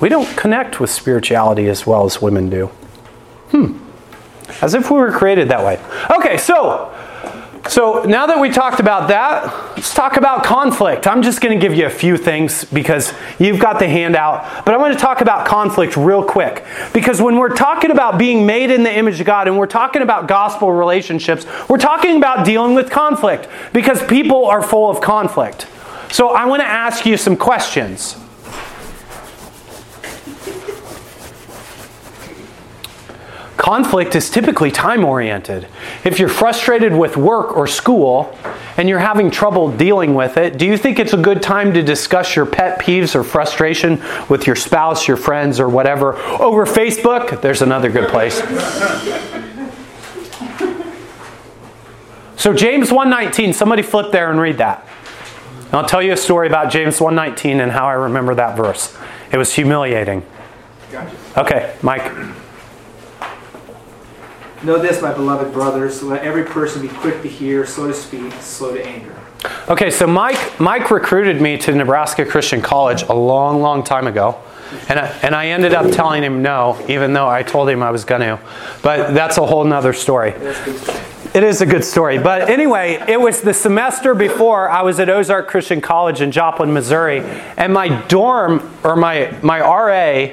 We 0.00 0.08
don't 0.08 0.36
connect 0.36 0.80
with 0.80 0.90
spirituality 0.90 1.68
as 1.68 1.86
well 1.86 2.04
as 2.04 2.22
women 2.22 2.50
do. 2.50 2.66
Hmm. 3.50 3.78
As 4.60 4.74
if 4.74 4.90
we 4.90 4.98
were 4.98 5.10
created 5.10 5.48
that 5.48 5.64
way. 5.64 5.80
Okay, 6.16 6.36
so 6.36 6.93
so 7.68 8.02
now 8.02 8.26
that 8.26 8.38
we 8.38 8.50
talked 8.50 8.78
about 8.78 9.08
that, 9.08 9.44
let's 9.76 9.94
talk 9.94 10.18
about 10.18 10.44
conflict. 10.44 11.06
I'm 11.06 11.22
just 11.22 11.40
going 11.40 11.58
to 11.58 11.66
give 11.66 11.76
you 11.76 11.86
a 11.86 11.90
few 11.90 12.18
things 12.18 12.64
because 12.64 13.14
you've 13.38 13.58
got 13.58 13.78
the 13.78 13.88
handout, 13.88 14.66
but 14.66 14.74
I 14.74 14.76
want 14.76 14.92
to 14.92 15.00
talk 15.00 15.22
about 15.22 15.46
conflict 15.46 15.96
real 15.96 16.22
quick. 16.22 16.64
Because 16.92 17.22
when 17.22 17.36
we're 17.36 17.54
talking 17.54 17.90
about 17.90 18.18
being 18.18 18.44
made 18.44 18.70
in 18.70 18.82
the 18.82 18.94
image 18.94 19.18
of 19.18 19.26
God 19.26 19.48
and 19.48 19.56
we're 19.56 19.66
talking 19.66 20.02
about 20.02 20.28
gospel 20.28 20.72
relationships, 20.72 21.46
we're 21.68 21.78
talking 21.78 22.18
about 22.18 22.44
dealing 22.44 22.74
with 22.74 22.90
conflict 22.90 23.48
because 23.72 24.04
people 24.06 24.44
are 24.44 24.62
full 24.62 24.90
of 24.90 25.00
conflict. 25.00 25.66
So 26.10 26.30
I 26.30 26.44
want 26.44 26.60
to 26.60 26.66
ask 26.66 27.06
you 27.06 27.16
some 27.16 27.36
questions. 27.36 28.16
Conflict 33.64 34.14
is 34.14 34.28
typically 34.28 34.70
time 34.70 35.06
oriented. 35.06 35.66
If 36.04 36.18
you're 36.18 36.28
frustrated 36.28 36.92
with 36.92 37.16
work 37.16 37.56
or 37.56 37.66
school 37.66 38.36
and 38.76 38.90
you're 38.90 38.98
having 38.98 39.30
trouble 39.30 39.74
dealing 39.74 40.12
with 40.12 40.36
it, 40.36 40.58
do 40.58 40.66
you 40.66 40.76
think 40.76 40.98
it's 40.98 41.14
a 41.14 41.16
good 41.16 41.42
time 41.42 41.72
to 41.72 41.82
discuss 41.82 42.36
your 42.36 42.44
pet 42.44 42.78
peeves 42.78 43.14
or 43.14 43.24
frustration 43.24 44.02
with 44.28 44.46
your 44.46 44.54
spouse, 44.54 45.08
your 45.08 45.16
friends, 45.16 45.58
or 45.58 45.70
whatever 45.70 46.14
over 46.42 46.66
Facebook? 46.66 47.40
There's 47.40 47.62
another 47.62 47.90
good 47.90 48.10
place. 48.10 48.36
So 52.36 52.52
James 52.52 52.90
1:19, 52.90 53.54
somebody 53.54 53.80
flip 53.80 54.12
there 54.12 54.30
and 54.30 54.38
read 54.38 54.58
that. 54.58 54.86
And 55.68 55.74
I'll 55.76 55.86
tell 55.86 56.02
you 56.02 56.12
a 56.12 56.18
story 56.18 56.48
about 56.48 56.70
James 56.70 57.00
1:19 57.00 57.62
and 57.62 57.72
how 57.72 57.86
I 57.86 57.94
remember 57.94 58.34
that 58.34 58.58
verse. 58.58 58.94
It 59.32 59.38
was 59.38 59.54
humiliating. 59.54 60.22
Okay, 61.38 61.72
Mike. 61.80 62.12
Know 64.64 64.78
this, 64.78 65.02
my 65.02 65.12
beloved 65.12 65.52
brothers, 65.52 66.02
let 66.02 66.22
every 66.22 66.44
person 66.44 66.80
be 66.80 66.88
quick 66.88 67.20
to 67.20 67.28
hear, 67.28 67.66
slow 67.66 67.88
to 67.88 67.92
speak, 67.92 68.32
slow 68.40 68.72
to 68.72 68.82
anger. 68.82 69.14
Okay, 69.68 69.90
so 69.90 70.06
Mike 70.06 70.58
Mike 70.58 70.90
recruited 70.90 71.38
me 71.38 71.58
to 71.58 71.74
Nebraska 71.74 72.24
Christian 72.24 72.62
College 72.62 73.02
a 73.02 73.12
long, 73.12 73.60
long 73.60 73.84
time 73.84 74.06
ago. 74.06 74.40
And 74.88 74.98
I, 74.98 75.06
and 75.22 75.34
I 75.34 75.48
ended 75.48 75.74
up 75.74 75.92
telling 75.92 76.22
him 76.22 76.40
no, 76.40 76.82
even 76.88 77.12
though 77.12 77.28
I 77.28 77.42
told 77.42 77.68
him 77.68 77.82
I 77.82 77.90
was 77.90 78.04
going 78.04 78.22
to. 78.22 78.40
But 78.82 79.12
that's 79.12 79.36
a 79.36 79.44
whole 79.44 79.64
nother 79.64 79.92
story. 79.92 80.30
That's 80.30 80.64
good 80.64 80.78
stuff. 80.78 81.36
It 81.36 81.42
is 81.42 81.60
a 81.60 81.66
good 81.66 81.84
story. 81.84 82.18
But 82.18 82.48
anyway, 82.48 83.04
it 83.06 83.20
was 83.20 83.42
the 83.42 83.52
semester 83.52 84.14
before 84.14 84.70
I 84.70 84.82
was 84.82 84.98
at 84.98 85.10
Ozark 85.10 85.48
Christian 85.48 85.80
College 85.80 86.20
in 86.20 86.30
Joplin, 86.30 86.72
Missouri. 86.72 87.20
And 87.56 87.72
my 87.74 87.88
dorm, 88.06 88.72
or 88.82 88.96
my, 88.96 89.36
my 89.42 89.60
RA, 89.60 90.30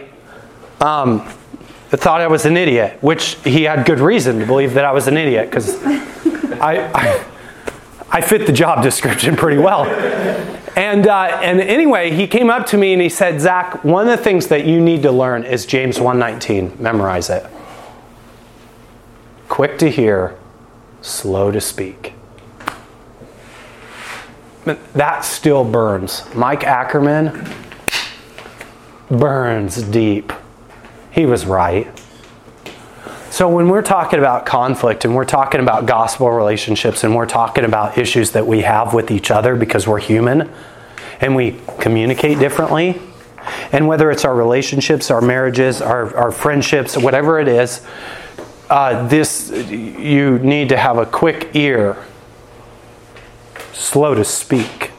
um, 0.79 1.27
thought 1.97 2.21
I 2.21 2.27
was 2.27 2.45
an 2.45 2.55
idiot, 2.55 2.97
which 3.01 3.35
he 3.43 3.63
had 3.63 3.85
good 3.85 3.99
reason 3.99 4.39
to 4.39 4.45
believe 4.45 4.73
that 4.75 4.85
I 4.85 4.91
was 4.91 5.07
an 5.07 5.17
idiot 5.17 5.49
because 5.49 5.75
I, 5.85 6.89
I, 6.93 7.25
I 8.09 8.21
fit 8.21 8.45
the 8.45 8.53
job 8.53 8.81
description 8.81 9.35
pretty 9.35 9.57
well. 9.57 9.85
And, 10.75 11.07
uh, 11.07 11.39
and 11.41 11.59
anyway, 11.59 12.11
he 12.11 12.27
came 12.27 12.49
up 12.49 12.65
to 12.67 12.77
me 12.77 12.93
and 12.93 13.01
he 13.01 13.09
said, 13.09 13.41
Zach, 13.41 13.83
one 13.83 14.07
of 14.07 14.17
the 14.17 14.23
things 14.23 14.47
that 14.47 14.65
you 14.65 14.79
need 14.79 15.03
to 15.03 15.11
learn 15.11 15.43
is 15.43 15.65
James 15.65 15.99
119. 15.99 16.77
Memorize 16.81 17.29
it. 17.29 17.45
Quick 19.49 19.77
to 19.79 19.89
hear, 19.89 20.37
slow 21.01 21.51
to 21.51 21.59
speak. 21.59 22.13
But 24.63 24.93
that 24.93 25.25
still 25.25 25.65
burns. 25.65 26.23
Mike 26.33 26.63
Ackerman 26.63 27.45
burns 29.09 29.81
deep. 29.83 30.31
He 31.11 31.25
was 31.25 31.45
right. 31.45 31.87
So 33.29 33.49
when 33.49 33.69
we're 33.69 33.81
talking 33.81 34.19
about 34.19 34.45
conflict 34.45 35.05
and 35.05 35.15
we're 35.15 35.25
talking 35.25 35.61
about 35.61 35.85
gospel 35.85 36.29
relationships 36.29 37.03
and 37.03 37.15
we're 37.15 37.25
talking 37.25 37.63
about 37.63 37.97
issues 37.97 38.31
that 38.31 38.45
we 38.45 38.61
have 38.61 38.93
with 38.93 39.09
each 39.09 39.31
other 39.31 39.55
because 39.55 39.87
we're 39.87 39.99
human 39.99 40.51
and 41.21 41.35
we 41.35 41.59
communicate 41.79 42.39
differently, 42.39 42.99
and 43.71 43.87
whether 43.87 44.11
it's 44.11 44.25
our 44.25 44.35
relationships, 44.35 45.11
our 45.11 45.21
marriages, 45.21 45.81
our, 45.81 46.15
our 46.15 46.31
friendships, 46.31 46.97
whatever 46.97 47.39
it 47.39 47.47
is, 47.47 47.85
uh, 48.69 49.07
this 49.07 49.49
you 49.69 50.39
need 50.39 50.69
to 50.69 50.77
have 50.77 50.97
a 50.97 51.05
quick 51.05 51.55
ear, 51.55 52.03
slow 53.71 54.15
to 54.15 54.23
speak. 54.23 54.91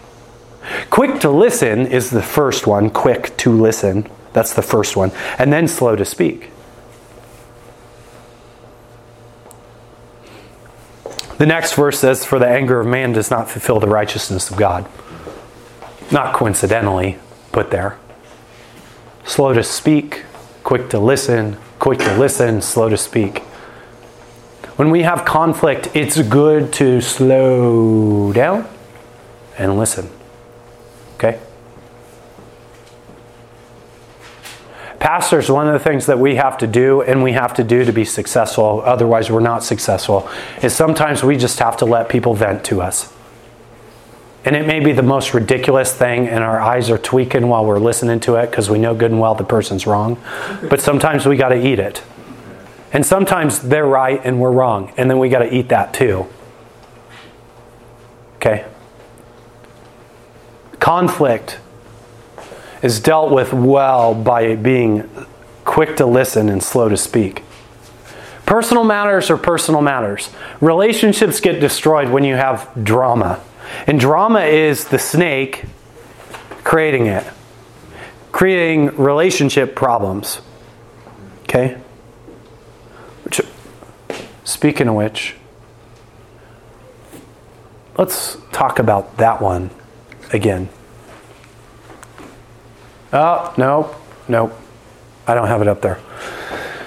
Quick 0.91 1.21
to 1.21 1.31
listen 1.31 1.87
is 1.87 2.11
the 2.11 2.23
first 2.23 2.67
one. 2.67 2.91
Quick 2.91 3.37
to 3.39 3.51
listen. 3.51 4.09
That's 4.33 4.55
the 4.55 4.63
first 4.63 4.97
one. 4.97 5.13
And 5.39 5.53
then 5.53 5.69
slow 5.69 5.97
to 5.97 6.05
speak. 6.05 6.51
The 11.39 11.47
next 11.47 11.75
verse 11.75 11.99
says, 11.99 12.25
For 12.25 12.39
the 12.39 12.47
anger 12.47 12.81
of 12.81 12.87
man 12.87 13.13
does 13.13 13.31
not 13.31 13.51
fulfill 13.51 13.81
the 13.81 13.89
righteousness 13.89 14.51
of 14.51 14.57
God. 14.57 14.89
Not 16.11 16.35
coincidentally 16.35 17.19
put 17.51 17.71
there. 17.71 17.99
Slow 19.25 19.53
to 19.53 19.63
speak, 19.63 20.25
quick 20.63 20.89
to 20.91 20.99
listen, 20.99 21.57
quick 21.79 21.99
to 22.01 22.17
listen, 22.17 22.63
slow 22.63 22.89
to 22.89 22.97
speak. 22.97 23.41
When 24.77 24.91
we 24.91 25.03
have 25.03 25.25
conflict, 25.25 25.91
it's 25.95 26.21
good 26.23 26.73
to 26.75 27.01
slow 27.01 28.33
down 28.33 28.69
and 29.59 29.79
listen. 29.79 30.11
Okay? 31.17 31.41
Pastors, 35.03 35.51
one 35.51 35.67
of 35.67 35.73
the 35.73 35.81
things 35.81 36.07
that 36.07 36.21
we 36.21 36.37
have 36.37 36.57
to 36.59 36.67
do 36.69 37.03
and 37.03 37.25
we 37.25 37.33
have 37.33 37.53
to 37.55 37.65
do 37.65 37.85
to 37.85 37.93
be 37.93 38.05
successful, 38.05 38.83
otherwise, 38.85 39.33
we're 39.33 39.41
not 39.41 39.65
successful, 39.65 40.31
is 40.63 40.73
sometimes 40.73 41.25
we 41.25 41.37
just 41.37 41.59
have 41.59 41.77
to 41.79 41.85
let 41.85 42.09
people 42.09 42.35
vent 42.35 42.65
to 42.67 42.81
us. 42.81 43.13
And 44.45 44.55
it 44.55 44.65
may 44.65 44.79
be 44.79 44.93
the 44.93 45.03
most 45.03 45.35
ridiculous 45.35 45.93
thing, 45.93 46.29
and 46.29 46.45
our 46.45 46.61
eyes 46.61 46.89
are 46.89 46.99
tweaking 46.99 47.49
while 47.49 47.67
we're 47.67 47.81
listening 47.81 48.21
to 48.21 48.37
it 48.37 48.53
because 48.53 48.71
we 48.71 48.79
know 48.79 48.95
good 48.95 49.11
and 49.11 49.19
well 49.19 49.35
the 49.35 49.43
person's 49.43 49.89
wrong. 49.89 50.23
But 50.71 50.81
sometimes 50.81 51.27
we 51.27 51.37
got 51.37 51.49
to 51.49 51.67
eat 51.67 51.81
it. 51.81 52.01
And 52.93 53.05
sometimes 53.05 53.59
they're 53.59 53.85
right 53.85 54.21
and 54.23 54.39
we're 54.41 54.53
wrong, 54.53 54.93
and 54.97 55.11
then 55.11 55.19
we 55.19 55.29
got 55.31 55.41
to 55.41 55.53
eat 55.53 55.69
that 55.71 55.93
too. 55.93 56.29
Okay? 58.37 58.67
Conflict 60.79 61.59
is 62.83 63.01
dealt 63.01 63.31
with 63.31 63.53
well 63.53 64.15
by 64.15 64.57
being 64.57 65.09
quick 65.65 65.97
to 65.97 66.07
listen 66.07 66.49
and 66.49 66.63
slow 66.63 66.89
to 66.89 66.97
speak. 66.97 67.45
Personal 68.45 68.85
matters 68.85 69.31
are 69.31 69.37
personal 69.37 69.81
matters. 69.81 70.31
Relationships 70.61 71.41
get 71.41 71.61
destroyed 71.61 72.09
when 72.11 72.25
you 72.25 72.35
have 72.35 72.69
drama. 72.83 73.41
And 73.87 73.99
drama 73.99 74.41
is 74.41 74.89
the 74.89 74.99
snake 74.99 75.65
creating 76.65 77.07
it, 77.07 77.25
creating 78.33 78.97
relationship 78.97 79.75
problems. 79.75 80.41
Okay? 81.45 81.79
Which, 83.25 83.41
speaking 84.45 84.89
of 84.89 84.95
which, 84.97 85.37
let's 87.97 88.37
talk 88.51 88.79
about 88.79 89.17
that 89.19 89.41
one 89.41 89.71
again. 90.33 90.69
Oh, 93.13 93.53
no, 93.59 93.95
no. 94.29 94.57
I 95.27 95.35
don't 95.35 95.49
have 95.49 95.61
it 95.61 95.69
up 95.69 95.83
there. 95.83 96.01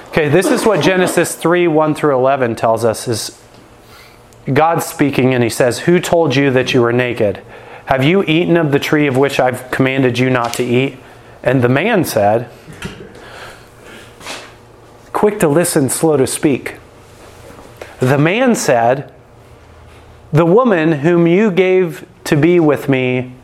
Okay, 0.09 0.29
this 0.29 0.47
is 0.47 0.65
what 0.65 0.81
Genesis 0.81 1.35
3 1.35 1.67
1 1.67 1.93
through 1.93 2.15
11 2.15 2.55
tells 2.55 2.83
us 2.83 3.07
is 3.07 3.41
God 4.51 4.81
speaking, 4.81 5.33
and 5.33 5.43
he 5.43 5.49
says, 5.49 5.79
Who 5.79 5.99
told 5.99 6.35
you 6.35 6.51
that 6.51 6.73
you 6.73 6.81
were 6.81 6.93
naked? 6.93 7.41
Have 7.85 8.03
you 8.03 8.23
eaten 8.23 8.57
of 8.57 8.71
the 8.71 8.79
tree 8.79 9.07
of 9.07 9.17
which 9.17 9.39
I've 9.39 9.69
commanded 9.71 10.17
you 10.17 10.29
not 10.29 10.53
to 10.55 10.63
eat? 10.63 10.97
And 11.43 11.61
the 11.61 11.69
man 11.69 12.03
said, 12.05 12.49
Quick 15.13 15.39
to 15.39 15.47
listen, 15.47 15.89
slow 15.89 16.17
to 16.17 16.25
speak. 16.25 16.75
The 17.99 18.17
man 18.17 18.55
said, 18.55 19.13
The 20.31 20.45
woman 20.45 20.93
whom 20.93 21.27
you 21.27 21.51
gave 21.51 22.07
to 22.25 22.35
be 22.35 22.59
with 22.59 22.89
me, 22.89 23.34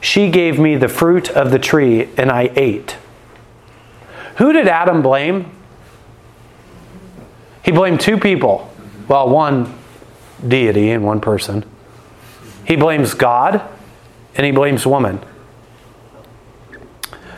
she 0.00 0.30
gave 0.30 0.58
me 0.58 0.76
the 0.76 0.88
fruit 0.88 1.30
of 1.30 1.50
the 1.50 1.58
tree, 1.58 2.08
and 2.16 2.30
I 2.30 2.50
ate. 2.56 2.96
Who 4.36 4.52
did 4.52 4.66
Adam 4.68 5.02
blame? 5.02 5.50
He 7.62 7.72
blamed 7.72 8.00
two 8.00 8.16
people. 8.16 8.72
Well, 9.06 9.28
one 9.28 9.74
deity 10.46 10.90
and 10.90 11.04
one 11.04 11.20
person. 11.20 11.64
He 12.64 12.76
blames 12.76 13.14
God 13.14 13.60
and 14.34 14.46
he 14.46 14.52
blames 14.52 14.86
woman. 14.86 15.20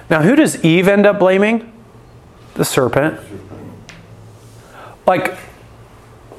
Now, 0.08 0.22
who 0.22 0.36
does 0.36 0.62
Eve 0.64 0.88
end 0.88 1.06
up 1.06 1.18
blaming? 1.18 1.72
The 2.54 2.64
serpent. 2.64 3.18
Like, 5.06 5.36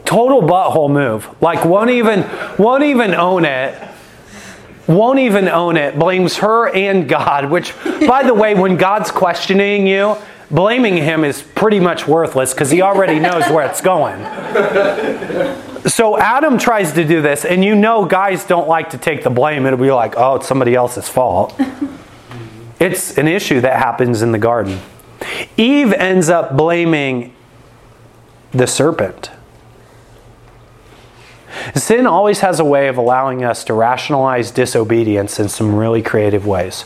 total 0.05 0.41
butthole 0.41 0.91
move. 0.91 1.27
Like, 1.41 1.65
won't 1.65 1.89
even, 1.89 2.29
won't 2.57 2.83
even 2.83 3.13
own 3.13 3.45
it. 3.45 3.92
Won't 4.87 5.19
even 5.19 5.47
own 5.47 5.77
it. 5.77 5.97
Blames 5.97 6.37
her 6.37 6.69
and 6.69 7.07
God, 7.07 7.49
which, 7.49 7.73
by 8.07 8.23
the 8.23 8.33
way, 8.33 8.53
when 8.53 8.75
God's 8.75 9.11
questioning 9.11 9.87
you, 9.87 10.17
blaming 10.51 10.97
him 10.97 11.23
is 11.23 11.41
pretty 11.41 11.79
much 11.79 12.07
worthless 12.07 12.53
because 12.53 12.69
he 12.69 12.81
already 12.81 13.19
knows 13.19 13.43
where 13.49 13.65
it's 13.65 13.81
going. 13.81 14.21
So 15.87 16.17
Adam 16.17 16.57
tries 16.57 16.93
to 16.93 17.05
do 17.05 17.21
this, 17.21 17.43
and 17.43 17.63
you 17.63 17.75
know 17.75 18.05
guys 18.05 18.45
don't 18.45 18.69
like 18.69 18.91
to 18.91 18.97
take 18.97 19.23
the 19.23 19.29
blame. 19.29 19.65
It'll 19.65 19.77
be 19.77 19.91
like, 19.91 20.13
oh, 20.15 20.35
it's 20.35 20.47
somebody 20.47 20.75
else's 20.75 21.09
fault. 21.09 21.59
it's 22.79 23.17
an 23.17 23.27
issue 23.27 23.59
that 23.61 23.77
happens 23.77 24.21
in 24.21 24.31
the 24.31 24.37
garden. 24.37 24.79
Eve 25.57 25.91
ends 25.91 26.29
up 26.29 26.55
blaming 26.55 27.35
the 28.51 28.65
serpent. 28.65 29.29
Sin 31.75 32.07
always 32.07 32.39
has 32.39 32.59
a 32.59 32.65
way 32.65 32.87
of 32.87 32.97
allowing 32.97 33.43
us 33.43 33.63
to 33.65 33.73
rationalize 33.73 34.51
disobedience 34.51 35.39
in 35.39 35.49
some 35.49 35.75
really 35.75 36.01
creative 36.01 36.45
ways. 36.45 36.85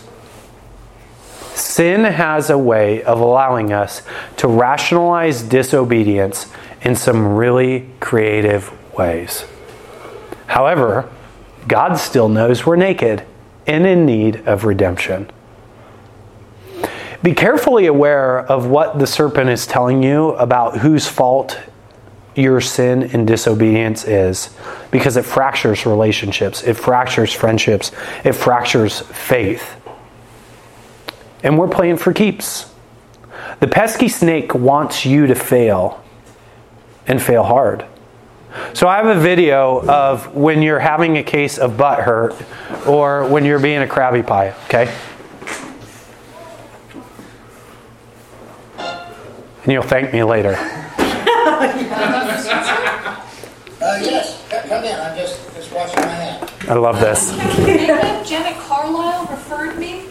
Sin 1.53 2.03
has 2.03 2.49
a 2.49 2.57
way 2.57 3.01
of 3.03 3.19
allowing 3.19 3.73
us 3.73 4.03
to 4.37 4.47
rationalize 4.47 5.41
disobedience 5.41 6.47
in 6.81 6.95
some 6.95 7.35
really 7.35 7.89
creative 7.99 8.71
ways. 8.95 9.45
However, 10.47 11.09
God 11.67 11.95
still 11.95 12.29
knows 12.29 12.65
we're 12.65 12.75
naked 12.75 13.23
and 13.65 13.85
in 13.85 14.05
need 14.05 14.47
of 14.47 14.63
redemption. 14.63 15.29
Be 17.23 17.33
carefully 17.33 17.87
aware 17.87 18.39
of 18.39 18.67
what 18.67 18.99
the 18.99 19.07
serpent 19.07 19.49
is 19.49 19.65
telling 19.65 20.03
you 20.03 20.29
about 20.35 20.77
whose 20.77 21.07
fault 21.07 21.59
your 22.37 22.61
sin 22.61 23.03
and 23.03 23.27
disobedience 23.27 24.05
is 24.05 24.55
because 24.91 25.17
it 25.17 25.25
fractures 25.25 25.85
relationships, 25.85 26.63
it 26.63 26.75
fractures 26.75 27.33
friendships, 27.33 27.91
it 28.23 28.33
fractures 28.33 29.01
faith. 29.01 29.75
And 31.43 31.57
we're 31.57 31.67
playing 31.67 31.97
for 31.97 32.13
keeps. 32.13 32.73
The 33.59 33.67
pesky 33.67 34.07
snake 34.07 34.53
wants 34.53 35.05
you 35.05 35.27
to 35.27 35.35
fail 35.35 36.03
and 37.07 37.21
fail 37.21 37.43
hard. 37.43 37.85
So 38.73 38.87
I 38.87 38.97
have 38.97 39.05
a 39.05 39.19
video 39.19 39.85
of 39.87 40.35
when 40.35 40.61
you're 40.61 40.79
having 40.79 41.17
a 41.17 41.23
case 41.23 41.57
of 41.57 41.77
butt 41.77 41.99
hurt 41.99 42.35
or 42.85 43.27
when 43.27 43.45
you're 43.45 43.59
being 43.59 43.79
a 43.79 43.87
crabby 43.87 44.23
pie, 44.23 44.53
okay? 44.65 44.93
And 49.63 49.71
you'll 49.71 49.83
thank 49.83 50.13
me 50.13 50.23
later. 50.23 50.86
Uh, 53.79 53.99
yes, 54.01 54.43
c- 54.49 54.67
come 54.67 54.83
in, 54.83 54.99
I'm 54.99 55.15
just, 55.15 55.53
just 55.55 55.71
washing 55.71 56.01
my 56.01 56.07
hands. 56.07 56.51
I 56.67 56.73
love 56.73 56.99
this. 56.99 57.31
Maybe 57.59 57.85
Janet 58.27 58.57
Carlisle 58.57 59.27
referred 59.27 59.77
me? 59.79 60.03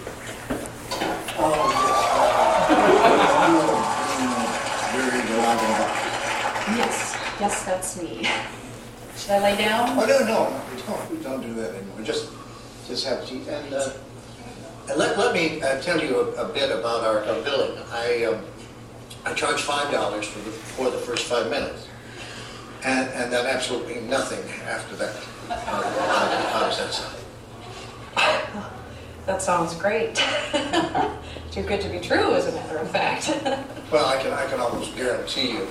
Very 3.86 5.20
reliable. 5.30 5.84
Yes, 6.76 7.16
yes, 7.38 7.64
that's 7.64 8.00
me. 8.02 8.26
Should 9.16 9.30
I 9.32 9.38
lay 9.42 9.56
down? 9.56 9.98
Oh, 9.98 10.06
no, 10.06 10.18
no, 10.26 10.60
we 10.74 10.82
don't, 10.82 11.10
we 11.10 11.16
don't 11.22 11.42
do 11.42 11.54
that 11.60 11.74
anymore, 11.74 12.00
just, 12.02 12.30
just 12.88 13.04
have 13.06 13.26
tea. 13.26 13.42
And, 13.48 13.74
uh, 13.74 13.90
and 14.88 14.98
let, 14.98 15.18
let 15.18 15.34
me 15.34 15.60
uh, 15.62 15.80
tell 15.82 16.00
you 16.02 16.16
a, 16.36 16.44
a 16.44 16.48
bit 16.52 16.70
about 16.70 17.04
our 17.04 17.24
our 17.24 17.42
billing. 17.42 17.76
I, 17.92 18.24
um, 18.24 18.40
I 19.26 19.34
charge 19.34 19.60
five 19.60 19.90
dollars 19.90 20.26
for 20.26 20.38
the, 20.38 20.50
for 20.50 20.90
the 20.90 20.98
first 20.98 21.26
five 21.26 21.50
minutes. 21.50 21.88
And, 22.84 23.08
and 23.10 23.32
then 23.32 23.44
absolutely 23.46 24.00
nothing 24.02 24.48
after 24.62 24.94
that. 24.96 25.16
How 25.48 25.82
how 25.82 26.60
does 26.60 26.78
that 26.78 26.94
sound? 26.94 27.16
That 29.26 29.42
sounds 29.42 29.74
great. 29.74 30.14
Too 31.50 31.62
good 31.62 31.80
to 31.80 31.88
be 31.88 31.98
true, 31.98 32.34
as 32.34 32.46
a 32.46 32.52
matter 32.52 32.78
of 32.78 32.90
fact. 32.90 33.30
Well, 33.88 34.04
I 34.04 34.20
can, 34.20 34.32
I 34.32 34.44
can 34.46 34.58
almost 34.58 34.96
guarantee 34.96 35.52
you 35.52 35.68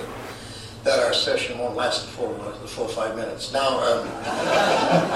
that 0.84 0.98
our 1.00 1.12
session 1.12 1.58
won't 1.58 1.76
last 1.76 2.06
the 2.06 2.12
full, 2.12 2.32
the 2.32 2.66
full 2.66 2.88
five 2.88 3.14
minutes. 3.14 3.52
Now, 3.52 3.78
um, 3.78 4.06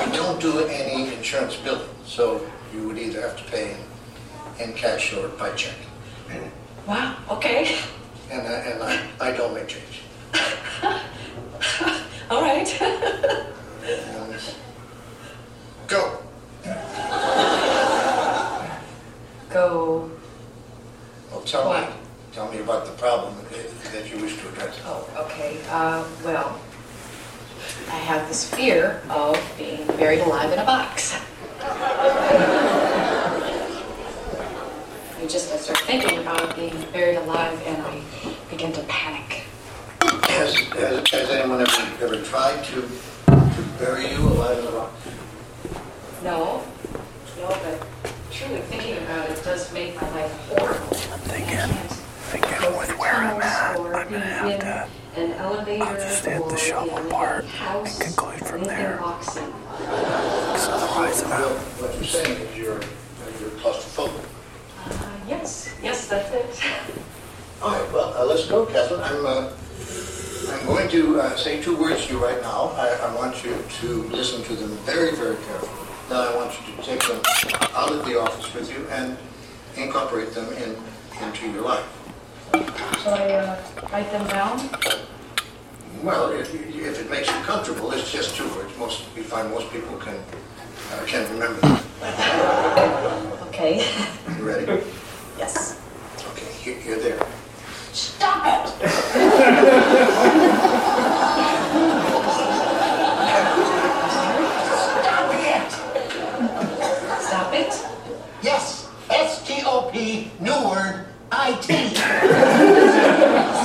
we 0.05 0.15
don't 0.15 0.39
do 0.39 0.59
any 0.67 1.15
insurance 1.15 1.57
billing, 1.57 1.89
so 2.05 2.47
you 2.75 2.87
would 2.87 2.99
either 2.99 3.23
have 3.23 3.39
to 3.39 3.51
pay 3.51 3.75
in, 4.59 4.69
in 4.69 4.75
cash 4.75 5.15
or 5.15 5.29
by 5.29 5.51
check. 5.55 5.77
Wow, 6.87 7.17
okay. 7.31 7.79
And, 8.31 8.47
I- 8.47 8.53
and 8.71 8.83
I, 8.83 9.01
I 9.21 9.33
don't 9.33 9.55
make 9.55 9.69
change. 9.69 10.03
All 12.31 12.43
right. 12.43 12.83
Um, 12.83 14.35
Go. 15.89 16.23
Go. 19.51 20.11
Well, 21.33 21.41
tell 21.43 21.73
me, 21.73 21.87
tell 22.33 22.51
me 22.53 22.59
about 22.61 22.87
the 22.87 22.93
problem 22.93 23.35
that- 23.51 23.93
that 23.93 24.09
you 24.09 24.19
wish 24.23 24.37
to 24.41 24.49
address. 24.51 24.79
Oh, 24.87 25.05
okay. 25.27 25.59
Uh, 25.69 26.05
well, 26.25 26.61
I 27.89 27.97
have 27.97 28.29
this 28.29 28.49
fear 28.49 29.03
of 29.11 29.37
being 29.59 29.85
buried 29.99 30.21
alive 30.21 30.53
in 30.53 30.59
a 30.61 30.65
box. 30.65 31.17
Just 35.31 35.53
I 35.53 35.57
start 35.59 35.79
thinking 35.81 36.19
about 36.19 36.57
being 36.57 36.75
buried 36.93 37.17
alive 37.17 37.61
and 37.67 37.81
I 37.83 38.03
begin 38.51 38.73
to 38.73 38.83
panic. 38.85 39.45
Has, 40.03 40.55
has, 40.57 41.09
has 41.11 41.31
anyone 41.31 41.61
ever, 41.61 42.05
ever 42.05 42.23
tried 42.25 42.65
to, 42.65 42.83
to 43.27 43.65
bury 43.79 44.11
you 44.11 44.19
alive 44.19 44.59
in 44.59 44.67
a 44.67 44.71
box? 44.71 44.93
No, 46.25 46.65
no, 47.39 47.49
but 47.49 47.87
truly 48.33 48.61
thinking 48.63 48.97
about 48.99 49.31
it 49.31 49.43
does 49.45 49.73
make 49.73 49.95
my 50.01 50.11
life 50.11 50.33
horrible. 50.49 50.97
I'm 51.13 51.21
thinking- 51.21 51.77
thinking 52.31 52.79
with 52.79 52.91
where 52.99 53.15
I'm 53.15 53.41
at, 53.43 53.77
I'm 53.79 53.93
gonna 54.11 54.19
have 54.21 54.61
to- 54.61 55.21
An 55.21 55.33
elevator 55.33 55.85
I'll 55.85 55.95
just 55.95 56.25
hit 56.25 56.39
the 56.49 56.55
or 56.55 56.59
shovel 56.59 57.11
part 57.11 57.45
and 57.45 58.01
conclude 58.01 58.47
from 58.47 58.65
there. 58.65 58.99
boxy. 59.03 59.53
Otherwise, 59.81 61.23
I'm 61.25 61.33
out. 61.33 61.51
What 61.81 61.95
you're 61.97 62.05
saying 62.05 62.41
is 62.41 62.57
you're, 62.57 62.75
you're 62.75 62.81
claustrophobic. 62.81 63.00
Yes, 65.83 66.09
that's 66.09 66.31
it. 66.33 66.65
All 67.63 67.71
right, 67.73 67.93
well, 67.93 68.15
uh, 68.17 68.25
let's 68.25 68.47
go, 68.47 68.67
Catherine. 68.67 69.01
I'm, 69.03 69.27
uh, 69.27 69.51
I'm 70.53 70.67
going 70.67 70.89
to 70.91 71.21
uh, 71.21 71.37
say 71.37 71.63
two 71.63 71.77
words 71.77 72.07
to 72.07 72.15
you 72.15 72.23
right 72.25 72.41
now. 72.41 72.73
I, 72.75 72.89
I 73.03 73.15
want 73.15 73.45
you 73.45 73.57
to 73.81 73.87
listen 74.05 74.43
to 74.45 74.55
them 74.55 74.71
very, 74.85 75.15
very 75.15 75.37
carefully. 75.37 75.87
Then 76.09 76.19
I 76.19 76.35
want 76.35 76.53
you 76.59 76.75
to 76.75 76.83
take 76.83 77.01
them 77.07 77.21
out 77.75 77.93
of 77.93 78.05
the 78.05 78.19
office 78.19 78.53
with 78.55 78.71
you 78.71 78.87
and 78.89 79.17
incorporate 79.77 80.33
them 80.33 80.53
in, 80.55 80.77
into 81.23 81.51
your 81.53 81.63
life. 81.63 81.87
Shall 83.03 83.15
I 83.15 83.33
uh, 83.33 83.63
write 83.93 84.11
them 84.11 84.27
down? 84.29 84.71
Well, 86.03 86.33
if, 86.33 86.55
if 86.55 87.01
it 87.01 87.11
makes 87.11 87.29
you 87.29 87.41
comfortable, 87.43 87.93
it's 87.93 88.11
just 88.11 88.35
two 88.37 88.49
words. 88.57 88.77
Most, 88.79 89.05
we 89.15 89.23
find 89.23 89.51
most 89.51 89.71
people 89.71 89.97
can, 89.99 90.17
uh, 90.17 91.05
can 91.07 91.31
remember 91.33 91.61
them. 91.61 91.79
Okay. 93.49 93.87
You 94.39 94.45
ready? 94.45 94.83
Yes. 95.41 95.81
Okay, 96.29 96.53
here 96.53 96.99
there. 96.99 97.27
Stop 97.95 98.45
it! 98.45 98.69
Stop 105.01 105.33
it! 105.33 105.73
Stop 107.23 107.55
it? 107.55 107.73
Yes, 108.43 108.91
S-T-O-P, 109.09 110.31
new 110.41 110.69
word, 110.69 111.07
I-T. 111.33 111.95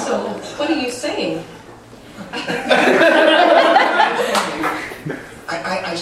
So, 0.05 0.29
what 0.55 0.69
are 0.69 0.79
you 0.79 0.91
saying? 0.91 1.43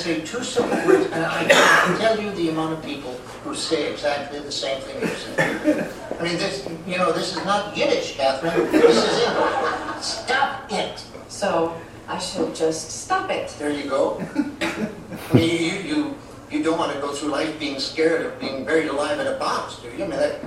Say 0.03 0.19
two 0.19 0.43
simple 0.43 0.75
words, 0.85 1.05
and 1.13 1.25
I 1.25 1.45
can 1.45 1.97
tell 1.97 2.19
you 2.19 2.29
the 2.31 2.49
amount 2.49 2.73
of 2.73 2.83
people 2.83 3.13
who 3.45 3.55
say 3.55 3.89
exactly 3.89 4.37
the 4.39 4.51
same 4.51 4.81
thing 4.81 4.99
you 4.99 5.07
say. 5.07 5.89
I 6.19 6.23
mean, 6.23 6.37
this, 6.37 6.67
you 6.85 6.97
know, 6.97 7.13
this 7.13 7.37
is 7.37 7.45
not 7.45 7.77
Yiddish, 7.77 8.17
Catherine. 8.17 8.69
This 8.69 8.97
is 8.97 9.19
English. 9.21 10.03
Stop 10.03 10.69
it. 10.73 11.01
So, 11.29 11.79
I 12.09 12.17
should 12.17 12.53
just 12.53 12.91
stop 13.05 13.29
it. 13.31 13.55
There 13.57 13.71
you 13.71 13.89
go. 13.89 14.21
I 14.35 15.33
mean, 15.33 15.63
you, 15.63 15.95
you, 15.95 16.15
you 16.51 16.61
don't 16.61 16.77
want 16.77 16.93
to 16.93 16.99
go 16.99 17.13
through 17.13 17.29
life 17.29 17.57
being 17.57 17.79
scared 17.79 18.25
of 18.25 18.37
being 18.41 18.65
buried 18.65 18.89
alive 18.89 19.21
in 19.21 19.27
a 19.27 19.39
box, 19.39 19.77
do 19.77 19.87
you? 19.87 20.03
I 20.03 20.07
mean, 20.07 20.19
that 20.19 20.41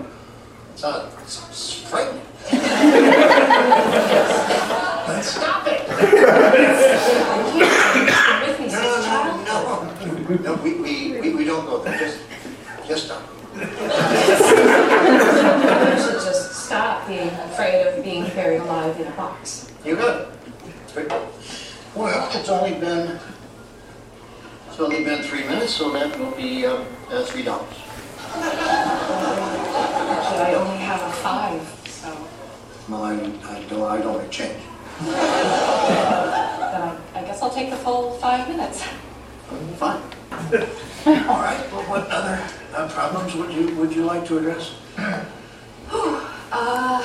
sounds 0.75 1.15
it's 1.23 1.81
frightening. 1.81 2.21
Stop 5.23 5.67
it. 5.67 5.81
With 8.47 8.61
me, 8.61 8.67
No, 8.67 8.69
since 8.69 8.73
no, 8.75 9.03
child. 9.03 9.37
No, 10.29 10.55
we, 10.63 10.75
we, 10.75 11.21
we, 11.21 11.35
we 11.35 11.45
don't 11.45 11.65
go 11.67 11.83
there. 11.83 11.99
Just, 11.99 12.19
just 12.87 13.05
stop. 13.07 13.23
I 13.57 13.59
should 16.03 16.21
just 16.21 16.65
stop 16.67 17.07
being 17.07 17.29
afraid 17.29 17.87
of 17.87 18.03
being 18.05 18.25
buried 18.31 18.61
alive 18.61 18.99
in 19.01 19.07
a 19.07 19.11
box. 19.13 19.71
You 19.85 19.97
got 19.97 20.21
it. 20.23 20.29
Good. 20.95 21.13
Well, 21.95 22.29
it's 22.33 22.49
only 22.49 22.73
been, 22.79 23.19
it's 24.69 24.81
only 24.81 25.05
been 25.05 25.23
three 25.23 25.45
minutes, 25.45 25.75
so 25.75 25.91
that 25.93 26.19
will 26.19 26.33
be, 26.33 26.67
um, 26.67 26.87
uh, 27.11 27.23
three 27.25 27.43
dollars. 27.43 27.75
Actually, 28.35 30.41
I 30.41 30.55
only 30.55 30.79
have 30.79 31.03
a 31.03 31.13
five, 31.13 31.63
so 31.87 32.17
Well, 32.89 33.05
I, 33.05 33.15
I 33.15 33.63
don't, 33.69 33.83
I 33.83 33.99
don't 34.01 34.31
change. 34.31 34.61
then 35.03 35.15
I, 35.15 36.97
I 37.15 37.21
guess 37.23 37.43
I'll 37.43 37.51
take 37.51 37.71
the 37.71 37.77
full 37.77 38.13
five 38.15 38.49
minutes. 38.49 38.83
Fine. 39.79 40.03
All 41.07 41.39
right, 41.41 41.65
well, 41.73 41.83
what 41.85 42.09
other 42.11 42.43
uh, 42.75 42.89
problems 42.89 43.35
would 43.37 43.53
you, 43.53 43.75
would 43.77 43.95
you 43.95 44.05
like 44.05 44.27
to 44.27 44.39
address? 44.39 44.75
Uh, 46.59 47.03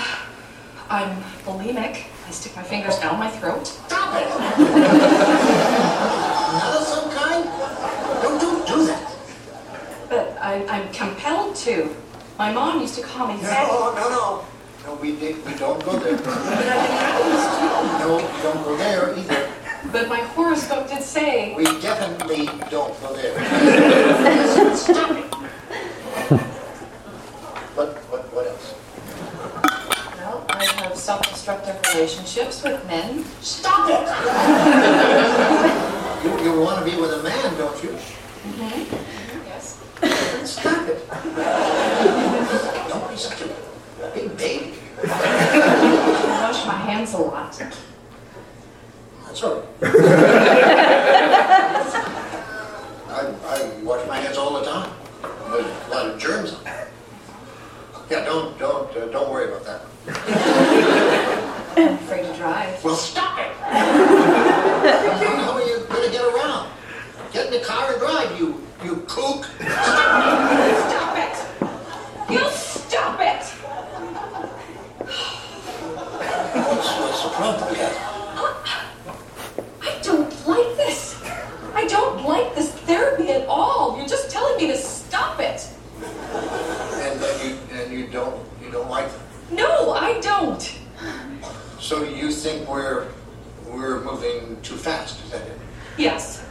I'm 0.87 1.17
bulimic. 1.43 2.05
I 2.27 2.31
stick 2.31 2.55
my 2.55 2.61
fingers 2.63 2.99
down 2.99 3.17
my 3.19 3.29
throat. 3.29 3.65
Stop 3.67 4.15
it! 4.15 4.29
Not 6.53 6.77
of 6.79 6.83
some 6.87 7.09
kind? 7.11 7.43
Don't, 8.21 8.39
don't 8.39 8.67
do 8.67 8.85
that. 8.85 9.15
But 10.09 10.37
I, 10.39 10.63
I'm 10.67 10.93
compelled 10.93 11.55
to. 11.57 11.93
My 12.37 12.51
mom 12.53 12.81
used 12.81 12.95
to 12.95 13.01
call 13.01 13.27
me 13.27 13.37
fat. 13.41 13.67
No, 13.67 13.93
no, 13.95 14.09
no. 14.09 14.45
No, 14.85 14.93
we, 15.01 15.15
did- 15.17 15.43
we 15.45 15.53
don't 15.55 15.83
go 15.83 15.97
there. 15.97 16.17
But 16.17 16.27
I've 16.27 16.59
been 16.59 18.07
No, 18.07 18.15
we 18.17 18.41
don't 18.43 18.63
go 18.63 18.77
there 18.77 19.17
either. 19.17 19.51
But 19.91 20.07
my 20.07 20.19
horoscope 20.19 20.87
did 20.89 21.01
say. 21.01 21.53
We 21.55 21.63
definitely 21.81 22.45
don't 22.69 22.99
believe. 23.01 23.33
Stop 24.77 25.11
it. 25.17 25.25
What, 27.75 27.97
what, 28.11 28.33
what 28.33 28.47
else? 28.47 28.75
Well, 30.17 30.45
I 30.49 30.65
have 30.83 30.95
self-destructive 30.95 31.79
relationships 31.93 32.63
with 32.63 32.85
men. 32.85 33.25
Stop 33.41 33.89
it! 33.89 34.07
You, 36.23 36.31
you 36.43 36.59
want 36.61 36.85
to 36.85 36.91
be 36.91 36.95
with 37.01 37.11
a 37.13 37.23
man, 37.23 37.57
don't 37.57 37.83
you? 37.83 37.89
Mm-hmm. 37.89 39.47
Yes. 39.47 39.79
Stop 40.49 40.87
it. 40.87 41.09
Don't 42.89 43.09
be 43.09 43.15
such 43.17 43.41
a 43.41 44.11
big 44.13 44.37
baby. 44.37 44.73
I 45.03 46.39
wash 46.41 46.65
my 46.67 46.75
hands 46.75 47.13
a 47.13 47.17
lot. 47.17 47.59
That's 49.31 49.43
all 49.43 49.55
right. 49.55 49.65
I, 53.07 53.33
I 53.47 53.81
wash 53.81 54.05
my 54.05 54.17
hands 54.17 54.35
all 54.35 54.59
the 54.59 54.65
time. 54.65 54.91
There's 55.21 55.65
a 55.65 55.89
lot 55.89 56.05
of 56.07 56.19
germs 56.19 56.51
on 56.51 56.61
them. 56.65 56.87
Yeah, 58.09 58.25
don't, 58.25 58.59
don't, 58.59 58.93
uh, 58.93 59.05
don't 59.05 59.31
worry 59.31 59.47
about 59.47 59.63
that. 59.63 59.83
I'm 61.77 61.93
afraid 61.93 62.23
to 62.23 62.35
drive. 62.35 62.83
Well, 62.83 62.97
stop 62.97 63.39
it! 63.39 63.55
How 63.61 65.53
are 65.53 65.61
you 65.61 65.85
gonna 65.87 66.11
get 66.11 66.25
around? 66.25 66.69
Get 67.31 67.45
in 67.45 67.53
the 67.53 67.61
car 67.65 67.89
and 67.89 68.01
drive, 68.01 68.37
you, 68.37 68.61
you 68.83 68.97
kook. 69.07 69.45
Stop 69.61 71.15
it! 71.17 71.37
You 72.33 72.49
stop 72.49 73.17
it! 73.21 73.45
What's, 76.53 76.99
what's 76.99 77.23
the 77.23 77.29
problem, 77.29 77.75
Kathy? 77.75 78.11
I 79.83 79.99
don't 80.03 80.47
like 80.47 80.77
this. 80.77 81.15
I 81.81 81.87
don't 81.87 82.23
like 82.23 82.53
this 82.53 82.69
therapy 82.71 83.31
at 83.31 83.47
all. 83.47 83.97
You're 83.97 84.07
just 84.07 84.29
telling 84.29 84.55
me 84.57 84.67
to 84.67 84.77
stop 84.77 85.39
it. 85.39 85.67
And, 85.99 87.19
and 87.23 87.41
you, 87.43 87.57
and 87.73 87.91
you 87.91 88.05
don't, 88.05 88.39
you 88.63 88.69
don't 88.69 88.87
like. 88.87 89.09
No, 89.49 89.91
I 89.91 90.19
don't. 90.19 90.61
So 91.79 92.03
you 92.03 92.29
think 92.29 92.69
we're, 92.69 93.07
we're 93.67 94.03
moving 94.03 94.61
too 94.61 94.75
fast, 94.75 95.23
is 95.25 95.31
that 95.31 95.41
it? 95.41 95.57
Yes. 95.97 96.45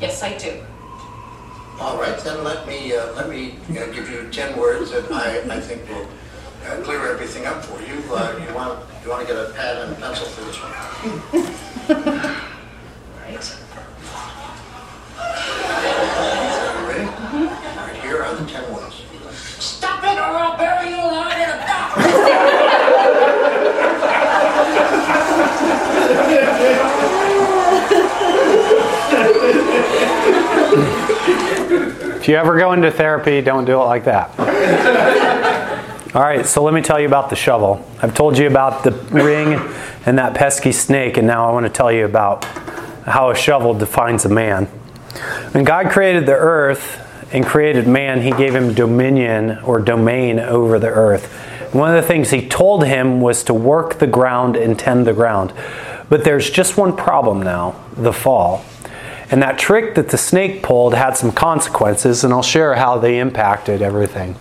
Yes, 0.00 0.22
I 0.22 0.38
do. 0.38 0.64
All 1.78 2.00
right, 2.00 2.18
then 2.20 2.42
let 2.42 2.66
me, 2.66 2.94
uh, 2.96 3.12
let 3.12 3.28
me 3.28 3.58
uh, 3.72 3.84
give 3.92 4.08
you 4.10 4.30
10 4.32 4.58
words 4.58 4.92
that 4.92 5.12
I, 5.12 5.40
I 5.56 5.60
think 5.60 5.86
will 5.90 6.08
uh, 6.66 6.82
clear 6.84 7.06
everything 7.12 7.44
up 7.44 7.62
for 7.62 7.82
you. 7.82 8.02
Uh, 8.10 8.42
you 8.48 8.54
want, 8.54 8.82
you 9.04 9.10
want 9.10 9.28
to 9.28 9.34
get 9.34 9.36
a 9.36 9.52
pad 9.52 9.76
and 9.76 9.92
a 9.92 9.96
pencil 9.96 10.24
for 10.26 10.40
this 10.44 10.56
one? 10.58 12.44
Right. 13.28 13.54
You 15.18 16.86
ready? 16.88 17.04
All 17.04 17.86
right, 17.86 18.00
here 18.02 18.22
are 18.22 18.34
the 18.34 18.46
10 18.46 18.74
words. 18.74 19.02
Stop 19.58 20.02
it 20.04 20.18
or 20.18 20.22
I'll 20.22 20.56
bury 20.56 20.90
you 20.90 20.96
alive 20.96 21.36
in 21.36 21.50
a 21.50 21.56
box! 21.66 23.18
If 32.28 32.32
you 32.32 32.36
ever 32.36 32.58
go 32.58 32.74
into 32.74 32.90
therapy, 32.90 33.40
don't 33.40 33.64
do 33.64 33.80
it 33.80 33.84
like 33.86 34.04
that. 34.04 34.38
All 36.14 36.20
right, 36.20 36.44
so 36.44 36.62
let 36.62 36.74
me 36.74 36.82
tell 36.82 37.00
you 37.00 37.06
about 37.06 37.30
the 37.30 37.36
shovel. 37.36 37.82
I've 38.02 38.14
told 38.14 38.36
you 38.36 38.46
about 38.46 38.84
the 38.84 38.90
ring 38.90 39.54
and 40.04 40.18
that 40.18 40.34
pesky 40.34 40.72
snake, 40.72 41.16
and 41.16 41.26
now 41.26 41.48
I 41.48 41.52
want 41.52 41.64
to 41.64 41.72
tell 41.72 41.90
you 41.90 42.04
about 42.04 42.44
how 43.06 43.30
a 43.30 43.34
shovel 43.34 43.72
defines 43.72 44.26
a 44.26 44.28
man. 44.28 44.66
When 45.52 45.64
God 45.64 45.88
created 45.88 46.26
the 46.26 46.34
earth 46.34 47.00
and 47.32 47.46
created 47.46 47.88
man, 47.88 48.20
he 48.20 48.32
gave 48.32 48.54
him 48.54 48.74
dominion 48.74 49.60
or 49.60 49.80
domain 49.80 50.38
over 50.38 50.78
the 50.78 50.88
earth. 50.88 51.32
One 51.72 51.96
of 51.96 52.02
the 52.02 52.06
things 52.06 52.28
he 52.28 52.46
told 52.46 52.84
him 52.84 53.22
was 53.22 53.42
to 53.44 53.54
work 53.54 54.00
the 54.00 54.06
ground 54.06 54.54
and 54.54 54.78
tend 54.78 55.06
the 55.06 55.14
ground. 55.14 55.54
But 56.10 56.24
there's 56.24 56.50
just 56.50 56.76
one 56.76 56.94
problem 56.94 57.42
now 57.42 57.82
the 57.96 58.12
fall. 58.12 58.66
And 59.30 59.42
that 59.42 59.58
trick 59.58 59.94
that 59.94 60.08
the 60.08 60.18
snake 60.18 60.62
pulled 60.62 60.94
had 60.94 61.16
some 61.16 61.32
consequences, 61.32 62.24
and 62.24 62.32
I'll 62.32 62.42
share 62.42 62.76
how 62.76 62.98
they 62.98 63.18
impacted 63.18 63.82
everything. 63.82 64.36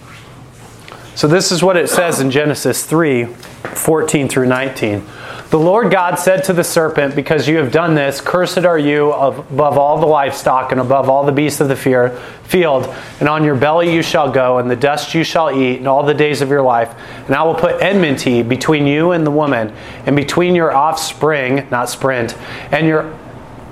So, 1.16 1.28
this 1.28 1.52
is 1.52 1.64
what 1.64 1.78
it 1.78 1.90
says 1.90 2.22
in 2.22 2.30
Genesis 2.30 2.86
3 2.86 3.26
14 3.26 4.30
through 4.30 4.48
19. 4.48 5.04
The 5.50 5.58
Lord 5.58 5.92
God 5.92 6.16
said 6.16 6.44
to 6.44 6.54
the 6.54 6.64
serpent, 6.64 7.16
Because 7.16 7.48
you 7.48 7.56
have 7.58 7.72
done 7.72 7.96
this, 7.96 8.20
cursed 8.20 8.66
are 8.66 8.78
you 8.78 9.14
above 9.14 9.78
all 9.78 9.98
the 9.98 10.06
livestock 10.06 10.74
and 10.74 10.82
above 10.82 11.10
all 11.10 11.26
the 11.26 11.32
beasts 11.32 11.62
of 11.62 11.70
the 11.70 11.76
field, 11.76 12.94
and 13.22 13.30
on 13.30 13.46
your 13.46 13.56
belly 13.56 13.94
you 13.94 14.02
shall 14.02 14.30
go, 14.30 14.58
and 14.58 14.70
the 14.70 14.76
dust 14.76 15.14
you 15.14 15.24
shall 15.24 15.50
eat, 15.50 15.78
and 15.78 15.88
all 15.88 16.04
the 16.04 16.14
days 16.14 16.42
of 16.42 16.50
your 16.50 16.62
life. 16.62 16.94
And 17.28 17.34
I 17.34 17.44
will 17.44 17.56
put 17.56 17.82
enmity 17.82 18.44
between 18.44 18.86
you 18.88 19.12
and 19.12 19.26
the 19.26 19.32
woman, 19.32 19.74
and 20.06 20.18
between 20.18 20.54
your 20.54 20.76
offspring, 20.76 21.66
not 21.72 21.90
sprint, 21.90 22.38
and 22.72 22.86
your 22.86 23.18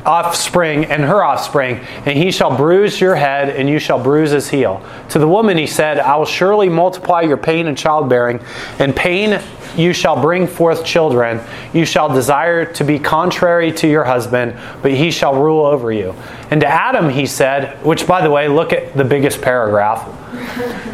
offspring 0.05 0.85
and 0.85 1.03
her 1.03 1.23
offspring, 1.23 1.77
and 2.05 2.17
he 2.17 2.31
shall 2.31 2.55
bruise 2.55 3.01
your 3.01 3.15
head, 3.15 3.49
and 3.49 3.69
you 3.69 3.79
shall 3.79 4.01
bruise 4.01 4.31
his 4.31 4.49
heel. 4.49 4.83
To 5.09 5.19
the 5.19 5.27
woman 5.27 5.57
he 5.57 5.67
said, 5.67 5.99
I 5.99 6.15
will 6.15 6.25
surely 6.25 6.69
multiply 6.69 7.21
your 7.21 7.37
pain 7.37 7.67
in 7.67 7.75
childbearing, 7.75 8.39
and 8.79 8.95
pain 8.95 9.41
you 9.77 9.93
shall 9.93 10.21
bring 10.21 10.47
forth 10.47 10.85
children. 10.85 11.41
You 11.73 11.85
shall 11.85 12.13
desire 12.13 12.71
to 12.73 12.83
be 12.83 12.99
contrary 12.99 13.71
to 13.73 13.87
your 13.87 14.03
husband, 14.03 14.57
but 14.81 14.91
he 14.91 15.11
shall 15.11 15.41
rule 15.41 15.65
over 15.65 15.91
you. 15.91 16.15
And 16.49 16.61
to 16.61 16.67
Adam 16.67 17.09
he 17.09 17.25
said, 17.25 17.83
which 17.83 18.07
by 18.07 18.21
the 18.21 18.31
way, 18.31 18.47
look 18.47 18.71
at 18.71 18.95
the 18.95 19.03
biggest 19.03 19.41
paragraph. 19.41 20.07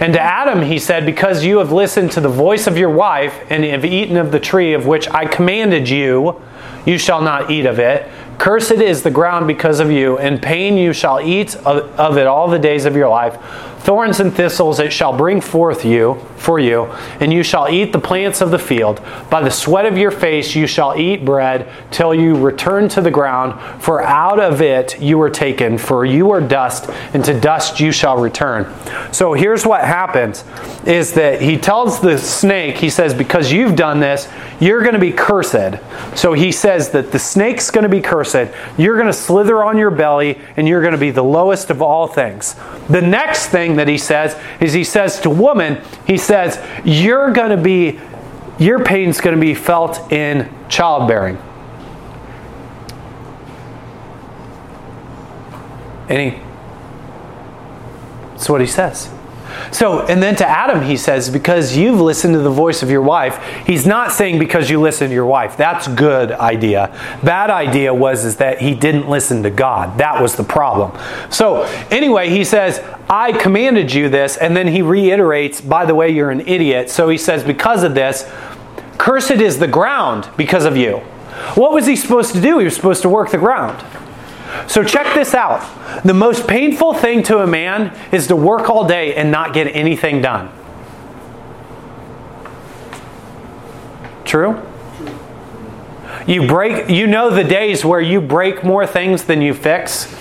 And 0.02 0.14
to 0.14 0.20
Adam 0.20 0.62
he 0.62 0.80
said, 0.80 1.06
Because 1.06 1.44
you 1.44 1.60
have 1.60 1.72
listened 1.72 2.12
to 2.14 2.22
the 2.22 2.30
voice 2.30 2.68
of 2.68 2.78
your 2.78 2.90
wife, 2.90 3.40
and 3.50 3.64
have 3.64 3.86
eaten 3.86 4.18
of 4.18 4.32
the 4.32 4.40
tree 4.40 4.74
of 4.74 4.88
which 4.88 5.10
I 5.10 5.26
commanded 5.26 5.90
you, 5.90 6.42
you 6.86 6.98
shall 6.98 7.22
not 7.22 7.52
eat 7.52 7.66
of 7.66 7.80
it. 7.80 8.10
Cursed 8.42 8.72
is 8.72 9.04
the 9.04 9.12
ground 9.12 9.46
because 9.46 9.80
of 9.80 9.92
you, 9.92 10.18
and 10.18 10.42
pain 10.42 10.76
you 10.76 10.94
shall 10.94 11.22
eat 11.22 11.56
of, 11.58 11.88
of 12.00 12.18
it 12.18 12.26
all 12.26 12.48
the 12.48 12.58
days 12.58 12.86
of 12.86 12.96
your 12.96 13.08
life. 13.08 13.36
Thorns 13.84 14.20
and 14.20 14.32
thistles 14.32 14.80
it 14.80 14.94
shall 14.94 15.16
bring 15.18 15.42
forth 15.42 15.84
you 15.84 16.20
for 16.38 16.60
you, 16.60 16.86
and 17.20 17.34
you 17.34 17.42
shall 17.42 17.68
eat 17.68 17.92
the 17.92 18.00
plants 18.00 18.40
of 18.40 18.52
the 18.52 18.60
field. 18.60 19.02
By 19.30 19.42
the 19.42 19.50
sweat 19.50 19.88
of 19.88 19.98
your 19.98 20.12
face 20.12 20.56
you 20.56 20.68
shall 20.68 20.96
eat 20.96 21.26
bread 21.26 21.68
till 21.90 22.14
you 22.14 22.36
return 22.36 22.90
to 22.90 23.02
the 23.02 23.10
ground, 23.10 23.60
for 23.82 24.04
out 24.04 24.40
of 24.40 24.62
it 24.62 25.02
you 25.02 25.18
were 25.18 25.32
taken, 25.32 25.80
for 25.80 26.06
you 26.06 26.30
are 26.30 26.42
dust, 26.42 26.90
and 27.14 27.26
to 27.26 27.40
dust 27.40 27.80
you 27.80 27.92
shall 27.92 28.18
return. 28.18 28.72
So 29.12 29.34
here's 29.34 29.66
what 29.66 29.82
happens 29.82 30.44
is 30.86 31.14
that 31.14 31.42
he 31.42 31.58
tells 31.58 32.00
the 32.00 32.18
snake, 32.18 32.78
he 32.78 32.90
says, 32.90 33.14
Because 33.14 33.52
you've 33.52 33.76
done 33.76 34.00
this, 34.00 34.28
you're 34.60 34.82
going 34.82 34.94
to 34.94 35.00
be 35.00 35.12
cursed. 35.12 35.80
So 36.16 36.34
he 36.34 36.52
says 36.52 36.92
that 36.92 37.12
the 37.12 37.20
snake's 37.20 37.72
going 37.72 37.84
to 37.84 37.90
be 37.90 38.02
cursed. 38.02 38.52
You're 38.78 38.96
going 38.96 39.08
to 39.08 39.14
slither 39.14 39.64
on 39.64 39.78
your 39.78 39.92
belly, 39.92 40.40
and 40.56 40.68
you're 40.68 40.82
going 40.82 40.94
to 40.94 41.00
be 41.00 41.12
the 41.12 41.24
lowest 41.24 41.70
of 41.70 41.82
all 41.82 42.08
things. 42.08 42.56
The 42.90 43.02
next 43.02 43.48
thing 43.48 43.71
that 43.76 43.88
he 43.88 43.98
says 43.98 44.40
is 44.60 44.74
he 44.74 44.84
says 44.84 45.20
to 45.22 45.30
woman, 45.30 45.82
he 46.06 46.18
says, 46.18 46.60
You're 46.86 47.32
going 47.32 47.56
to 47.56 47.62
be, 47.62 48.00
your 48.60 48.84
pain's 48.84 49.22
going 49.22 49.36
to 49.36 49.42
be 49.42 49.54
felt 49.54 50.12
in 50.12 50.54
childbearing. 50.70 51.38
Any? 56.10 56.42
That's 58.32 58.50
what 58.50 58.60
he 58.60 58.68
says. 58.68 59.10
So, 59.72 60.06
and 60.08 60.22
then 60.22 60.36
to 60.38 60.48
Adam, 60.48 60.82
he 60.82 60.98
says, 60.98 61.30
because 61.30 61.76
you've 61.76 62.00
listened 62.00 62.34
to 62.34 62.40
the 62.40 62.50
voice 62.50 62.84
of 62.84 62.90
your 62.90 63.02
wife. 63.02 63.42
He's 63.66 63.86
not 63.86 64.12
saying 64.12 64.40
because 64.40 64.70
you 64.70 64.82
listen 64.82 65.08
to 65.10 65.14
your 65.14 65.26
wife. 65.26 65.58
That's 65.58 65.88
good 65.88 66.32
idea. 66.32 66.98
Bad 67.24 67.50
idea 67.50 67.94
was 67.94 68.26
is 68.26 68.38
that 68.38 68.60
he 68.60 68.74
didn't 68.74 69.08
listen 69.10 69.44
to 69.44 69.50
God. 69.50 69.98
That 70.00 70.22
was 70.22 70.36
the 70.36 70.44
problem. 70.44 70.98
So, 71.30 71.64
anyway, 71.90 72.30
he 72.30 72.44
says, 72.44 72.84
I 73.12 73.34
commanded 73.34 73.94
you 73.94 74.08
this, 74.08 74.38
and 74.38 74.56
then 74.56 74.68
he 74.68 74.82
reiterates, 74.82 75.60
by 75.60 75.86
the 75.86 75.94
way, 75.94 76.10
you're 76.10 76.32
an 76.32 76.48
idiot. 76.48 76.90
So 76.90 77.10
he 77.10 77.18
says, 77.18 77.44
because 77.44 77.84
of 77.84 77.94
this, 77.94 78.24
cursed 78.98 79.32
is 79.32 79.60
the 79.60 79.68
ground 79.68 80.30
because 80.38 80.64
of 80.64 80.78
you. 80.78 81.00
What 81.56 81.74
was 81.74 81.86
he 81.88 81.98
supposed 81.98 82.34
to 82.36 82.42
do? 82.42 82.60
He 82.60 82.64
was 82.64 82.74
supposed 82.74 83.02
to 83.02 83.10
work 83.10 83.32
the 83.32 83.38
ground. 83.38 83.86
So 84.70 84.82
check 84.82 85.14
this 85.14 85.34
out. 85.34 85.60
The 86.04 86.14
most 86.14 86.48
painful 86.48 86.94
thing 86.94 87.22
to 87.24 87.40
a 87.40 87.48
man 87.48 87.98
is 88.14 88.28
to 88.28 88.36
work 88.38 88.70
all 88.70 88.88
day 88.88 89.14
and 89.16 89.30
not 89.30 89.54
get 89.54 89.68
anything 89.76 90.22
done. 90.22 90.50
True? 94.24 94.66
You 96.26 96.48
break 96.48 96.90
you 96.90 97.08
know 97.08 97.30
the 97.30 97.44
days 97.44 97.84
where 97.84 98.00
you 98.00 98.22
break 98.22 98.64
more 98.64 98.88
things 98.88 99.26
than 99.26 99.42
you 99.42 99.54
fix 99.54 100.16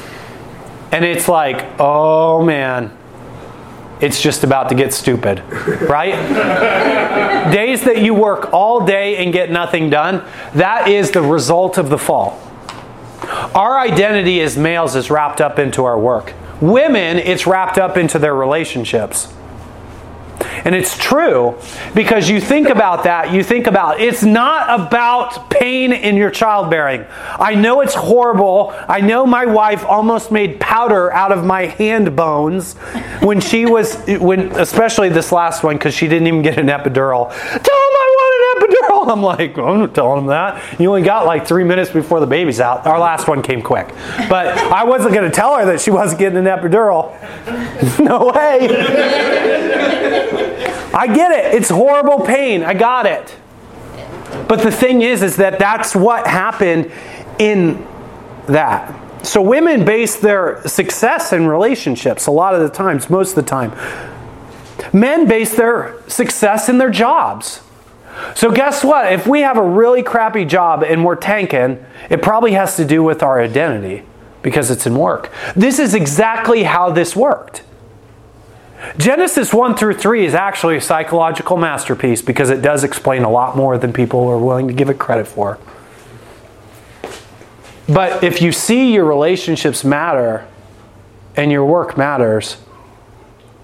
and 0.92 1.04
it's 1.04 1.28
like, 1.28 1.66
"Oh 1.78 2.42
man, 2.42 2.96
it's 4.00 4.20
just 4.20 4.44
about 4.44 4.68
to 4.70 4.74
get 4.74 4.92
stupid." 4.92 5.42
Right? 5.88 6.14
days 7.52 7.84
that 7.84 8.02
you 8.02 8.14
work 8.14 8.52
all 8.52 8.84
day 8.84 9.16
and 9.16 9.32
get 9.32 9.50
nothing 9.50 9.90
done, 9.90 10.24
that 10.54 10.88
is 10.88 11.10
the 11.10 11.22
result 11.22 11.78
of 11.78 11.88
the 11.88 11.98
fall. 11.98 12.40
Our 13.54 13.78
identity 13.78 14.40
as 14.40 14.56
males 14.56 14.96
is 14.96 15.10
wrapped 15.10 15.40
up 15.40 15.58
into 15.58 15.84
our 15.84 15.98
work. 15.98 16.34
Women, 16.60 17.18
it's 17.18 17.46
wrapped 17.46 17.78
up 17.78 17.96
into 17.96 18.18
their 18.18 18.34
relationships. 18.34 19.32
And 20.64 20.74
it's 20.74 20.96
true 20.96 21.56
because 21.94 22.28
you 22.28 22.40
think 22.40 22.68
about 22.68 23.04
that, 23.04 23.32
you 23.32 23.42
think 23.42 23.66
about 23.66 24.00
it's 24.00 24.22
not 24.22 24.80
about 24.80 25.50
pain 25.50 25.92
in 25.92 26.16
your 26.16 26.30
childbearing. 26.30 27.04
I 27.38 27.54
know 27.54 27.80
it's 27.80 27.94
horrible. 27.94 28.74
I 28.88 29.00
know 29.00 29.26
my 29.26 29.46
wife 29.46 29.84
almost 29.84 30.30
made 30.32 30.60
powder 30.60 31.12
out 31.12 31.32
of 31.32 31.44
my 31.44 31.66
hand 31.66 32.16
bones 32.16 32.74
when 33.22 33.40
she 33.40 33.66
was 33.66 33.96
when 34.06 34.52
especially 34.52 35.08
this 35.08 35.32
last 35.32 35.62
one 35.62 35.78
cuz 35.78 35.94
she 35.94 36.08
didn't 36.08 36.26
even 36.26 36.42
get 36.42 36.58
an 36.58 36.66
epidural. 36.66 37.30
Tell 37.30 37.80
an 37.90 38.09
epidural. 38.60 39.10
I'm 39.10 39.22
like, 39.22 39.58
I'm 39.58 39.80
not 39.80 39.94
telling 39.94 40.20
him 40.20 40.26
that. 40.26 40.80
You 40.80 40.88
only 40.88 41.02
got 41.02 41.26
like 41.26 41.46
3 41.46 41.64
minutes 41.64 41.90
before 41.90 42.20
the 42.20 42.26
baby's 42.26 42.60
out. 42.60 42.86
Our 42.86 42.98
last 42.98 43.28
one 43.28 43.42
came 43.42 43.62
quick. 43.62 43.88
But 44.28 44.58
I 44.58 44.84
wasn't 44.84 45.14
going 45.14 45.28
to 45.28 45.34
tell 45.34 45.56
her 45.56 45.64
that 45.66 45.80
she 45.80 45.90
wasn't 45.90 46.20
getting 46.20 46.38
an 46.38 46.44
epidural. 46.44 47.10
no 48.00 48.26
way. 48.26 48.68
I 50.92 51.06
get 51.06 51.32
it. 51.32 51.54
It's 51.54 51.70
horrible 51.70 52.20
pain. 52.24 52.62
I 52.62 52.74
got 52.74 53.06
it. 53.06 53.36
But 54.48 54.62
the 54.62 54.72
thing 54.72 55.02
is, 55.02 55.22
is 55.22 55.36
that 55.36 55.58
that's 55.58 55.94
what 55.94 56.26
happened 56.26 56.90
in 57.38 57.86
that. 58.46 58.96
So 59.24 59.42
women 59.42 59.84
base 59.84 60.16
their 60.16 60.66
success 60.66 61.32
in 61.32 61.46
relationships 61.46 62.26
a 62.26 62.30
lot 62.30 62.54
of 62.54 62.60
the 62.60 62.70
times, 62.70 63.10
most 63.10 63.30
of 63.30 63.36
the 63.36 63.48
time. 63.48 63.72
Men 64.92 65.28
base 65.28 65.54
their 65.54 66.02
success 66.08 66.68
in 66.68 66.78
their 66.78 66.90
jobs. 66.90 67.60
So 68.34 68.50
guess 68.50 68.84
what? 68.84 69.12
If 69.12 69.26
we 69.26 69.40
have 69.40 69.56
a 69.56 69.62
really 69.62 70.02
crappy 70.02 70.44
job 70.44 70.82
and 70.82 71.04
we're 71.04 71.16
tanking, 71.16 71.84
it 72.08 72.22
probably 72.22 72.52
has 72.52 72.76
to 72.76 72.84
do 72.84 73.02
with 73.02 73.22
our 73.22 73.40
identity 73.40 74.04
because 74.42 74.70
it's 74.70 74.86
in 74.86 74.94
work. 74.94 75.30
This 75.54 75.78
is 75.78 75.94
exactly 75.94 76.62
how 76.62 76.90
this 76.90 77.14
worked. 77.14 77.62
Genesis 78.96 79.52
1 79.52 79.76
through 79.76 79.94
3 79.94 80.24
is 80.24 80.34
actually 80.34 80.76
a 80.76 80.80
psychological 80.80 81.56
masterpiece 81.56 82.22
because 82.22 82.48
it 82.50 82.62
does 82.62 82.82
explain 82.82 83.24
a 83.24 83.30
lot 83.30 83.56
more 83.56 83.76
than 83.76 83.92
people 83.92 84.26
are 84.28 84.38
willing 84.38 84.68
to 84.68 84.74
give 84.74 84.88
it 84.88 84.98
credit 84.98 85.26
for. 85.26 85.58
But 87.88 88.24
if 88.24 88.40
you 88.40 88.52
see 88.52 88.94
your 88.94 89.04
relationships 89.04 89.84
matter 89.84 90.46
and 91.36 91.50
your 91.50 91.64
work 91.64 91.98
matters, 91.98 92.56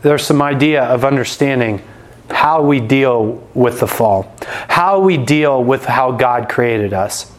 there's 0.02 0.26
some 0.26 0.42
idea 0.42 0.82
of 0.82 1.04
understanding 1.04 1.82
how 2.30 2.62
we 2.62 2.80
deal 2.80 3.46
with 3.54 3.80
the 3.80 3.86
fall, 3.86 4.34
how 4.68 5.00
we 5.00 5.16
deal 5.16 5.62
with 5.62 5.84
how 5.84 6.12
God 6.12 6.48
created 6.48 6.92
us. 6.92 7.32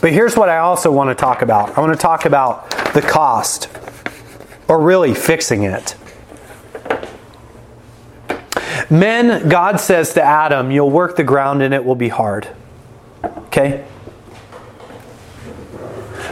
But 0.00 0.12
here's 0.12 0.36
what 0.36 0.48
I 0.48 0.58
also 0.58 0.92
want 0.92 1.10
to 1.10 1.14
talk 1.14 1.42
about 1.42 1.76
I 1.76 1.80
want 1.80 1.92
to 1.92 2.00
talk 2.00 2.24
about 2.24 2.70
the 2.94 3.02
cost, 3.02 3.68
or 4.68 4.80
really 4.80 5.14
fixing 5.14 5.64
it. 5.64 5.96
Men, 8.90 9.48
God 9.48 9.80
says 9.80 10.14
to 10.14 10.22
Adam, 10.22 10.70
You'll 10.70 10.90
work 10.90 11.16
the 11.16 11.24
ground 11.24 11.62
and 11.62 11.74
it 11.74 11.84
will 11.84 11.94
be 11.94 12.08
hard. 12.08 12.48
Okay? 13.24 13.84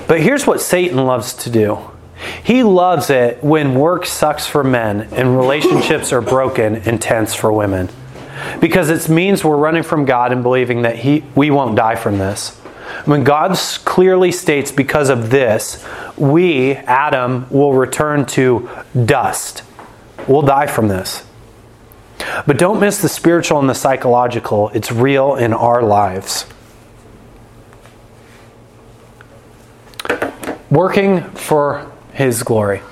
But 0.06 0.20
here's 0.20 0.46
what 0.46 0.60
Satan 0.60 1.06
loves 1.06 1.32
to 1.34 1.50
do 1.50 1.91
he 2.44 2.62
loves 2.62 3.10
it 3.10 3.42
when 3.42 3.74
work 3.74 4.06
sucks 4.06 4.46
for 4.46 4.62
men 4.62 5.08
and 5.12 5.36
relationships 5.36 6.12
are 6.12 6.20
broken 6.20 6.76
and 6.76 7.00
tense 7.00 7.34
for 7.34 7.52
women. 7.52 7.88
Because 8.60 8.90
it 8.90 9.08
means 9.08 9.44
we're 9.44 9.56
running 9.56 9.82
from 9.82 10.04
God 10.04 10.32
and 10.32 10.42
believing 10.42 10.82
that 10.82 10.96
he, 10.96 11.24
we 11.34 11.50
won't 11.50 11.76
die 11.76 11.96
from 11.96 12.18
this. 12.18 12.58
When 13.04 13.24
God 13.24 13.56
clearly 13.84 14.32
states, 14.32 14.70
because 14.70 15.08
of 15.08 15.30
this, 15.30 15.84
we, 16.16 16.72
Adam, 16.72 17.46
will 17.50 17.72
return 17.72 18.26
to 18.26 18.68
dust. 19.04 19.62
We'll 20.28 20.42
die 20.42 20.66
from 20.66 20.88
this. 20.88 21.24
But 22.46 22.58
don't 22.58 22.80
miss 22.80 23.02
the 23.02 23.08
spiritual 23.08 23.58
and 23.58 23.68
the 23.68 23.74
psychological. 23.74 24.68
It's 24.70 24.92
real 24.92 25.34
in 25.34 25.52
our 25.52 25.82
lives. 25.82 26.46
Working 30.70 31.22
for 31.32 31.91
His 32.12 32.42
glory. 32.42 32.82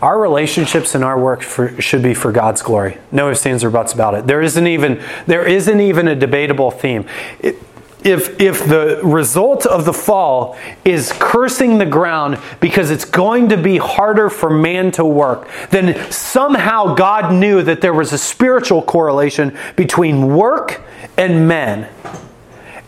Our 0.00 0.20
relationships 0.20 0.94
and 0.94 1.02
our 1.02 1.18
work 1.18 1.42
for, 1.42 1.80
should 1.80 2.02
be 2.02 2.14
for 2.14 2.30
God's 2.30 2.62
glory. 2.62 2.98
No 3.10 3.30
ifs, 3.30 3.44
ands, 3.46 3.64
or 3.64 3.70
buts 3.70 3.92
about 3.92 4.14
it. 4.14 4.26
There 4.26 4.42
isn't 4.42 4.66
even 4.66 5.02
there 5.26 5.46
isn't 5.46 5.80
even 5.80 6.08
a 6.08 6.14
debatable 6.14 6.70
theme. 6.70 7.06
It, 7.40 7.56
if 8.04 8.40
if 8.40 8.66
the 8.66 9.00
result 9.02 9.64
of 9.64 9.84
the 9.84 9.92
fall 9.92 10.56
is 10.84 11.12
cursing 11.18 11.78
the 11.78 11.86
ground 11.86 12.38
because 12.60 12.90
it's 12.90 13.04
going 13.04 13.50
to 13.50 13.56
be 13.56 13.78
harder 13.78 14.28
for 14.28 14.50
man 14.50 14.90
to 14.92 15.04
work, 15.04 15.48
then 15.70 16.10
somehow 16.10 16.94
God 16.94 17.32
knew 17.32 17.62
that 17.62 17.80
there 17.80 17.94
was 17.94 18.12
a 18.12 18.18
spiritual 18.18 18.82
correlation 18.82 19.56
between 19.76 20.34
work 20.34 20.82
and 21.16 21.46
men. 21.48 21.88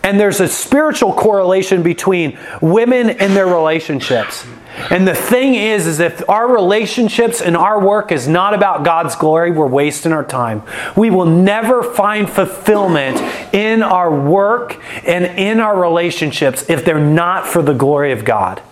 And 0.02 0.20
there's 0.20 0.40
a 0.40 0.48
spiritual 0.48 1.14
correlation 1.14 1.82
between 1.82 2.38
women 2.60 3.08
and 3.08 3.34
their 3.34 3.46
relationships. 3.46 4.46
And 4.90 5.06
the 5.06 5.14
thing 5.14 5.54
is, 5.54 5.86
is 5.86 6.00
if 6.00 6.28
our 6.28 6.48
relationships 6.48 7.40
and 7.40 7.56
our 7.56 7.80
work 7.80 8.10
is 8.10 8.26
not 8.26 8.54
about 8.54 8.84
God's 8.84 9.14
glory, 9.14 9.50
we're 9.50 9.66
wasting 9.66 10.12
our 10.12 10.24
time. 10.24 10.62
We 10.96 11.10
will 11.10 11.26
never 11.26 11.82
find 11.82 12.28
fulfillment 12.28 13.18
in 13.54 13.82
our 13.82 14.14
work 14.14 14.80
and 15.06 15.26
in 15.38 15.60
our 15.60 15.80
relationships 15.80 16.68
if 16.68 16.84
they're 16.84 16.98
not 16.98 17.46
for 17.46 17.62
the 17.62 17.74
glory 17.74 18.12
of 18.12 18.24
God. 18.24 18.62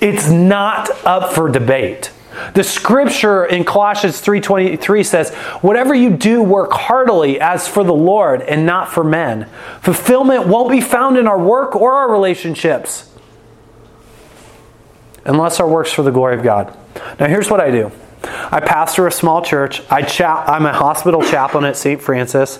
It's 0.00 0.30
not 0.30 0.90
up 1.04 1.32
for 1.32 1.48
debate. 1.48 2.12
The 2.54 2.64
scripture 2.64 3.44
in 3.44 3.64
Colossians 3.64 4.20
3:23 4.20 5.02
says, 5.02 5.32
"Whatever 5.62 5.94
you 5.94 6.10
do, 6.10 6.42
work 6.42 6.72
heartily 6.72 7.40
as 7.40 7.68
for 7.68 7.84
the 7.84 7.94
Lord 7.94 8.42
and 8.42 8.66
not 8.66 8.88
for 8.88 9.04
men." 9.04 9.46
Fulfillment 9.80 10.46
won't 10.46 10.70
be 10.70 10.80
found 10.80 11.16
in 11.16 11.28
our 11.28 11.38
work 11.38 11.76
or 11.76 11.92
our 11.92 12.10
relationships 12.10 13.04
unless 15.24 15.60
our 15.60 15.68
work's 15.68 15.92
for 15.92 16.02
the 16.02 16.10
glory 16.10 16.36
of 16.36 16.42
God. 16.42 16.76
Now 17.18 17.26
here's 17.26 17.50
what 17.50 17.60
I 17.60 17.70
do. 17.70 17.90
I 18.22 18.60
pastor 18.60 19.06
a 19.06 19.12
small 19.12 19.42
church. 19.42 19.82
I 19.90 20.02
cha- 20.02 20.44
I'm 20.46 20.64
a 20.66 20.72
hospital 20.72 21.22
chaplain 21.22 21.64
at 21.64 21.76
St. 21.76 22.00
Francis. 22.00 22.58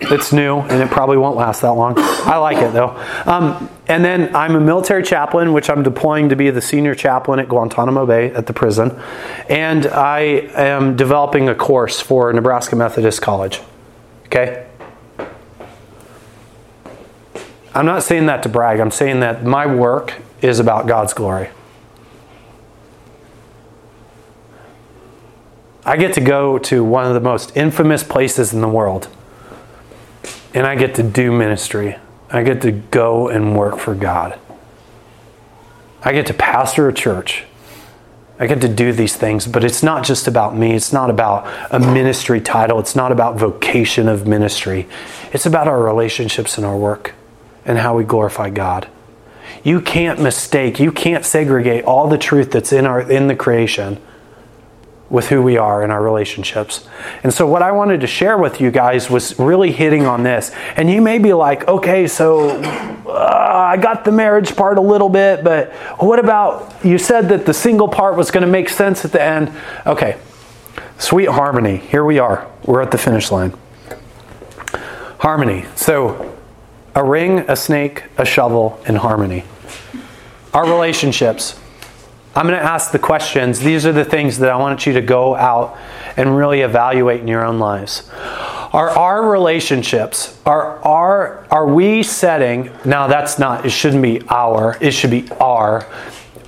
It's 0.00 0.32
new 0.32 0.58
and 0.58 0.80
it 0.80 0.90
probably 0.90 1.16
won't 1.16 1.36
last 1.36 1.62
that 1.62 1.72
long. 1.72 1.94
I 1.96 2.36
like 2.36 2.58
it 2.58 2.72
though. 2.72 2.90
Um, 3.26 3.68
and 3.88 4.04
then 4.04 4.34
I'm 4.36 4.54
a 4.54 4.60
military 4.60 5.02
chaplain, 5.02 5.52
which 5.52 5.68
I'm 5.68 5.82
deploying 5.82 6.28
to 6.28 6.36
be 6.36 6.50
the 6.50 6.60
senior 6.60 6.94
chaplain 6.94 7.40
at 7.40 7.48
Guantanamo 7.48 8.06
Bay 8.06 8.32
at 8.32 8.46
the 8.46 8.52
prison. 8.52 9.00
And 9.48 9.86
I 9.86 10.20
am 10.54 10.96
developing 10.96 11.48
a 11.48 11.54
course 11.54 12.00
for 12.00 12.32
Nebraska 12.32 12.76
Methodist 12.76 13.20
College. 13.22 13.60
Okay? 14.26 14.67
I'm 17.78 17.86
not 17.86 18.02
saying 18.02 18.26
that 18.26 18.42
to 18.42 18.48
brag. 18.48 18.80
I'm 18.80 18.90
saying 18.90 19.20
that 19.20 19.44
my 19.44 19.64
work 19.64 20.14
is 20.42 20.58
about 20.58 20.88
God's 20.88 21.14
glory. 21.14 21.50
I 25.84 25.96
get 25.96 26.12
to 26.14 26.20
go 26.20 26.58
to 26.58 26.82
one 26.82 27.06
of 27.06 27.14
the 27.14 27.20
most 27.20 27.56
infamous 27.56 28.02
places 28.02 28.52
in 28.52 28.62
the 28.62 28.68
world 28.68 29.06
and 30.52 30.66
I 30.66 30.74
get 30.74 30.96
to 30.96 31.04
do 31.04 31.30
ministry. 31.30 31.96
I 32.30 32.42
get 32.42 32.62
to 32.62 32.72
go 32.72 33.28
and 33.28 33.56
work 33.56 33.78
for 33.78 33.94
God. 33.94 34.40
I 36.02 36.10
get 36.10 36.26
to 36.26 36.34
pastor 36.34 36.88
a 36.88 36.92
church. 36.92 37.44
I 38.40 38.48
get 38.48 38.60
to 38.62 38.68
do 38.68 38.92
these 38.92 39.14
things, 39.14 39.46
but 39.46 39.62
it's 39.62 39.84
not 39.84 40.04
just 40.04 40.26
about 40.26 40.56
me. 40.56 40.74
It's 40.74 40.92
not 40.92 41.10
about 41.10 41.46
a 41.70 41.78
ministry 41.78 42.40
title. 42.40 42.80
It's 42.80 42.96
not 42.96 43.12
about 43.12 43.36
vocation 43.36 44.08
of 44.08 44.26
ministry. 44.26 44.88
It's 45.32 45.46
about 45.46 45.68
our 45.68 45.80
relationships 45.80 46.58
and 46.58 46.66
our 46.66 46.76
work 46.76 47.14
and 47.68 47.78
how 47.78 47.96
we 47.96 48.02
glorify 48.02 48.50
God. 48.50 48.88
You 49.62 49.80
can't 49.80 50.20
mistake, 50.20 50.80
you 50.80 50.90
can't 50.90 51.24
segregate 51.24 51.84
all 51.84 52.08
the 52.08 52.18
truth 52.18 52.50
that's 52.50 52.72
in 52.72 52.86
our 52.86 53.00
in 53.00 53.28
the 53.28 53.36
creation 53.36 54.00
with 55.10 55.28
who 55.28 55.40
we 55.40 55.56
are 55.56 55.82
in 55.82 55.90
our 55.90 56.02
relationships. 56.02 56.86
And 57.22 57.32
so, 57.32 57.46
what 57.46 57.62
I 57.62 57.72
wanted 57.72 58.00
to 58.02 58.06
share 58.06 58.36
with 58.36 58.60
you 58.60 58.70
guys 58.70 59.08
was 59.08 59.38
really 59.38 59.72
hitting 59.72 60.04
on 60.04 60.22
this. 60.22 60.50
And 60.76 60.90
you 60.90 61.00
may 61.00 61.18
be 61.18 61.32
like, 61.32 61.66
okay, 61.66 62.06
so 62.06 62.50
uh, 63.06 63.68
I 63.72 63.76
got 63.78 64.04
the 64.04 64.12
marriage 64.12 64.54
part 64.54 64.78
a 64.78 64.82
little 64.82 65.08
bit, 65.08 65.44
but 65.44 65.72
what 65.98 66.18
about 66.18 66.74
you 66.84 66.98
said 66.98 67.28
that 67.30 67.46
the 67.46 67.54
single 67.54 67.88
part 67.88 68.16
was 68.16 68.30
going 68.30 68.44
to 68.44 68.50
make 68.50 68.68
sense 68.68 69.04
at 69.04 69.12
the 69.12 69.22
end? 69.22 69.52
Okay, 69.86 70.18
sweet 70.98 71.28
harmony. 71.28 71.78
Here 71.78 72.04
we 72.04 72.18
are. 72.18 72.50
We're 72.64 72.82
at 72.82 72.90
the 72.90 72.98
finish 72.98 73.30
line. 73.30 73.54
Harmony. 75.18 75.64
So, 75.74 76.27
a 76.98 77.04
ring, 77.04 77.38
a 77.48 77.54
snake, 77.54 78.04
a 78.18 78.24
shovel, 78.24 78.80
and 78.86 78.98
harmony. 78.98 79.44
Our 80.52 80.68
relationships 80.68 81.58
I'm 82.38 82.46
going 82.46 82.58
to 82.58 82.64
ask 82.64 82.92
the 82.92 83.00
questions. 83.00 83.58
These 83.58 83.84
are 83.84 83.90
the 83.90 84.04
things 84.04 84.38
that 84.38 84.50
I 84.50 84.56
want 84.56 84.86
you 84.86 84.92
to 84.92 85.00
go 85.00 85.34
out 85.34 85.76
and 86.16 86.36
really 86.36 86.60
evaluate 86.60 87.20
in 87.20 87.26
your 87.26 87.44
own 87.44 87.58
lives. 87.58 88.08
Are 88.72 88.90
our 88.90 89.28
relationships, 89.28 90.38
are, 90.46 90.78
are, 90.84 91.44
are 91.50 91.66
we 91.66 92.04
setting, 92.04 92.70
now 92.84 93.08
that's 93.08 93.40
not, 93.40 93.66
it 93.66 93.70
shouldn't 93.70 94.04
be 94.04 94.22
our, 94.28 94.78
it 94.80 94.92
should 94.92 95.10
be 95.10 95.28
our. 95.40 95.84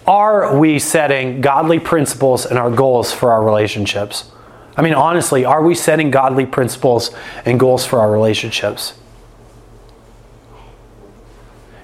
Are 0.07 0.57
we 0.57 0.79
setting 0.79 1.41
godly 1.41 1.81
principles 1.81 2.47
and 2.47 2.57
our 2.57 2.71
goals 2.71 3.13
for 3.13 3.33
our 3.33 3.43
relationships? 3.43 4.31
I 4.77 4.83
mean, 4.83 4.95
honestly, 4.95 5.45
are 5.45 5.63
we 5.65 5.75
setting 5.75 6.13
godly 6.13 6.47
principles 6.47 7.11
and 7.45 7.59
goals 7.59 7.85
for 7.85 7.99
our 7.99 8.13
relationships? 8.13 8.95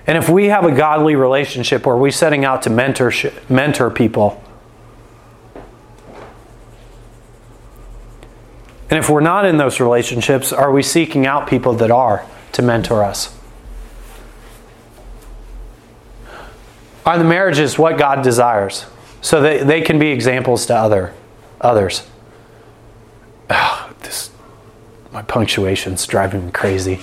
And 0.06 0.16
if 0.16 0.28
we 0.28 0.46
have 0.46 0.64
a 0.64 0.72
godly 0.72 1.16
relationship, 1.16 1.86
are 1.86 1.96
we're 1.96 2.10
setting 2.10 2.44
out 2.44 2.62
to 2.62 2.70
mentor, 2.70 3.12
mentor 3.48 3.90
people? 3.90 4.42
And 8.88 8.98
if 8.98 9.10
we're 9.10 9.20
not 9.20 9.44
in 9.44 9.56
those 9.56 9.80
relationships, 9.80 10.52
are 10.52 10.70
we 10.70 10.82
seeking 10.82 11.26
out 11.26 11.48
people 11.48 11.72
that 11.74 11.90
are 11.90 12.24
to 12.52 12.62
mentor 12.62 13.02
us? 13.02 13.36
Are 17.04 17.18
the 17.18 17.24
marriages 17.24 17.78
what 17.78 17.98
God 17.98 18.22
desires? 18.22 18.86
So 19.20 19.40
that 19.40 19.66
they 19.66 19.80
can 19.80 19.98
be 19.98 20.08
examples 20.08 20.66
to 20.66 20.76
other 20.76 21.12
others. 21.60 22.06
Oh, 23.50 23.92
this 24.02 24.30
my 25.12 25.22
punctuation's 25.22 26.06
driving 26.06 26.46
me 26.46 26.52
crazy. 26.52 27.00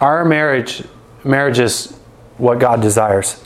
Our 0.00 0.24
marriage 0.24 0.84
marriage 1.24 1.58
is 1.58 1.98
what 2.36 2.58
God 2.58 2.80
desires. 2.80 3.44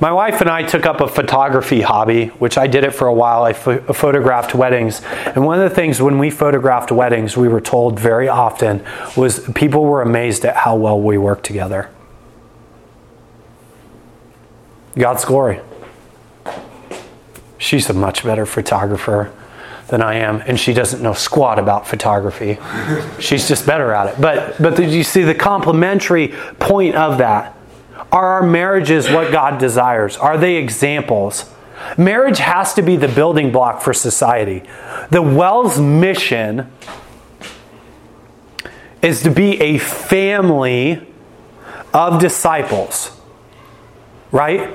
My 0.00 0.12
wife 0.12 0.40
and 0.40 0.50
I 0.50 0.62
took 0.62 0.86
up 0.86 1.00
a 1.00 1.06
photography 1.06 1.82
hobby, 1.82 2.26
which 2.26 2.58
I 2.58 2.66
did 2.66 2.84
it 2.84 2.90
for 2.92 3.06
a 3.06 3.14
while. 3.14 3.44
I 3.44 3.52
photographed 3.52 4.54
weddings. 4.54 5.02
And 5.04 5.44
one 5.44 5.60
of 5.60 5.68
the 5.68 5.74
things 5.74 6.00
when 6.00 6.18
we 6.18 6.30
photographed 6.30 6.90
weddings, 6.90 7.36
we 7.36 7.48
were 7.48 7.60
told 7.60 8.00
very 8.00 8.28
often 8.28 8.84
was 9.16 9.40
people 9.54 9.84
were 9.84 10.02
amazed 10.02 10.44
at 10.44 10.56
how 10.56 10.74
well 10.76 11.00
we 11.00 11.18
worked 11.18 11.44
together. 11.44 11.90
God's 14.96 15.24
glory. 15.24 15.60
She's 17.58 17.88
a 17.88 17.94
much 17.94 18.24
better 18.24 18.46
photographer 18.46 19.32
than 19.88 20.02
I 20.02 20.14
am, 20.16 20.40
and 20.46 20.58
she 20.58 20.72
doesn't 20.72 21.02
know 21.02 21.12
squat 21.12 21.58
about 21.58 21.86
photography. 21.86 22.58
She's 23.20 23.46
just 23.46 23.66
better 23.66 23.92
at 23.92 24.14
it. 24.14 24.20
But 24.20 24.60
but 24.60 24.76
did 24.76 24.90
you 24.90 25.04
see 25.04 25.22
the 25.22 25.34
complementary 25.34 26.28
point 26.58 26.94
of 26.94 27.18
that? 27.18 27.56
Are 28.10 28.34
our 28.34 28.42
marriages 28.42 29.10
what 29.10 29.32
God 29.32 29.58
desires? 29.58 30.16
Are 30.16 30.38
they 30.38 30.56
examples? 30.56 31.50
Marriage 31.98 32.38
has 32.38 32.74
to 32.74 32.82
be 32.82 32.96
the 32.96 33.08
building 33.08 33.52
block 33.52 33.82
for 33.82 33.92
society. 33.92 34.62
The 35.10 35.20
Well's 35.20 35.78
mission 35.78 36.70
is 39.02 39.22
to 39.22 39.30
be 39.30 39.60
a 39.60 39.78
family 39.78 41.06
of 41.92 42.20
disciples. 42.20 43.20
Right? 44.32 44.70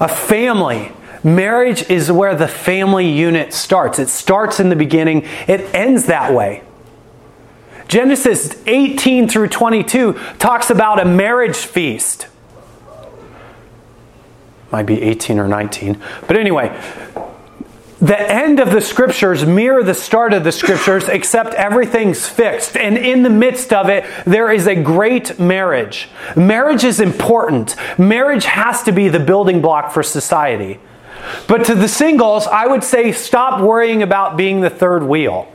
A 0.00 0.08
family. 0.08 0.92
Marriage 1.24 1.90
is 1.90 2.12
where 2.12 2.36
the 2.36 2.46
family 2.46 3.10
unit 3.10 3.54
starts. 3.54 3.98
It 3.98 4.10
starts 4.10 4.60
in 4.60 4.68
the 4.68 4.76
beginning, 4.76 5.26
it 5.48 5.74
ends 5.74 6.04
that 6.06 6.32
way. 6.32 6.62
Genesis 7.88 8.62
18 8.66 9.28
through 9.28 9.48
22 9.48 10.12
talks 10.38 10.70
about 10.70 11.00
a 11.00 11.04
marriage 11.04 11.56
feast. 11.56 12.28
Might 14.70 14.84
be 14.84 15.00
18 15.02 15.38
or 15.38 15.48
19. 15.48 16.02
But 16.26 16.36
anyway, 16.36 16.78
the 18.00 18.20
end 18.20 18.60
of 18.60 18.70
the 18.70 18.80
scriptures 18.80 19.46
mirror 19.46 19.82
the 19.82 19.94
start 19.94 20.34
of 20.34 20.44
the 20.44 20.52
scriptures, 20.52 21.08
except 21.08 21.54
everything's 21.54 22.28
fixed. 22.28 22.76
And 22.76 22.98
in 22.98 23.22
the 23.22 23.30
midst 23.30 23.72
of 23.72 23.88
it, 23.88 24.04
there 24.26 24.52
is 24.52 24.66
a 24.66 24.74
great 24.74 25.38
marriage. 25.38 26.08
Marriage 26.36 26.84
is 26.84 27.00
important. 27.00 27.76
Marriage 27.98 28.44
has 28.44 28.82
to 28.82 28.92
be 28.92 29.08
the 29.08 29.20
building 29.20 29.62
block 29.62 29.92
for 29.92 30.02
society. 30.02 30.80
But 31.46 31.64
to 31.66 31.74
the 31.74 31.88
singles, 31.88 32.46
I 32.46 32.66
would 32.66 32.84
say 32.84 33.12
stop 33.12 33.60
worrying 33.60 34.02
about 34.02 34.36
being 34.36 34.60
the 34.60 34.70
third 34.70 35.02
wheel. 35.02 35.50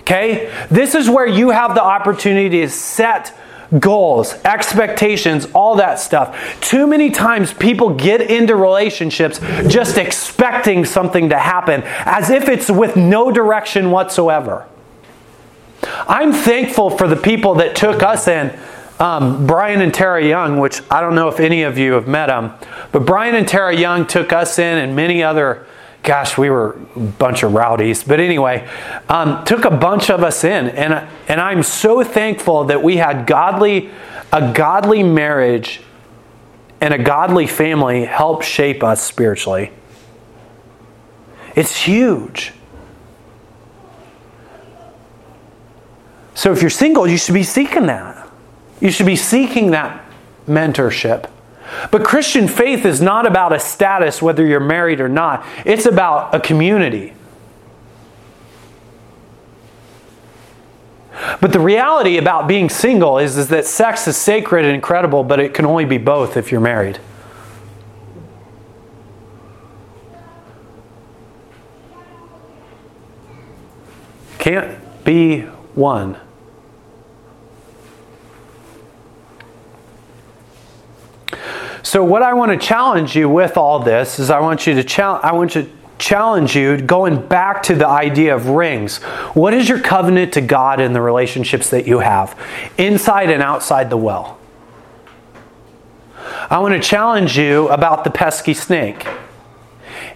Okay? 0.00 0.52
This 0.70 0.94
is 0.94 1.08
where 1.10 1.26
you 1.26 1.50
have 1.50 1.74
the 1.74 1.82
opportunity 1.82 2.60
to 2.60 2.68
set 2.68 3.34
goals, 3.78 4.32
expectations, 4.44 5.46
all 5.52 5.76
that 5.76 5.98
stuff. 5.98 6.60
Too 6.60 6.86
many 6.86 7.10
times 7.10 7.52
people 7.52 7.94
get 7.94 8.22
into 8.22 8.56
relationships 8.56 9.40
just 9.66 9.98
expecting 9.98 10.84
something 10.84 11.28
to 11.28 11.38
happen 11.38 11.82
as 11.84 12.30
if 12.30 12.48
it's 12.48 12.70
with 12.70 12.96
no 12.96 13.30
direction 13.30 13.90
whatsoever. 13.90 14.66
I'm 15.82 16.32
thankful 16.32 16.90
for 16.90 17.06
the 17.06 17.16
people 17.16 17.56
that 17.56 17.76
took 17.76 18.02
us 18.02 18.26
in. 18.26 18.58
Um, 18.98 19.46
Brian 19.46 19.80
and 19.80 19.94
Tara 19.94 20.24
Young, 20.24 20.58
which 20.58 20.80
I 20.90 21.00
don't 21.00 21.14
know 21.14 21.28
if 21.28 21.38
any 21.38 21.62
of 21.62 21.78
you 21.78 21.92
have 21.92 22.08
met 22.08 22.26
them, 22.26 22.52
but 22.90 23.06
Brian 23.06 23.34
and 23.34 23.46
Tara 23.46 23.74
Young 23.74 24.06
took 24.06 24.32
us 24.32 24.58
in 24.58 24.78
and 24.78 24.96
many 24.96 25.22
other 25.22 25.66
gosh, 26.02 26.38
we 26.38 26.48
were 26.48 26.78
a 26.96 27.00
bunch 27.00 27.42
of 27.42 27.52
rowdies. 27.52 28.02
But 28.02 28.18
anyway, 28.18 28.66
um, 29.10 29.44
took 29.44 29.66
a 29.66 29.70
bunch 29.70 30.10
of 30.10 30.22
us 30.22 30.42
in, 30.42 30.68
and 30.68 31.06
and 31.28 31.40
I'm 31.40 31.62
so 31.62 32.02
thankful 32.02 32.64
that 32.64 32.82
we 32.82 32.96
had 32.96 33.26
godly, 33.26 33.90
a 34.32 34.52
godly 34.52 35.02
marriage, 35.02 35.82
and 36.80 36.94
a 36.94 36.98
godly 36.98 37.46
family 37.46 38.04
help 38.04 38.42
shape 38.42 38.82
us 38.82 39.02
spiritually. 39.02 39.70
It's 41.54 41.76
huge. 41.76 42.52
So 46.34 46.52
if 46.52 46.62
you're 46.62 46.70
single, 46.70 47.06
you 47.06 47.18
should 47.18 47.34
be 47.34 47.42
seeking 47.42 47.86
that. 47.86 48.17
You 48.80 48.90
should 48.90 49.06
be 49.06 49.16
seeking 49.16 49.72
that 49.72 50.04
mentorship. 50.46 51.30
But 51.90 52.04
Christian 52.04 52.48
faith 52.48 52.84
is 52.84 53.00
not 53.00 53.26
about 53.26 53.52
a 53.52 53.60
status, 53.60 54.22
whether 54.22 54.46
you're 54.46 54.60
married 54.60 55.00
or 55.00 55.08
not, 55.08 55.44
it's 55.64 55.86
about 55.86 56.34
a 56.34 56.40
community. 56.40 57.12
But 61.40 61.52
the 61.52 61.60
reality 61.60 62.16
about 62.16 62.48
being 62.48 62.68
single 62.68 63.18
is, 63.18 63.36
is 63.36 63.48
that 63.48 63.66
sex 63.66 64.08
is 64.08 64.16
sacred 64.16 64.64
and 64.64 64.74
incredible, 64.74 65.24
but 65.24 65.40
it 65.40 65.52
can 65.52 65.66
only 65.66 65.84
be 65.84 65.98
both 65.98 66.36
if 66.36 66.50
you're 66.50 66.60
married. 66.60 66.98
Can't 74.38 75.04
be 75.04 75.42
one. 75.74 76.16
So 81.82 82.02
what 82.04 82.22
I 82.22 82.34
want 82.34 82.52
to 82.52 82.58
challenge 82.58 83.16
you 83.16 83.28
with 83.28 83.56
all 83.56 83.78
this 83.78 84.18
is 84.18 84.30
I 84.30 84.40
want 84.40 84.66
you 84.66 84.74
to 84.74 84.84
challenge 84.84 85.24
I 85.24 85.32
want 85.32 85.52
to 85.52 85.70
challenge 85.98 86.54
you 86.54 86.80
going 86.80 87.26
back 87.26 87.62
to 87.64 87.74
the 87.74 87.86
idea 87.86 88.34
of 88.34 88.48
rings. 88.48 88.98
What 89.34 89.52
is 89.52 89.68
your 89.68 89.80
covenant 89.80 90.32
to 90.34 90.40
God 90.40 90.80
in 90.80 90.92
the 90.92 91.00
relationships 91.00 91.70
that 91.70 91.86
you 91.86 91.98
have, 91.98 92.38
inside 92.78 93.30
and 93.30 93.42
outside 93.42 93.90
the 93.90 93.96
well? 93.96 94.38
I 96.50 96.58
want 96.60 96.74
to 96.74 96.80
challenge 96.80 97.36
you 97.36 97.68
about 97.68 98.04
the 98.04 98.10
pesky 98.10 98.54
snake. 98.54 99.06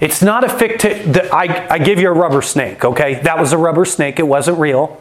It's 0.01 0.23
not 0.23 0.45
a 0.45 0.49
fictitious. 0.49 1.31
I, 1.33 1.67
I 1.69 1.79
give 1.79 1.99
you 1.99 2.09
a 2.09 2.13
rubber 2.13 2.43
snake, 2.43 2.85
okay? 2.85 3.15
That 3.23 3.39
was 3.39 3.53
a 3.53 3.59
rubber 3.59 3.85
snake, 3.85 4.19
it 4.19 4.27
wasn't 4.27 4.59
real. 4.59 5.01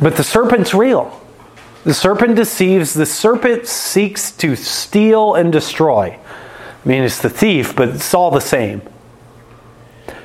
But 0.00 0.16
the 0.16 0.24
serpent's 0.24 0.72
real. 0.72 1.19
The 1.84 1.94
serpent 1.94 2.36
deceives, 2.36 2.92
the 2.92 3.06
serpent 3.06 3.66
seeks 3.66 4.32
to 4.32 4.54
steal 4.54 5.34
and 5.34 5.52
destroy. 5.52 6.18
I 6.18 6.88
mean, 6.88 7.02
it's 7.02 7.20
the 7.20 7.30
thief, 7.30 7.74
but 7.74 7.88
it's 7.88 8.12
all 8.12 8.30
the 8.30 8.40
same. 8.40 8.82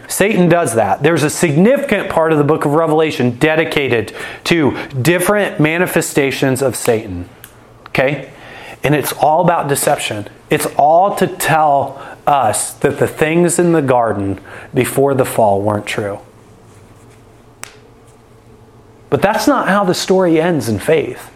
Satan 0.08 0.50
does 0.50 0.76
that. 0.76 1.02
There's 1.02 1.24
a 1.24 1.30
significant 1.30 2.10
part 2.10 2.32
of 2.32 2.38
the 2.38 2.44
book 2.44 2.66
of 2.66 2.74
Revelation 2.74 3.38
dedicated 3.38 4.14
to 4.46 4.78
different 5.02 5.60
manifestations 5.60 6.62
of 6.62 6.76
Satan. 6.76 7.28
Okay? 7.88 8.32
And 8.84 8.94
it's 8.94 9.14
all 9.14 9.42
about 9.42 9.68
deception. 9.68 10.28
It's 10.50 10.68
all 10.78 11.16
to 11.16 11.28
tell 11.28 12.18
us 12.28 12.74
that 12.76 13.00
the 13.00 13.08
things 13.08 13.58
in 13.58 13.72
the 13.72 13.82
garden 13.82 14.40
before 14.74 15.14
the 15.14 15.26
fall 15.26 15.62
weren't 15.62 15.86
true. 15.86 16.20
But 19.10 19.22
that's 19.22 19.48
not 19.48 19.68
how 19.68 19.84
the 19.84 19.94
story 19.94 20.40
ends 20.40 20.70
in 20.70 20.80
faith. 20.80 21.32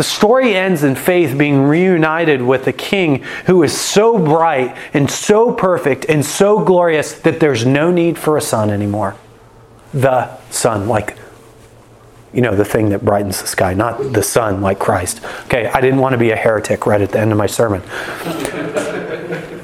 The 0.00 0.04
story 0.04 0.54
ends 0.54 0.82
in 0.82 0.94
faith 0.94 1.36
being 1.36 1.64
reunited 1.64 2.40
with 2.40 2.66
a 2.66 2.72
king 2.72 3.22
who 3.44 3.62
is 3.62 3.78
so 3.78 4.16
bright 4.16 4.74
and 4.94 5.10
so 5.10 5.52
perfect 5.52 6.06
and 6.08 6.24
so 6.24 6.64
glorious 6.64 7.12
that 7.20 7.38
there's 7.38 7.66
no 7.66 7.90
need 7.90 8.16
for 8.16 8.38
a 8.38 8.40
sun 8.40 8.70
anymore. 8.70 9.14
The 9.92 10.38
sun, 10.48 10.88
like, 10.88 11.18
you 12.32 12.40
know, 12.40 12.56
the 12.56 12.64
thing 12.64 12.88
that 12.88 13.04
brightens 13.04 13.42
the 13.42 13.46
sky, 13.46 13.74
not 13.74 14.14
the 14.14 14.22
sun 14.22 14.62
like 14.62 14.78
Christ. 14.78 15.22
Okay, 15.44 15.66
I 15.66 15.82
didn't 15.82 16.00
want 16.00 16.14
to 16.14 16.18
be 16.18 16.30
a 16.30 16.36
heretic 16.36 16.86
right 16.86 17.02
at 17.02 17.10
the 17.10 17.20
end 17.20 17.30
of 17.30 17.36
my 17.36 17.46
sermon. 17.46 17.82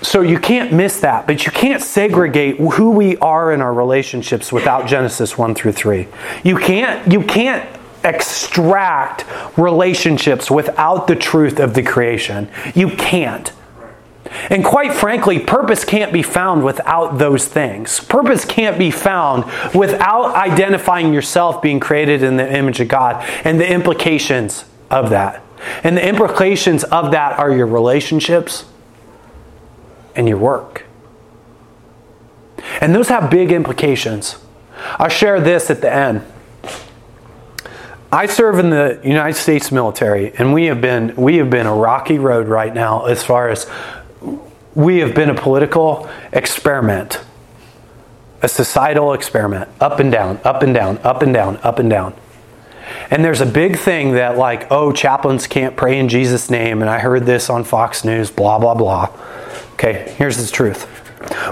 So 0.00 0.20
you 0.20 0.38
can't 0.38 0.72
miss 0.72 1.00
that, 1.00 1.26
but 1.26 1.44
you 1.44 1.50
can't 1.50 1.82
segregate 1.82 2.56
who 2.56 2.92
we 2.92 3.16
are 3.16 3.52
in 3.52 3.60
our 3.60 3.74
relationships 3.74 4.52
without 4.52 4.86
Genesis 4.86 5.36
1 5.36 5.56
through 5.56 5.72
3. 5.72 6.06
You 6.44 6.56
can't 6.56 7.12
you 7.12 7.24
can't 7.24 7.68
extract 8.08 9.24
relationships 9.58 10.50
without 10.50 11.06
the 11.06 11.16
truth 11.16 11.60
of 11.60 11.74
the 11.74 11.82
creation. 11.82 12.48
You 12.74 12.88
can't. 12.90 13.52
And 14.50 14.64
quite 14.64 14.92
frankly, 14.92 15.38
purpose 15.38 15.84
can't 15.84 16.12
be 16.12 16.22
found 16.22 16.64
without 16.64 17.18
those 17.18 17.46
things. 17.46 18.00
Purpose 18.00 18.44
can't 18.44 18.78
be 18.78 18.90
found 18.90 19.44
without 19.74 20.34
identifying 20.34 21.12
yourself 21.12 21.62
being 21.62 21.80
created 21.80 22.22
in 22.22 22.36
the 22.36 22.56
image 22.56 22.80
of 22.80 22.88
God 22.88 23.24
and 23.44 23.60
the 23.60 23.70
implications 23.70 24.64
of 24.90 25.10
that. 25.10 25.42
And 25.82 25.96
the 25.96 26.06
implications 26.06 26.84
of 26.84 27.10
that 27.12 27.38
are 27.38 27.52
your 27.52 27.66
relationships 27.66 28.64
and 30.14 30.28
your 30.28 30.38
work. 30.38 30.84
And 32.80 32.94
those 32.94 33.08
have 33.08 33.30
big 33.30 33.50
implications. 33.50 34.36
I'll 34.98 35.08
share 35.08 35.40
this 35.40 35.70
at 35.70 35.80
the 35.80 35.92
end. 35.92 36.22
I 38.10 38.24
serve 38.24 38.58
in 38.58 38.70
the 38.70 38.98
United 39.04 39.38
States 39.38 39.70
military, 39.70 40.32
and 40.38 40.54
we 40.54 40.64
have 40.66 40.80
been 40.80 41.14
we 41.16 41.36
have 41.36 41.50
been 41.50 41.66
a 41.66 41.74
rocky 41.74 42.18
road 42.18 42.48
right 42.48 42.72
now 42.72 43.04
as 43.04 43.22
far 43.22 43.50
as 43.50 43.70
we 44.74 44.98
have 44.98 45.14
been 45.14 45.28
a 45.28 45.34
political 45.34 46.08
experiment, 46.32 47.20
a 48.40 48.48
societal 48.48 49.12
experiment, 49.12 49.68
up 49.78 50.00
and 50.00 50.10
down, 50.10 50.40
up 50.42 50.62
and 50.62 50.72
down, 50.72 50.96
up 50.98 51.20
and 51.20 51.34
down, 51.34 51.58
up 51.58 51.78
and 51.78 51.90
down. 51.90 52.14
And 53.10 53.22
there's 53.22 53.42
a 53.42 53.46
big 53.46 53.76
thing 53.76 54.12
that 54.12 54.38
like, 54.38 54.72
oh, 54.72 54.90
chaplains 54.90 55.46
can't 55.46 55.76
pray 55.76 55.98
in 55.98 56.08
Jesus' 56.08 56.48
name, 56.48 56.80
and 56.80 56.88
I 56.88 57.00
heard 57.00 57.26
this 57.26 57.50
on 57.50 57.62
Fox 57.62 58.06
News, 58.06 58.30
blah 58.30 58.58
blah 58.58 58.74
blah. 58.74 59.12
Okay, 59.74 60.14
here's 60.16 60.38
the 60.38 60.50
truth. 60.50 60.84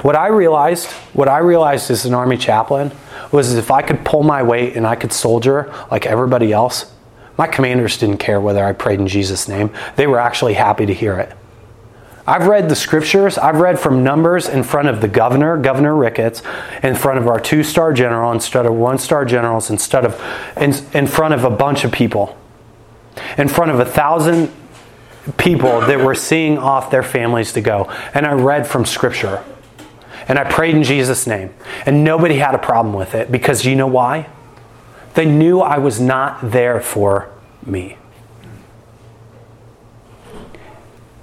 What 0.02 0.16
I 0.16 0.28
realized, 0.28 0.90
what 1.12 1.28
I 1.28 1.38
realized 1.38 1.90
as 1.90 2.06
an 2.06 2.14
army 2.14 2.38
chaplain 2.38 2.92
was 3.32 3.54
if 3.54 3.70
I 3.70 3.82
could 3.82 4.04
pull 4.04 4.22
my 4.22 4.42
weight 4.42 4.76
and 4.76 4.86
I 4.86 4.96
could 4.96 5.12
soldier 5.12 5.72
like 5.90 6.06
everybody 6.06 6.52
else, 6.52 6.92
my 7.36 7.46
commanders 7.46 7.98
didn't 7.98 8.18
care 8.18 8.40
whether 8.40 8.64
I 8.64 8.72
prayed 8.72 9.00
in 9.00 9.08
Jesus' 9.08 9.48
name. 9.48 9.70
They 9.96 10.06
were 10.06 10.18
actually 10.18 10.54
happy 10.54 10.86
to 10.86 10.94
hear 10.94 11.18
it. 11.18 11.32
I've 12.26 12.48
read 12.48 12.68
the 12.68 12.74
scriptures. 12.74 13.38
I've 13.38 13.60
read 13.60 13.78
from 13.78 14.02
Numbers 14.02 14.48
in 14.48 14.64
front 14.64 14.88
of 14.88 15.00
the 15.00 15.06
governor, 15.06 15.56
Governor 15.56 15.94
Ricketts, 15.94 16.42
in 16.82 16.96
front 16.96 17.18
of 17.18 17.28
our 17.28 17.38
two 17.38 17.62
star 17.62 17.92
general 17.92 18.32
instead 18.32 18.66
of 18.66 18.74
one 18.74 18.98
star 18.98 19.24
generals, 19.24 19.70
instead 19.70 20.04
of 20.04 20.20
in, 20.56 20.74
in 20.92 21.06
front 21.06 21.34
of 21.34 21.44
a 21.44 21.50
bunch 21.50 21.84
of 21.84 21.92
people, 21.92 22.36
in 23.38 23.46
front 23.48 23.70
of 23.70 23.78
a 23.78 23.84
thousand 23.84 24.52
people 25.36 25.80
that 25.82 26.00
were 26.00 26.14
seeing 26.14 26.58
off 26.58 26.90
their 26.90 27.02
families 27.02 27.52
to 27.52 27.60
go. 27.60 27.84
And 28.12 28.26
I 28.26 28.32
read 28.32 28.66
from 28.66 28.84
scripture. 28.84 29.44
And 30.28 30.38
I 30.38 30.44
prayed 30.44 30.74
in 30.74 30.82
Jesus' 30.82 31.26
name. 31.26 31.54
And 31.84 32.04
nobody 32.04 32.36
had 32.36 32.54
a 32.54 32.58
problem 32.58 32.94
with 32.94 33.14
it 33.14 33.30
because 33.30 33.64
you 33.64 33.76
know 33.76 33.86
why? 33.86 34.28
They 35.14 35.24
knew 35.24 35.60
I 35.60 35.78
was 35.78 36.00
not 36.00 36.50
there 36.50 36.80
for 36.80 37.30
me. 37.64 37.96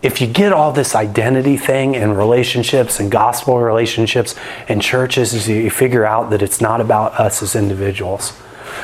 If 0.02 0.20
you 0.20 0.28
get 0.28 0.52
all 0.52 0.74
this 0.74 0.96
identity 0.96 1.56
thing 1.56 1.96
and 1.96 2.18
relationships 2.18 3.00
and 3.00 3.10
gospel 3.10 3.60
relationships 3.60 4.36
and 4.68 4.82
churches, 4.82 5.48
you 5.48 5.70
figure 5.70 6.06
out 6.06 6.30
that 6.32 6.42
it's 6.42 6.60
not 6.60 6.82
about 6.82 7.14
us 7.14 7.42
as 7.42 7.56
individuals. 7.56 8.34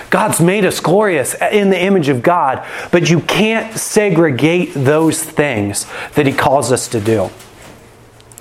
God's 0.10 0.40
made 0.40 0.64
us 0.64 0.80
glorious 0.80 1.36
in 1.52 1.72
the 1.72 1.82
image 1.82 2.08
of 2.08 2.22
God, 2.22 2.66
but 2.91 3.10
you 3.10 3.20
can't 3.20 3.78
segregate 3.78 4.74
those 4.74 5.22
things 5.22 5.86
that 6.16 6.26
He 6.26 6.32
calls 6.32 6.72
us 6.72 6.88
to 6.90 7.02
do. 7.02 7.30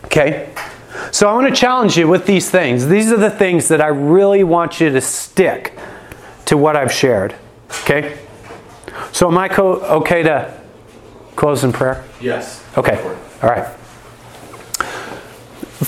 Okay? 0.05 0.53
So 1.13 1.29
I 1.29 1.35
want 1.35 1.49
to 1.49 1.55
challenge 1.55 1.97
you 1.97 2.09
with 2.09 2.27
these 2.27 2.51
things. 2.51 2.89
These 2.89 3.13
are 3.13 3.17
the 3.17 3.31
things 3.31 3.69
that 3.69 3.81
I 3.81 3.89
really 3.89 4.45
want 4.45 4.81
you 4.81 4.91
to 4.91 5.01
stick 5.01 5.79
to 6.47 6.57
what 6.57 6.77
I've 6.77 6.93
shared. 6.93 7.35
Okay? 7.83 8.19
So 9.13 9.29
am 9.29 9.39
I 9.39 9.49
co- 9.49 9.81
okay 9.99 10.23
to 10.23 10.61
close 11.37 11.65
in 11.65 11.73
prayer? 11.73 12.05
Yes. 12.21 12.65
Okay. 12.77 13.01
All 13.43 13.49
right. 13.49 13.67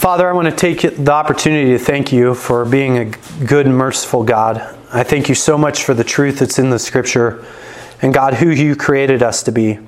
Father, 0.00 0.28
I 0.28 0.32
want 0.32 0.48
to 0.48 0.54
take 0.54 0.80
the 0.96 1.12
opportunity 1.12 1.72
to 1.72 1.78
thank 1.78 2.12
you 2.12 2.34
for 2.34 2.64
being 2.64 2.98
a 2.98 3.04
good 3.44 3.66
and 3.66 3.76
merciful 3.76 4.22
God. 4.22 4.58
I 4.92 5.02
thank 5.02 5.28
you 5.28 5.34
so 5.34 5.58
much 5.58 5.84
for 5.84 5.94
the 5.94 6.04
truth 6.04 6.38
that's 6.38 6.58
in 6.58 6.70
the 6.70 6.78
scripture 6.78 7.44
and 8.00 8.14
God, 8.14 8.34
who 8.34 8.48
you 8.48 8.76
created 8.76 9.22
us 9.22 9.42
to 9.42 9.52
be. 9.52 9.78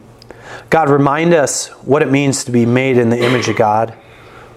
God, 0.71 0.91
remind 0.91 1.35
us 1.35 1.69
what 1.85 2.03
it 2.03 2.11
means 2.11 2.45
to 2.45 2.51
be 2.51 2.67
made 2.67 2.99
in 2.99 3.11
the 3.11 3.19
image 3.19 3.49
of 3.49 3.57
God, 3.57 3.95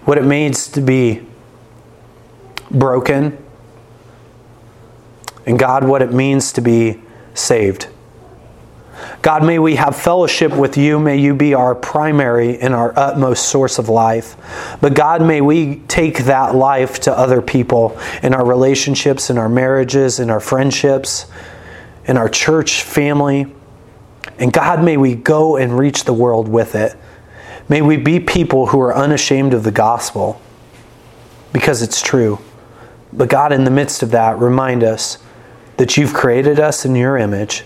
what 0.06 0.16
it 0.18 0.24
means 0.24 0.68
to 0.68 0.80
be 0.80 1.20
broken, 2.70 3.36
and 5.44 5.58
God, 5.58 5.84
what 5.84 6.00
it 6.00 6.12
means 6.12 6.52
to 6.52 6.60
be 6.60 7.02
saved. 7.34 7.88
God, 9.20 9.44
may 9.44 9.58
we 9.58 9.74
have 9.74 9.96
fellowship 9.96 10.52
with 10.56 10.76
you. 10.76 11.00
May 11.00 11.16
you 11.16 11.34
be 11.34 11.54
our 11.54 11.74
primary 11.74 12.58
and 12.58 12.72
our 12.72 12.96
utmost 12.96 13.48
source 13.48 13.78
of 13.78 13.88
life. 13.88 14.36
But 14.80 14.94
God, 14.94 15.22
may 15.22 15.40
we 15.40 15.80
take 15.88 16.18
that 16.24 16.54
life 16.54 17.00
to 17.00 17.12
other 17.12 17.42
people 17.42 17.98
in 18.22 18.32
our 18.32 18.44
relationships, 18.44 19.28
in 19.28 19.38
our 19.38 19.48
marriages, 19.48 20.20
in 20.20 20.30
our 20.30 20.40
friendships, 20.40 21.26
in 22.06 22.16
our 22.16 22.28
church 22.28 22.82
family. 22.82 23.52
And 24.38 24.52
God, 24.52 24.84
may 24.84 24.96
we 24.96 25.16
go 25.16 25.56
and 25.56 25.76
reach 25.76 26.04
the 26.04 26.14
world 26.14 26.46
with 26.46 26.76
it. 26.76 26.96
May 27.68 27.82
we 27.82 27.96
be 27.96 28.20
people 28.20 28.66
who 28.66 28.80
are 28.80 28.94
unashamed 28.94 29.52
of 29.52 29.64
the 29.64 29.72
gospel 29.72 30.40
because 31.52 31.82
it's 31.82 32.00
true. 32.00 32.38
But 33.12 33.28
God, 33.28 33.52
in 33.52 33.64
the 33.64 33.70
midst 33.70 34.02
of 34.02 34.10
that, 34.10 34.38
remind 34.38 34.84
us 34.84 35.18
that 35.76 35.96
you've 35.96 36.14
created 36.14 36.60
us 36.60 36.84
in 36.84 36.94
your 36.94 37.16
image 37.16 37.64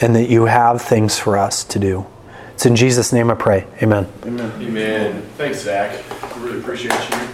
and 0.00 0.14
that 0.14 0.28
you 0.28 0.44
have 0.44 0.82
things 0.82 1.18
for 1.18 1.36
us 1.36 1.64
to 1.64 1.78
do. 1.78 2.06
It's 2.52 2.66
in 2.66 2.76
Jesus' 2.76 3.12
name 3.12 3.30
I 3.30 3.34
pray. 3.34 3.66
Amen. 3.82 4.06
Amen. 4.24 4.52
Amen. 4.62 5.22
Thanks, 5.36 5.62
Zach. 5.62 6.04
I 6.22 6.38
really 6.38 6.58
appreciate 6.58 6.92
you. 7.10 7.33